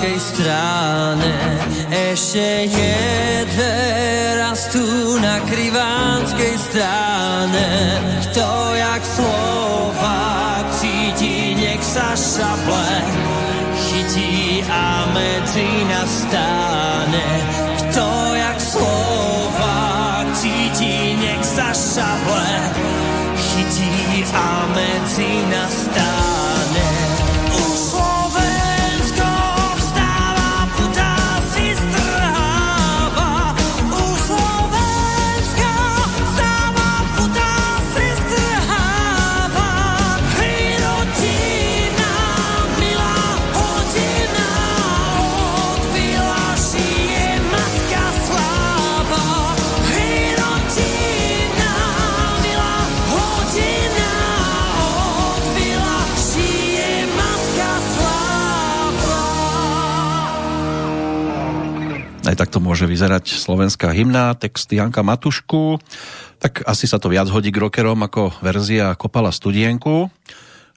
[0.00, 1.32] Krivánskej strane.
[1.92, 3.76] Ešte jedle
[4.40, 7.68] rastú na krivánskej strane.
[8.24, 8.48] Kto
[8.80, 12.92] jak Slovák cíti, nech sa šaple
[13.76, 17.49] chytí a medzi nás stáne.
[62.50, 65.78] Takto môže vyzerať slovenská hymna, text Janka Matušku.
[66.42, 70.10] Tak asi sa to viac hodí k rockerom ako verzia Kopala studienku,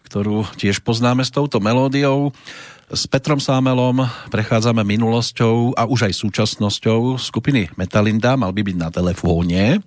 [0.05, 2.29] ktorú tiež poznáme s touto melódiou.
[2.93, 8.37] S Petrom Sámelom prechádzame minulosťou a už aj súčasnosťou skupiny Metalinda.
[8.37, 9.81] Mal by byť na telefóne.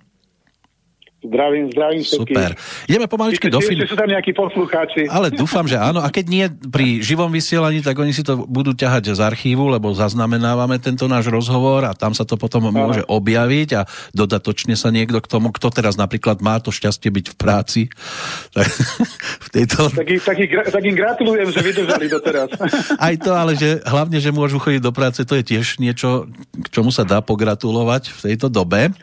[1.27, 2.37] Zdravím, zdravím všetkých.
[2.39, 2.51] Super.
[2.87, 3.83] Ideme pomaličky do filmu.
[3.83, 5.11] sú tam nejakí poslucháči.
[5.11, 5.99] Ale dúfam, že áno.
[5.99, 9.91] A keď nie pri živom vysielaní, tak oni si to budú ťahať z archívu, lebo
[9.91, 13.81] zaznamenávame tento náš rozhovor a tam sa to potom môže objaviť a
[14.15, 17.81] dodatočne sa niekto k tomu, kto teraz napríklad má to šťastie byť v práci,
[18.55, 18.67] tak
[19.43, 19.91] v tejto...
[19.91, 20.37] Tak, tak,
[20.71, 22.49] tak im gratulujem, že vydržali doteraz.
[23.07, 26.67] Aj to, ale že hlavne, že môžu chodiť do práce, to je tiež niečo, k
[26.71, 28.95] čomu sa dá pogratulovať v tejto dobe.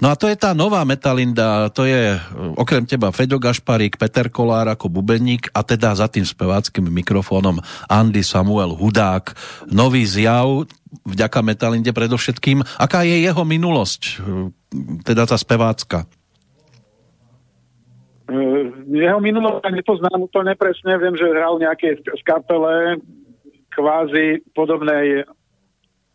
[0.00, 2.18] No a to je tá nová Metalinda, to je e,
[2.56, 8.24] okrem teba Feďo Gašparík, Peter Kolár ako bubeník a teda za tým speváckým mikrofónom Andy
[8.24, 9.36] Samuel Hudák.
[9.68, 10.70] Nový zjav,
[11.04, 12.64] vďaka Metalinde predovšetkým.
[12.80, 14.12] Aká je jeho minulosť, e,
[15.04, 16.08] teda tá spevácka?
[18.32, 23.02] Eh, Jeho minulosť nepoznám úplne presne, viem, že hral nejaké v kapele
[23.72, 25.24] kvázi podobnej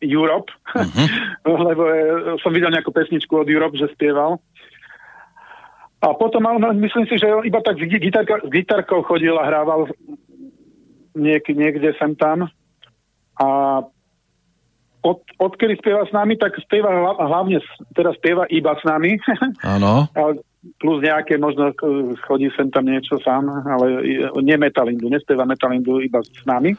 [0.02, 0.54] Europe,
[1.46, 4.38] lebo eh, som videl nejakú pesničku od Europe, že spieval.
[5.98, 9.50] A potom no, myslím si, že iba tak s, gi- gitarka, s gitarkou chodil a
[9.50, 9.90] hrával
[11.18, 12.46] niek, niekde sem tam.
[13.42, 13.48] A
[15.02, 17.58] od, odkedy spieva s nami, tak spieva hla- hlavne,
[17.98, 19.18] teda spieva iba s nami.
[19.78, 20.06] Áno.
[20.78, 21.78] Plus nejaké, možno eh,
[22.30, 26.78] chodí sem tam niečo sám, ale eh, nie metalindu, nespieva metalindu iba s nami.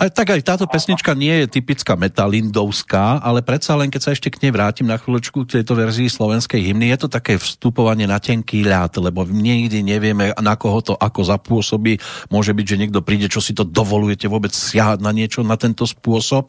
[0.00, 4.32] Aj tak aj táto pesnička nie je typická metalindovská, ale predsa len keď sa ešte
[4.32, 8.16] k nej vrátim na chvíľočku k tejto verzii slovenskej hymny, je to také vstupovanie na
[8.16, 12.00] tenký ľad, lebo nikdy nevieme, na koho to ako zapôsobí.
[12.32, 15.84] Môže byť, že niekto príde, čo si to dovolujete vôbec siahať na niečo na tento
[15.84, 16.48] spôsob,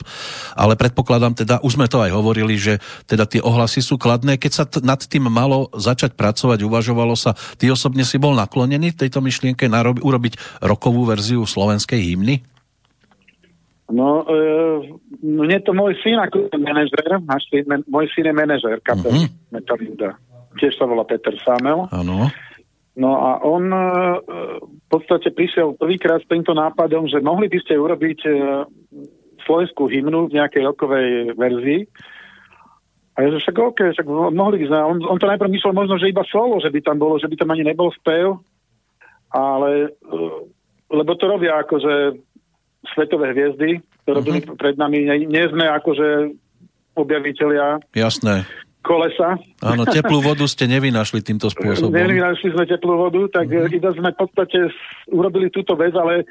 [0.56, 4.40] ale predpokladám teda, už sme to aj hovorili, že teda tie ohlasy sú kladné.
[4.40, 8.96] Keď sa t- nad tým malo začať pracovať, uvažovalo sa, ty osobne si bol naklonený
[8.96, 12.48] tejto myšlienke narob- urobiť rokovú verziu slovenskej hymny?
[13.92, 14.36] No, e,
[15.20, 19.52] mne to môj syn ako manažer, náš syn, môj syn je manažer kapely mm-hmm.
[19.52, 20.10] Metalinda.
[20.56, 21.92] Tiež sa volá Peter Samel.
[21.92, 22.32] Áno.
[22.96, 23.84] No a on e,
[24.60, 28.32] v podstate prišiel prvýkrát s týmto nápadom, že mohli by ste urobiť e,
[29.48, 31.88] slovenskú hymnu v nejakej rokovej verzii.
[33.16, 34.80] A ja že však OK, však mohli by sme.
[34.80, 37.36] On, on to najprv myslel možno, že iba solo, že by tam bolo, že by
[37.36, 38.40] tam ani nebol spev,
[39.32, 40.20] ale e,
[40.92, 42.20] lebo to robia akože
[42.94, 44.58] svetové hviezdy, ktoré uh-huh.
[44.58, 45.06] pred nami.
[45.30, 46.34] Nie, sme akože
[46.98, 48.44] objaviteľia Jasné.
[48.84, 49.38] kolesa.
[49.62, 51.94] Áno, teplú vodu ste nevynašli týmto spôsobom.
[51.94, 53.70] Nevynašli sme teplú vodu, tak uh-huh.
[53.70, 54.60] iba sme v podstate
[55.08, 56.26] urobili túto vec, ale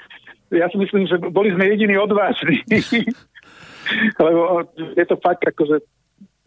[0.51, 2.61] ja si myslím, že boli sme jediní odvážni.
[4.23, 5.83] Lebo je to fakt akože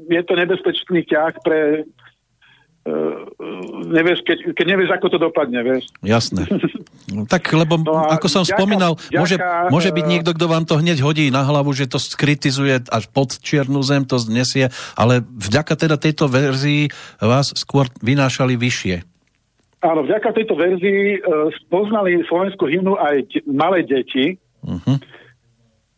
[0.10, 1.88] je to nebezpečný ťah pre
[3.88, 5.88] nevieš, keď, keď nevieš, ako to dopadne, vieš.
[6.03, 6.48] Jasné.
[7.14, 9.36] No, tak, lebo no ako som ďaká, spomínal, ďaká, môže,
[9.70, 13.38] môže byť niekto, kto vám to hneď hodí na hlavu, že to skritizuje až pod
[13.38, 16.90] čiernu zem, to znesie, ale vďaka teda tejto verzii
[17.22, 19.03] vás skôr vynášali vyššie.
[19.84, 24.98] Áno, vďaka tejto verzii uh, poznali slovenskú hymnu aj malé deti, uh-huh.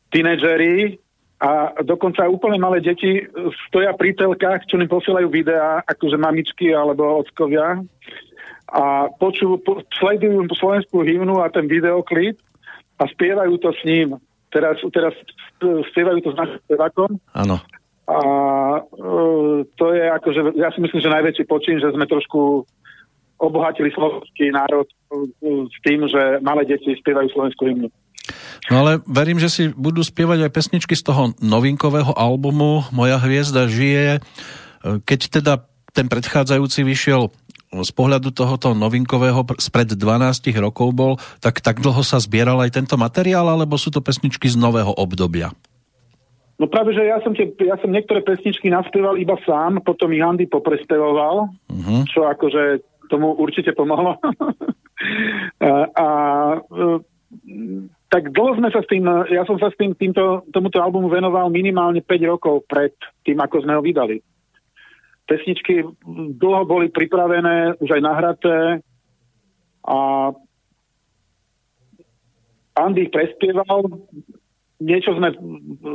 [0.09, 0.99] tínedžeri,
[1.45, 3.21] a dokonca úplne malé deti
[3.69, 7.85] stoja pri telkách, čo mi posielajú videá, akože mamičky alebo ockovia
[8.65, 12.41] a poču, po, sledujú slovenskú hymnu a ten videoklip
[12.97, 14.17] a spievajú to s ním.
[14.49, 15.13] Teraz, teraz
[15.93, 17.21] spievajú to s našim spevakom.
[17.37, 17.61] Áno.
[18.09, 18.19] A
[18.81, 22.65] uh, to je akože, ja si myslím, že najväčší počin, že sme trošku
[23.37, 27.89] obohatili slovenský národ uh, s tým, že malé deti spievajú slovenskú hymnu.
[28.73, 33.69] No ale verím, že si budú spievať aj pesničky z toho novinkového albumu Moja hviezda
[33.69, 34.21] žije.
[34.81, 37.29] Keď teda ten predchádzajúci vyšiel
[37.75, 41.13] z pohľadu tohoto novinkového spred 12 rokov bol,
[41.43, 45.51] tak tak dlho sa zbieral aj tento materiál, alebo sú to pesničky z nového obdobia?
[46.55, 50.23] No práve, že ja som, tie, ja som niektoré pesničky naspieval iba sám, potom ich
[50.23, 52.01] Andy poprespevoval, uh-huh.
[52.07, 52.79] čo akože
[53.11, 54.15] tomu určite pomohlo.
[55.59, 56.07] a, a
[58.15, 61.51] tak dlho sme sa s tým, ja som sa s tým, týmto, tomuto albumu venoval
[61.51, 62.95] minimálne 5 rokov pred
[63.27, 64.23] tým, ako sme ho vydali.
[65.27, 65.83] Pesničky
[66.39, 68.79] dlho boli pripravené, už aj nahraté
[69.83, 70.31] a
[72.79, 73.83] Andy prespieval,
[74.79, 75.35] niečo sme,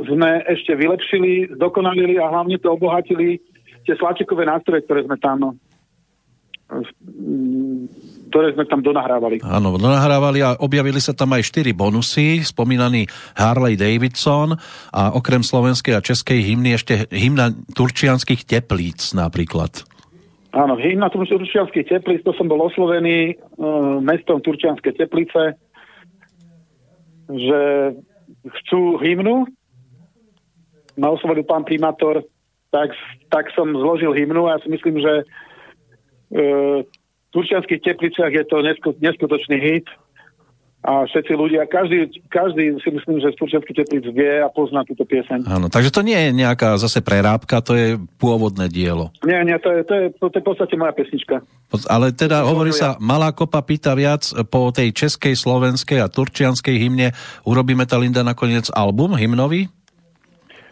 [0.05, 3.41] sme ešte vylepšili, dokonalili a hlavne to obohatili
[3.81, 5.57] tie slačikové nástroje, ktoré sme tam
[8.31, 9.43] ktoré sme tam donahrávali.
[9.43, 14.55] Áno, donahrávali a objavili sa tam aj štyri bonusy, spomínaný Harley Davidson
[14.95, 19.83] a okrem slovenskej a českej hymny ešte hymna turčianských teplíc napríklad.
[20.55, 25.55] Áno, hymna turčianských teplíc, to som bol oslovený uh, mestom Turčianske teplice,
[27.31, 27.59] že
[28.59, 29.47] chcú hymnu,
[30.99, 32.27] ma oslovil pán primátor,
[32.67, 32.91] tak,
[33.31, 35.23] tak som zložil hymnu a ja si myslím, že
[36.31, 36.81] uh,
[37.31, 38.59] Turčianských tepliciach je to
[38.99, 39.87] neskutočný hit
[40.81, 45.05] a všetci ľudia, každý, každý si myslím, že z Turčianských teplic vie a pozná túto
[45.05, 45.45] pieseň.
[45.45, 49.13] Áno, takže to nie je nejaká zase prerábka, to je pôvodné dielo.
[49.21, 51.45] Nie, nie, to je, to je, to je v podstate moja pesnička.
[51.85, 57.13] Ale teda hovorí sa, Malá kopa pýta viac po tej českej, slovenskej a turčianskej hymne.
[57.45, 59.69] Urobíme tá Linda nakoniec album hymnový?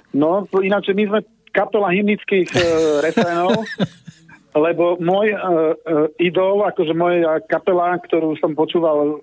[0.09, 1.19] No, ináč my sme
[1.53, 2.61] kapela hymnických e,
[3.05, 3.61] refrénov
[4.55, 5.39] lebo môj uh,
[5.77, 9.21] uh, idol, akože moja kapela, ktorú som počúval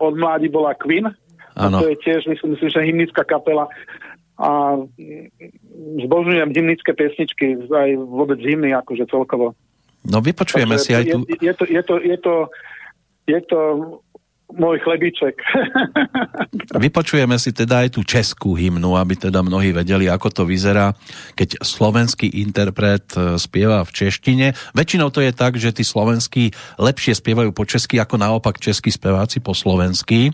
[0.00, 1.08] od mládi, bola Queen.
[1.54, 1.78] Ano.
[1.78, 3.70] A to je tiež, myslím, myslím, že hymnická kapela.
[4.34, 4.74] A
[6.02, 9.54] zbožňujem hymnické pesničky, aj vôbec hymny, akože celkovo.
[10.02, 11.18] No vypočujeme Takže si aj tu...
[11.24, 12.34] Je, je, to, je, to, je, to,
[13.30, 13.60] je to
[14.52, 15.40] môj chlebiček.
[16.84, 20.92] Vypočujeme si teda aj tú českú hymnu, aby teda mnohí vedeli, ako to vyzerá,
[21.32, 24.46] keď slovenský interpret e, spieva v češtine.
[24.76, 29.40] Väčšinou to je tak, že tí slovenskí lepšie spievajú po česky, ako naopak českí speváci
[29.40, 30.30] po slovensky.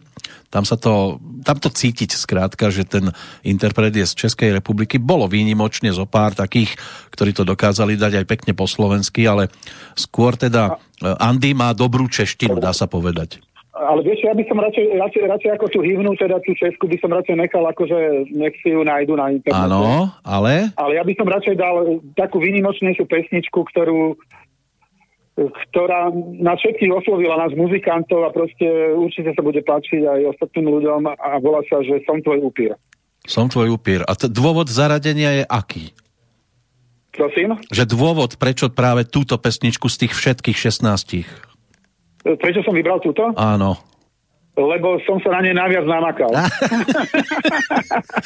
[0.51, 3.15] Tam sa to, tam to cítiť skrátka, že ten
[3.47, 4.99] interpret je z Českej republiky.
[4.99, 6.75] Bolo výnimočne zo pár takých,
[7.15, 9.47] ktorí to dokázali dať aj pekne po slovensky, ale
[9.95, 13.39] skôr teda e, Andy má dobrú češtinu, dá sa povedať.
[13.81, 16.97] Ale vieš, ja by som radšej, radšej, radšej ako tú hymnu, teda tú česku by
[17.01, 19.73] som radšej nechal, akože nech si ju nájdu na internete.
[19.73, 20.69] Áno, ale?
[20.77, 24.21] Ale ja by som radšej dal takú výnimočnejšiu pesničku, ktorú
[25.41, 31.01] ktorá na všetkých oslovila nás muzikantov a proste určite sa bude páčiť aj ostatným ľuďom
[31.17, 32.77] a volá sa, že som tvoj upír.
[33.25, 34.05] Som tvoj upír.
[34.05, 35.85] A t- dôvod zaradenia je aký?
[37.17, 37.57] Prosím?
[37.73, 41.50] Že dôvod, prečo práve túto pesničku z tých všetkých 16?
[42.21, 43.33] Prečo som vybral túto?
[43.37, 43.91] Áno.
[44.59, 46.29] Lebo som sa na nej naviac namakal.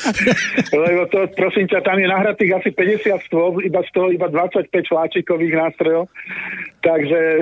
[0.85, 4.73] Lebo to, prosím ťa, tam je nahratých asi 50 stôl, iba z toho iba 25
[4.73, 6.11] šláčikových nástrojov.
[6.83, 7.41] Takže e,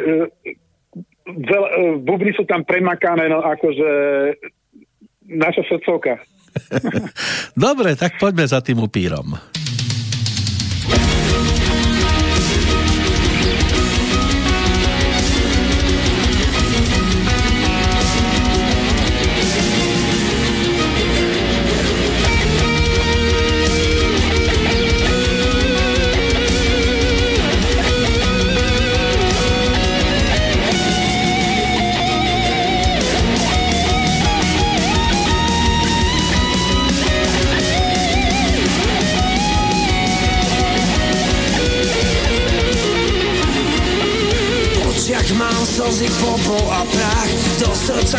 [1.25, 1.73] veľ, e,
[2.03, 3.89] bubny sú tam premakané, no akože
[5.31, 6.21] naša srdcovka.
[7.57, 9.33] Dobre, tak poďme za tým upírom.
[45.93, 47.31] Slzy, popol a prach.
[47.61, 48.19] Do srdca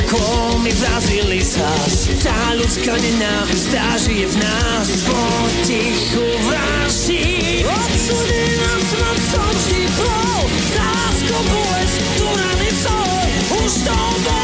[0.62, 2.08] mi vrazili zas.
[2.22, 4.88] Tá ľudská nenávisť, tá žije v nás.
[5.10, 10.42] Potichu vraží Odsudí na smrť som vždy bol.
[10.70, 13.18] Za láskou bolesť, tu rany sol
[13.58, 14.43] Už to bol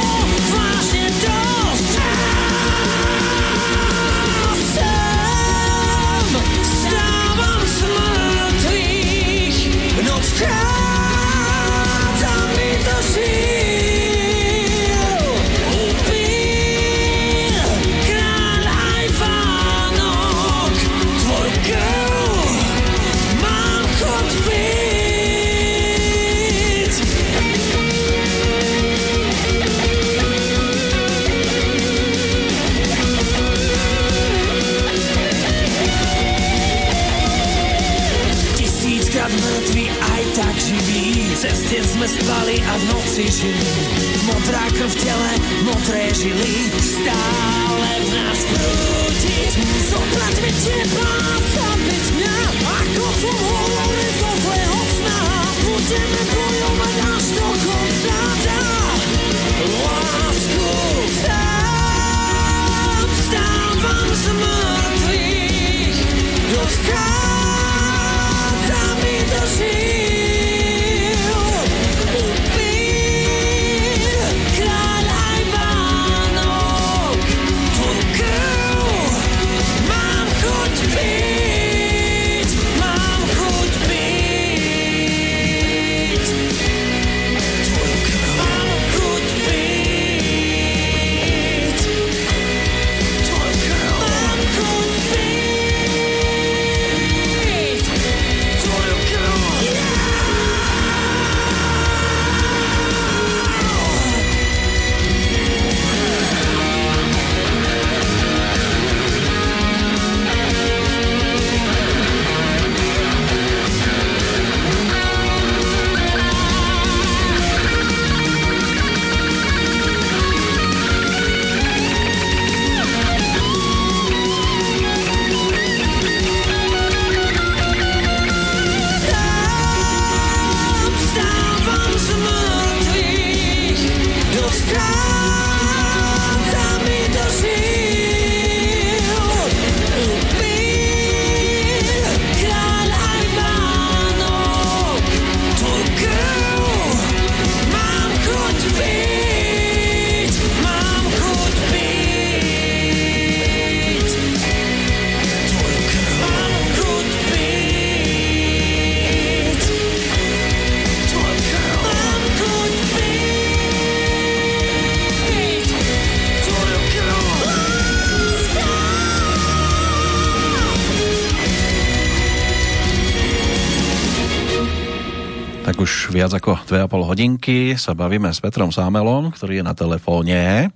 [176.20, 180.68] viac ako 2,5 hodinky sa bavíme s Petrom Sámelom, ktorý je na telefóne.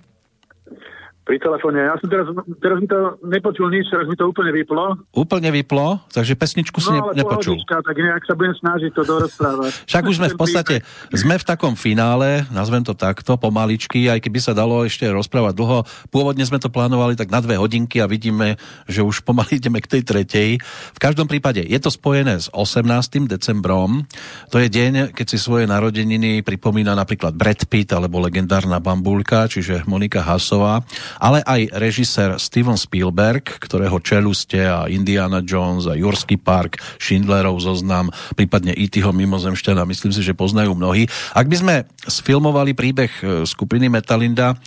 [1.64, 1.88] Telefóne.
[1.88, 2.26] Ja som teraz,
[2.60, 5.00] teraz mi to nepočul nič, teraz mi to úplne vyplo.
[5.16, 7.56] Úplne vyplo, takže pesničku si No ale nepočul.
[7.56, 9.70] pohodička, tak nejak sa budem snažiť to dorozprávať.
[9.88, 10.74] Však už sme v podstate,
[11.16, 15.78] sme v takom finále, nazvem to takto, pomaličky, aj keby sa dalo ešte rozprávať dlho.
[16.12, 19.88] Pôvodne sme to plánovali tak na dve hodinky a vidíme, že už pomaly ideme k
[19.88, 20.50] tej tretej.
[20.92, 22.84] V každom prípade je to spojené s 18.
[23.24, 24.04] decembrom.
[24.52, 29.86] To je deň, keď si svoje narodeniny pripomína napríklad Brad Pitt alebo legendárna bambulka, čiže
[29.88, 30.84] Monika Hasová,
[31.18, 38.10] ale aj režisér Steven Spielberg, ktorého čeluste a Indiana Jones a Jurský park, Schindlerov zoznam,
[38.34, 41.06] prípadne E.T.ho mimozemšťana, myslím si, že poznajú mnohí.
[41.32, 41.74] Ak by sme
[42.04, 44.58] sfilmovali príbeh e, skupiny Metalinda,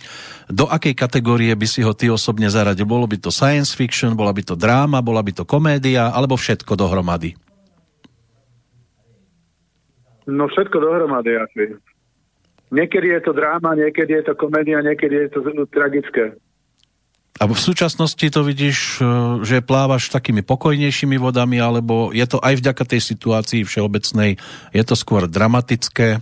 [0.48, 2.88] do akej kategórie by si ho ty osobne zaradil?
[2.88, 6.72] Bolo by to science fiction, bola by to dráma, bola by to komédia, alebo všetko
[6.72, 7.36] dohromady?
[10.24, 11.64] No všetko dohromady asi.
[12.68, 15.40] Niekedy je to dráma, niekedy je to komédia, niekedy je to
[15.72, 16.36] tragické.
[17.38, 19.02] A v súčasnosti to vidíš, e,
[19.46, 24.34] že plávaš takými pokojnejšími vodami, alebo je to aj vďaka tej situácii všeobecnej,
[24.74, 26.18] je to skôr dramatické?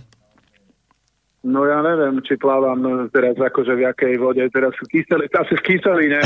[1.47, 5.63] No ja neviem, či plávam teraz akože v jakej vode, teraz sú kyseli, asi v
[5.63, 6.19] kyseline.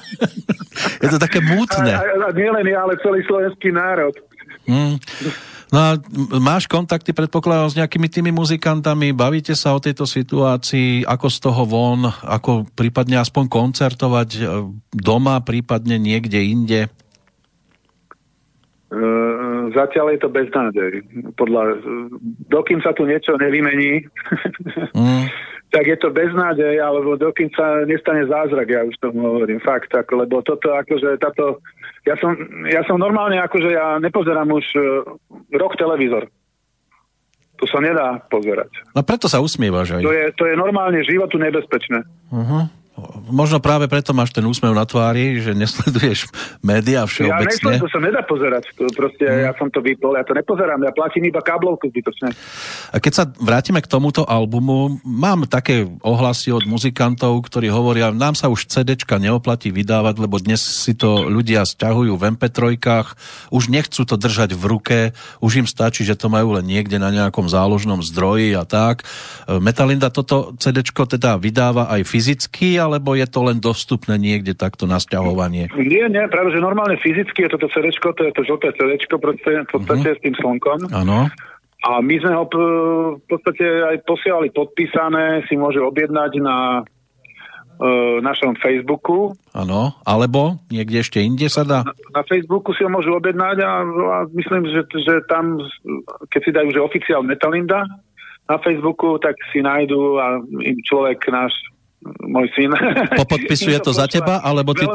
[1.04, 1.92] Je to také A, mútne.
[1.92, 4.16] a, a nielen ja, ale celý slovenský národ.
[4.64, 4.96] Mm.
[5.70, 5.90] No a
[6.42, 11.62] máš kontakty, predpokladám, s nejakými tými muzikantami, bavíte sa o tejto situácii, ako z toho
[11.62, 14.40] von, ako prípadne aspoň koncertovať e,
[14.90, 16.90] doma, prípadne niekde inde?
[18.90, 20.92] Uh, zatiaľ je to beznádej.
[21.38, 22.10] Podľa, uh,
[22.50, 24.02] dokým sa tu niečo nevymení,
[24.98, 25.30] Mm.
[25.70, 30.26] tak je to beznádej, alebo dokým sa nestane zázrak, ja už tomu hovorím, fakt, ako,
[30.26, 31.62] lebo toto, akože táto,
[32.02, 32.34] ja som,
[32.66, 34.82] ja som normálne, akože ja nepozerám už uh,
[35.54, 36.26] rok televízor.
[37.62, 38.72] To sa nedá pozerať.
[38.96, 40.02] No preto sa usmievaš aj.
[40.02, 42.02] To je, to je normálne životu nebezpečné.
[42.32, 42.66] Uh-huh.
[43.30, 46.30] Možno práve preto máš ten úsmev na tvári, že nesleduješ
[46.60, 47.46] médiá Ja všeobecne.
[47.46, 48.64] nechcem, to sa nedá pozerať.
[48.76, 52.32] To proste, ja som to vypol, ja to nepozerám, ja platím iba káblovku zbytočne.
[52.92, 58.36] A keď sa vrátime k tomuto albumu, mám také ohlasy od muzikantov, ktorí hovoria, nám
[58.36, 62.78] sa už CDčka neoplatí vydávať, lebo dnes si to ľudia stiahujú v MP3,
[63.50, 64.98] už nechcú to držať v ruke,
[65.40, 69.06] už im stačí, že to majú len niekde na nejakom záložnom zdroji a tak.
[69.46, 74.90] E, Metalinda toto CDčko teda vydáva aj fyzicky, alebo je to len dostupné niekde takto
[74.90, 75.70] na stiahovanie?
[75.78, 78.74] Nie, nie, práve že normálne fyzicky je toto CD, to je to žlté
[79.22, 80.90] proste, v podstate s tým slnkom.
[80.90, 81.30] Áno.
[81.80, 86.84] A my sme ho v podstate aj posielali podpísané, si môže objednať na
[87.80, 89.32] e, našom Facebooku.
[89.56, 91.80] Áno, alebo niekde ešte inde sa dá?
[91.88, 95.56] Na, na Facebooku si ho môžu objednať a, a myslím, že, že tam,
[96.28, 97.88] keď si dajú, že oficiál Metalinda
[98.44, 101.56] na Facebooku, tak si nájdu a im človek náš
[102.00, 102.72] môj syn.
[103.12, 104.88] Popodpisuje to za teba, alebo ty,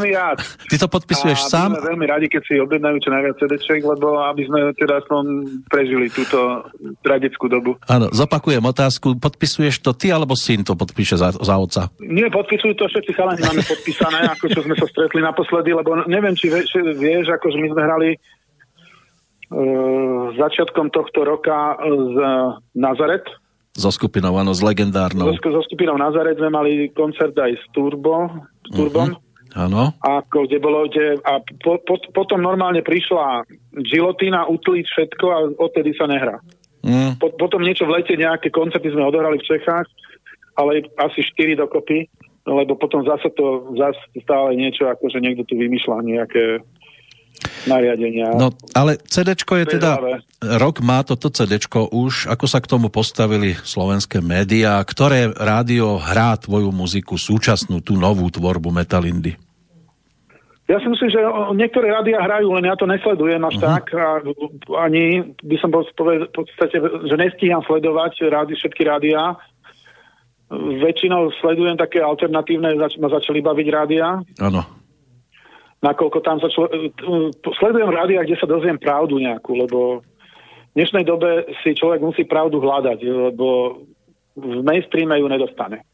[0.70, 1.70] ty to podpisuješ a sám?
[1.78, 5.24] budeme veľmi radi, keď si objednajú čo najviac CD-ček, lebo aby sme teda som
[5.70, 6.66] prežili túto
[7.06, 7.78] tragickú dobu.
[7.86, 9.22] Áno, zopakujem otázku.
[9.22, 11.94] Podpisuješ to ty, alebo syn to podpíše za, za otca?
[12.02, 16.34] Nie, podpisujú to všetci chalani, máme podpísané, ako čo sme sa stretli naposledy, lebo neviem,
[16.34, 18.10] či vieš, vieš ako že my sme hrali
[19.54, 22.16] uh, začiatkom tohto roka z
[22.74, 23.26] Nazaret.
[23.76, 25.36] So skupinou, áno, s legendárnou.
[25.36, 28.32] So, so skupinou Nazaret sme mali koncert aj s Turbo,
[28.64, 29.20] s Turbom.
[29.56, 29.92] Áno.
[30.04, 33.44] Ako, kde bolo, kde, a po, po, potom normálne prišla
[33.88, 36.40] gilotina, utliť všetko a odtedy sa nehrá.
[36.84, 37.20] Mm.
[37.20, 39.88] Po, potom niečo v lete, nejaké koncerty sme odohrali v Čechách,
[40.56, 42.08] ale asi 4 dokopy,
[42.48, 46.64] lebo potom zase to zase stále niečo, ako že niekto tu vymýšľa nejaké
[47.66, 48.36] nariadenia.
[48.36, 49.98] No, ale CDčko je teda,
[50.62, 56.38] rok má toto CDčko už, ako sa k tomu postavili slovenské médiá, ktoré rádio hrá
[56.38, 59.36] tvoju muziku, súčasnú, tú novú tvorbu Metalindy?
[60.66, 61.22] Ja si myslím, že
[61.54, 63.70] niektoré rádia hrajú, len ja to nesledujem až uh-huh.
[63.70, 63.86] tak.
[63.94, 64.18] A,
[64.82, 69.38] ani by som bol v podstate, že nestíham sledovať rádi, všetky rádiá.
[70.82, 74.26] Väčšinou sledujem také alternatívne, zač- ma začali baviť rádia.
[74.42, 74.66] Áno.
[75.86, 76.66] Nakoľko tam sa člo...
[77.62, 80.02] sledujem rádia, kde sa dozviem pravdu nejakú, lebo
[80.74, 83.80] v dnešnej dobe si človek musí pravdu hľadať, lebo
[84.36, 85.86] v mainstreame ju nedostane.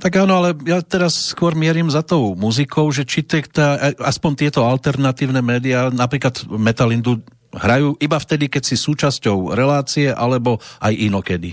[0.00, 3.20] Tak áno, ale ja teraz skôr mierim za tou muzikou, že či
[3.52, 7.20] tá, aspoň tieto alternatívne médiá, napríklad Metalindu,
[7.52, 11.52] hrajú iba vtedy, keď si súčasťou relácie, alebo aj inokedy.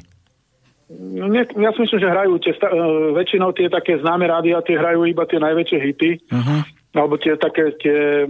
[0.88, 2.80] No, ja si myslím, že hrajú tie, e,
[3.20, 6.64] väčšinou tie také známe rádia, tie hrajú iba tie najväčšie hity, Uh-huh.
[6.98, 8.26] Alebo tie také tie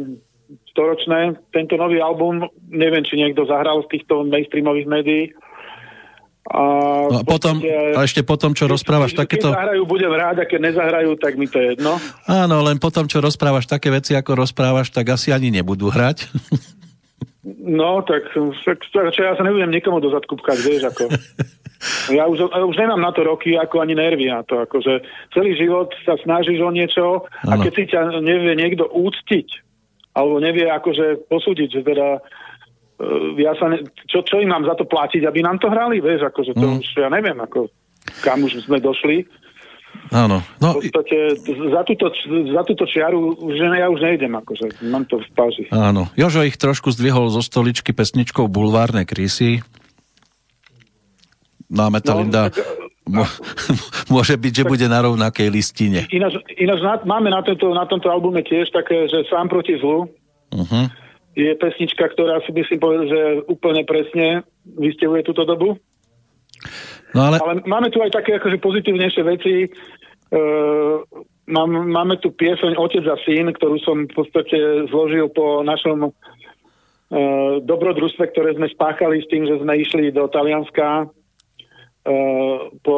[0.71, 1.39] storočné.
[1.51, 5.23] Tento nový album, neviem, či niekto zahral z týchto mainstreamových médií,
[6.47, 6.63] A,
[7.11, 9.47] No a potom, a ešte potom, čo rozprávaš keď, takéto...
[9.51, 11.99] Keď zahrajú, budem rád, a keď nezahrajú, tak mi to je jedno.
[12.23, 16.31] Áno, len potom, čo rozprávaš také veci, ako rozprávaš, tak asi ani nebudú hrať.
[17.47, 18.31] No, tak,
[18.63, 21.03] tak čo ja sa nebudem nikomu do zadku pkať, vieš, ako.
[22.09, 25.53] Ja už, ja už nemám na to roky, ako ani nervy na to, akože celý
[25.53, 27.05] život sa snažíš o niečo
[27.45, 27.61] a Áno.
[27.61, 29.47] keď si ťa nevie niekto úctiť,
[30.13, 34.73] alebo nevie akože posúdiť, že teda uh, ja sa ne, čo, čo im mám za
[34.73, 36.81] to platiť, aby nám to hrali, vieš, akože to Mm.
[36.81, 37.69] už ja neviem, ako
[38.25, 39.29] kam už sme došli.
[40.09, 40.39] Áno.
[40.57, 42.07] No, V podstate za túto,
[42.53, 45.63] za túto čiaru už ne, ja už nejdem, akože mám to v páži.
[45.69, 46.07] áno.
[46.15, 49.61] Jožo ich trošku zdvihol zo stoličky pesničkou Bulvárne krysy.
[51.67, 52.51] No a Metalinda
[53.07, 53.23] No,
[54.13, 56.05] môže byť, že bude na rovnakej listine.
[56.11, 60.11] Ináč, ináč na, máme na, tento, na tomto albume tiež také, že sám proti zlu.
[60.51, 60.85] Uh-huh.
[61.37, 65.77] Je pesnička, ktorá si myslím povedal, že úplne presne vystihuje túto dobu.
[67.13, 69.53] No ale, Ale máme tu aj také akože pozitívnejšie veci.
[69.63, 69.67] E,
[71.45, 76.11] mám, máme tu pieseň Otec a syn, ktorú som v podstate zložil po našom e,
[77.61, 81.05] dobrodružstve, ktoré sme spáchali s tým, že sme išli do Talianska
[82.81, 82.97] po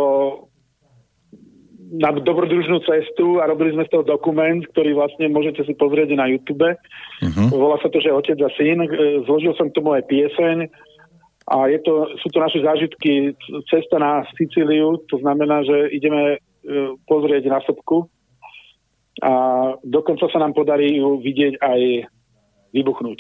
[1.90, 6.30] na dobrodružnú cestu a robili sme z toho dokument, ktorý vlastne môžete si pozrieť na
[6.30, 6.62] YouTube.
[6.62, 7.50] uh-huh.
[7.50, 8.86] Volá sa to, že Otec a syn.
[8.86, 10.70] E, Zložil som k tomu aj pieseň
[11.50, 13.34] a je to, sú to naše zážitky
[13.74, 16.40] cesta na Sicíliu, to znamená, že ideme e,
[17.10, 18.06] pozrieť na sopku
[19.26, 19.34] a
[19.82, 21.82] dokonca sa nám podarí ju vidieť aj
[22.70, 23.20] vybuchnúť.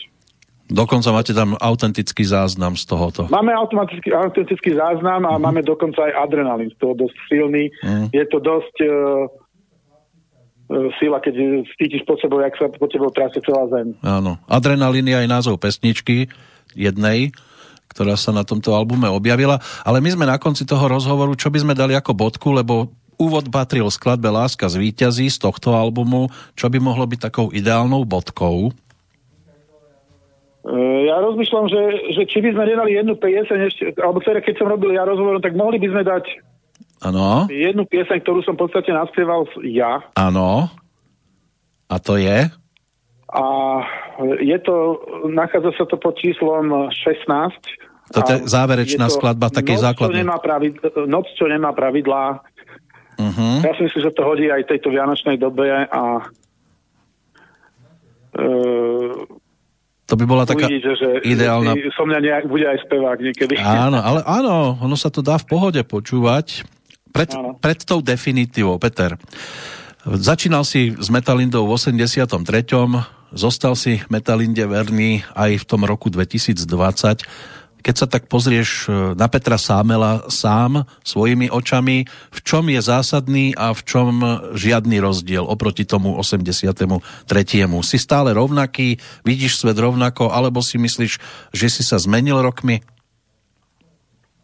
[0.69, 3.21] Dokonca máte tam autentický záznam z tohoto.
[3.27, 7.73] Máme automatický, autentický záznam a máme dokonca aj adrenalín, z toho dosť silný.
[7.83, 8.05] Mhm.
[8.13, 8.93] Je to dosť e, e,
[11.01, 13.97] sila, keď cítiš pod sebou, jak sa pod tebou trasie celá zem.
[14.05, 14.37] Áno.
[14.45, 16.29] Adrenalín je aj názov pesničky
[16.77, 17.33] jednej,
[17.89, 19.57] ktorá sa na tomto albume objavila.
[19.81, 23.51] Ale my sme na konci toho rozhovoru, čo by sme dali ako bodku, lebo úvod
[23.51, 28.71] patril skladbe Láska z víťazí z tohto albumu, čo by mohlo byť takou ideálnou bodkou.
[30.65, 30.73] E,
[31.07, 31.81] Ja rozmýšľam, že,
[32.15, 35.39] že či by sme nedali jednu pieseň ešte, alebo teda keď som robil ja rozhovor,
[35.39, 36.25] tak mohli by sme dať
[36.99, 40.03] Áno, jednu pieseň, ktorú som v podstate naspieval ja.
[40.19, 40.67] áno.
[41.89, 42.51] A to je?
[43.29, 43.45] A
[44.41, 44.99] je to,
[45.31, 47.29] nachádza sa to pod číslom 16.
[48.09, 50.21] To je záverečná je to skladba takej noc, základnej.
[50.21, 52.41] Čo nemá pravidla, noc, čo nemá pravidlá.
[53.19, 53.55] Uh-huh.
[53.61, 56.03] Ja si myslím, že to hodí aj tejto vianočnej dobe a
[58.33, 58.45] e,
[60.09, 61.77] To by bola taká uvidíte, že, ideálna...
[61.93, 63.61] som mňa nejak, bude aj spevák niekedy.
[63.61, 66.65] Áno, ale áno, ono sa to dá v pohode počúvať.
[67.09, 67.57] Pred, Áno.
[67.57, 69.17] pred tou definitívou, Peter.
[70.05, 72.41] Začínal si s Metalindou v 83.
[73.33, 76.65] Zostal si Metalinde verný aj v tom roku 2020.
[77.79, 83.55] Keď sa tak pozrieš e, na Petra Sámela sám svojimi očami, v čom je zásadný
[83.55, 84.11] a v čom
[84.51, 86.67] žiadny rozdiel oproti tomu 83.
[87.83, 91.13] Si stále rovnaký, vidíš svet rovnako, alebo si myslíš,
[91.55, 92.83] že si sa zmenil rokmi?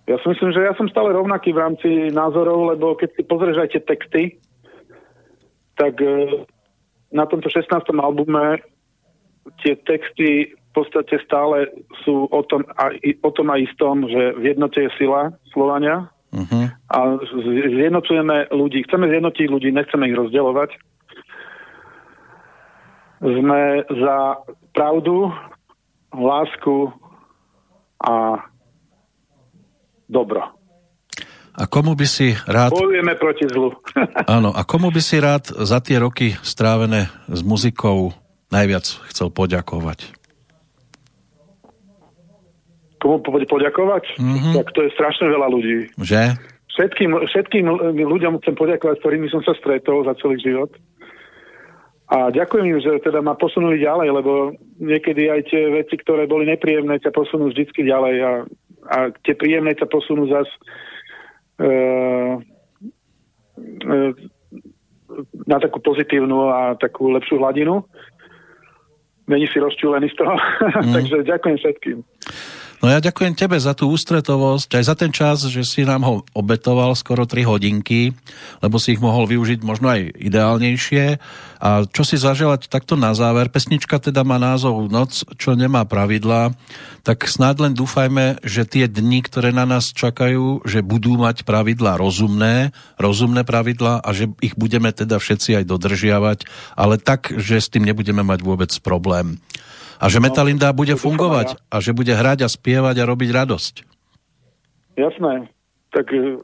[0.05, 3.57] Ja si myslím, že ja som stále rovnaký v rámci názorov, lebo keď si pozrieš
[3.57, 4.23] aj tie texty,
[5.75, 6.45] tak e,
[7.11, 7.67] na tomto 16.
[7.99, 8.64] albume
[9.61, 11.72] tie texty podstate stále
[12.04, 16.68] sú o tom, a, o tom aj istom, že v jednote je sila Slovania Uh-huh.
[16.92, 17.16] a
[17.80, 18.84] zjednocujeme ľudí.
[18.84, 20.70] Chceme zjednotiť ľudí, nechceme ich rozdeľovať.
[23.24, 24.44] Sme za
[24.76, 25.32] pravdu,
[26.12, 26.92] lásku
[28.04, 28.44] a
[30.12, 30.52] dobro.
[31.56, 33.72] A komu by si rád, Bojujeme proti zlu.
[34.36, 38.12] áno, a komu by si rád za tie roky strávené s muzikou
[38.52, 40.25] najviac chcel poďakovať?
[43.06, 44.17] Komu po- poďakovať?
[44.17, 44.58] Mhm.
[44.58, 45.93] Tak to je strašne veľa ľudí.
[46.01, 46.34] Že?
[46.74, 47.66] Všetkým, všetkým
[48.01, 50.74] ľuďom chcem poďakovať, s ktorými som sa stretol za celý život.
[52.09, 56.50] A ďakujem im, že teda ma posunuli ďalej, lebo niekedy aj tie veci, ktoré boli
[56.50, 58.32] nepríjemné, ťa posunú vždycky ďalej a,
[58.90, 60.45] a tie príjemné ťa posunú zas
[61.58, 61.69] e,
[63.90, 63.95] e,
[65.50, 67.82] na takú pozitívnu a takú lepšiu hladinu.
[69.25, 70.35] Není si rozčúlený z toho.
[70.95, 71.98] Takže ďakujem všetkým.
[72.85, 76.22] No ja ďakujem tebe za tú ústretovosť, aj za ten čas, že si nám ho
[76.38, 78.14] obetoval skoro 3 hodinky,
[78.61, 81.17] lebo si ich mohol využiť možno aj ideálnejšie.
[81.65, 86.53] A čo si zaželať takto na záver, pesnička teda má názov Noc, čo nemá pravidla,
[87.01, 91.97] tak snáď len dúfajme, že tie dni, ktoré na nás čakajú, že budú mať pravidlá
[91.97, 92.69] rozumné,
[93.01, 96.45] rozumné pravidlá a že ich budeme teda všetci aj dodržiavať,
[96.77, 99.41] ale tak, že s tým nebudeme mať vôbec problém.
[99.99, 103.74] A že Metalinda bude fungovať a že bude hrať a spievať a robiť radosť.
[104.95, 105.51] Jasné.
[105.91, 106.40] tak e,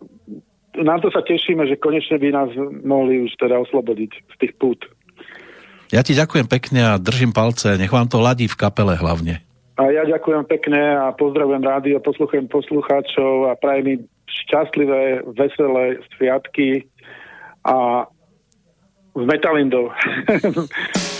[0.80, 2.50] na to sa tešíme, že konečne by nás
[2.84, 4.80] mohli už teda oslobodiť z tých pút.
[5.92, 9.44] Ja ti ďakujem pekne a držím palce, nech vám to ladí v kapele hlavne.
[9.76, 13.96] A ja ďakujem pekne a pozdravujem rádio, posluchujem poslucháčov a prajem mi
[14.28, 16.88] šťastlivé, veselé sviatky
[17.68, 18.08] a
[19.12, 19.92] s metalindou.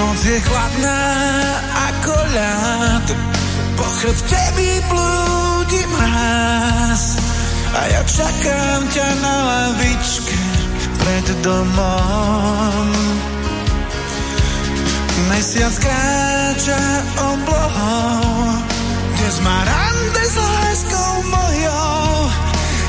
[0.00, 1.04] Noc je chladná
[1.92, 3.06] ako ľad.
[3.76, 7.20] Po chrbte mi blúdi mráz.
[7.76, 10.40] A ja čakám ťa na lavičke
[11.04, 12.88] pred domom.
[15.28, 16.80] Mesiac kráča
[17.20, 18.56] oblohou.
[19.20, 22.08] Dnes má rande s láskou mojou.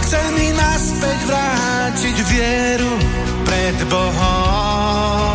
[0.08, 2.94] Chce mi naspäť vrátiť vieru
[3.44, 5.31] pred Bohom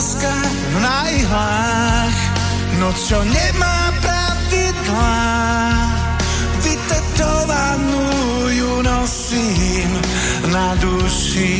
[0.00, 0.32] láska
[0.80, 2.18] na ihlách
[2.80, 5.20] Noc, čo nemá pravidlá
[6.64, 8.08] Vytetovanú
[8.48, 9.92] ju nosím
[10.48, 11.52] na duši.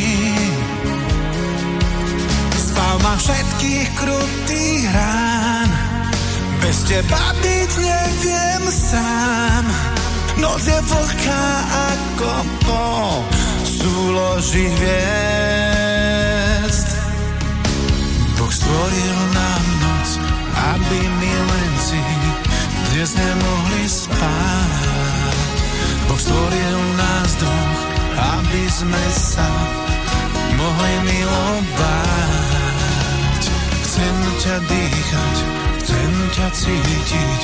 [2.57, 5.69] Zbav ma všetkých krutých rán
[6.65, 9.65] Bez teba byť neviem sám.
[10.41, 11.45] Noc je vlhká
[11.93, 12.33] ako
[12.65, 12.85] po
[13.69, 15.90] súloži hviezd
[18.51, 20.19] Boh stvoril nám noc,
[20.75, 22.03] aby milenci
[22.91, 25.55] dnes nemohli spať.
[26.11, 27.81] Boh stvoril nás dvoch,
[28.11, 29.47] aby sme sa
[30.59, 31.63] mohli milovať.
[33.87, 35.35] Chcem ťa dýchať,
[35.87, 37.41] chcem ťa cítiť,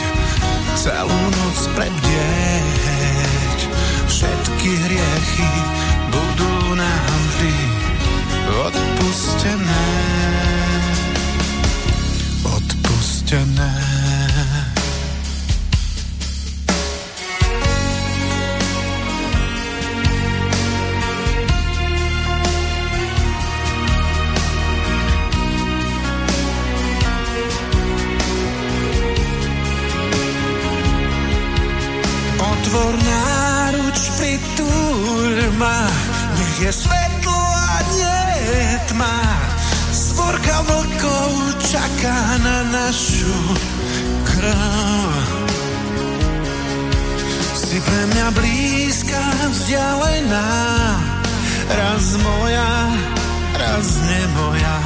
[0.76, 3.60] celú noc prebdieť.
[4.12, 5.52] Všetky hriechy
[6.12, 7.56] budú nám vždy
[8.68, 10.47] odpustené.
[13.28, 13.76] Odpustené.
[32.40, 35.84] Otvor náruč, pritúľ ma,
[36.40, 39.47] nech je svetlo a nie tma.
[40.28, 41.32] Svorka vlkov
[41.72, 43.32] čaká na našu
[44.28, 45.24] krv.
[47.56, 49.24] Si pre mňa blízka,
[49.56, 50.52] vzdialená,
[51.72, 52.72] raz moja,
[53.56, 54.78] raz nemoja.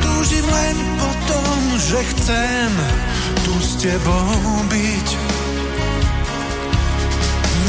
[0.00, 2.72] Túžim len po tom, že chcem
[3.44, 4.40] tu s tebou
[4.72, 5.08] byť.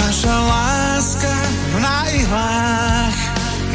[0.07, 1.35] Naša láska
[1.83, 3.19] na ihlách,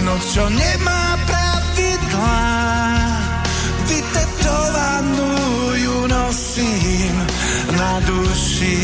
[0.01, 2.58] noc, čo nemá pravidlá.
[6.29, 7.27] Ju nosím
[7.77, 8.79] na duši.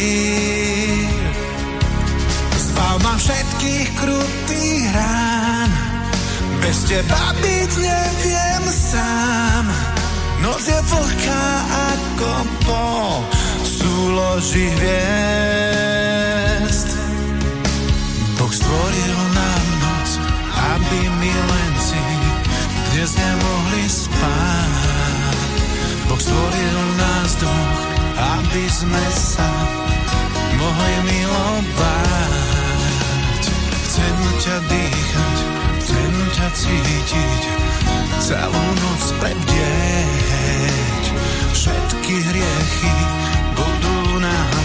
[2.56, 5.70] Zbav ma všetkých krutých rán,
[6.60, 9.68] bez teba byť neviem sám.
[10.40, 11.44] Noc je vlhká
[11.92, 12.32] ako
[12.64, 12.84] po
[13.64, 16.08] súloži hviezd.
[18.40, 20.08] Boh stvoril nám noc,
[20.76, 22.04] aby milenci
[22.92, 25.36] dnes nemohli spať.
[26.08, 27.80] Boh stvoril nás dvoch,
[28.20, 29.48] aby sme sa
[30.60, 32.32] mohli milovať.
[33.88, 35.38] Chcem ťa dýchať,
[35.80, 37.42] chcem ťa cítiť,
[38.20, 41.04] celú noc prebdieť.
[41.54, 42.94] Všetky hriechy
[43.56, 44.63] budú nám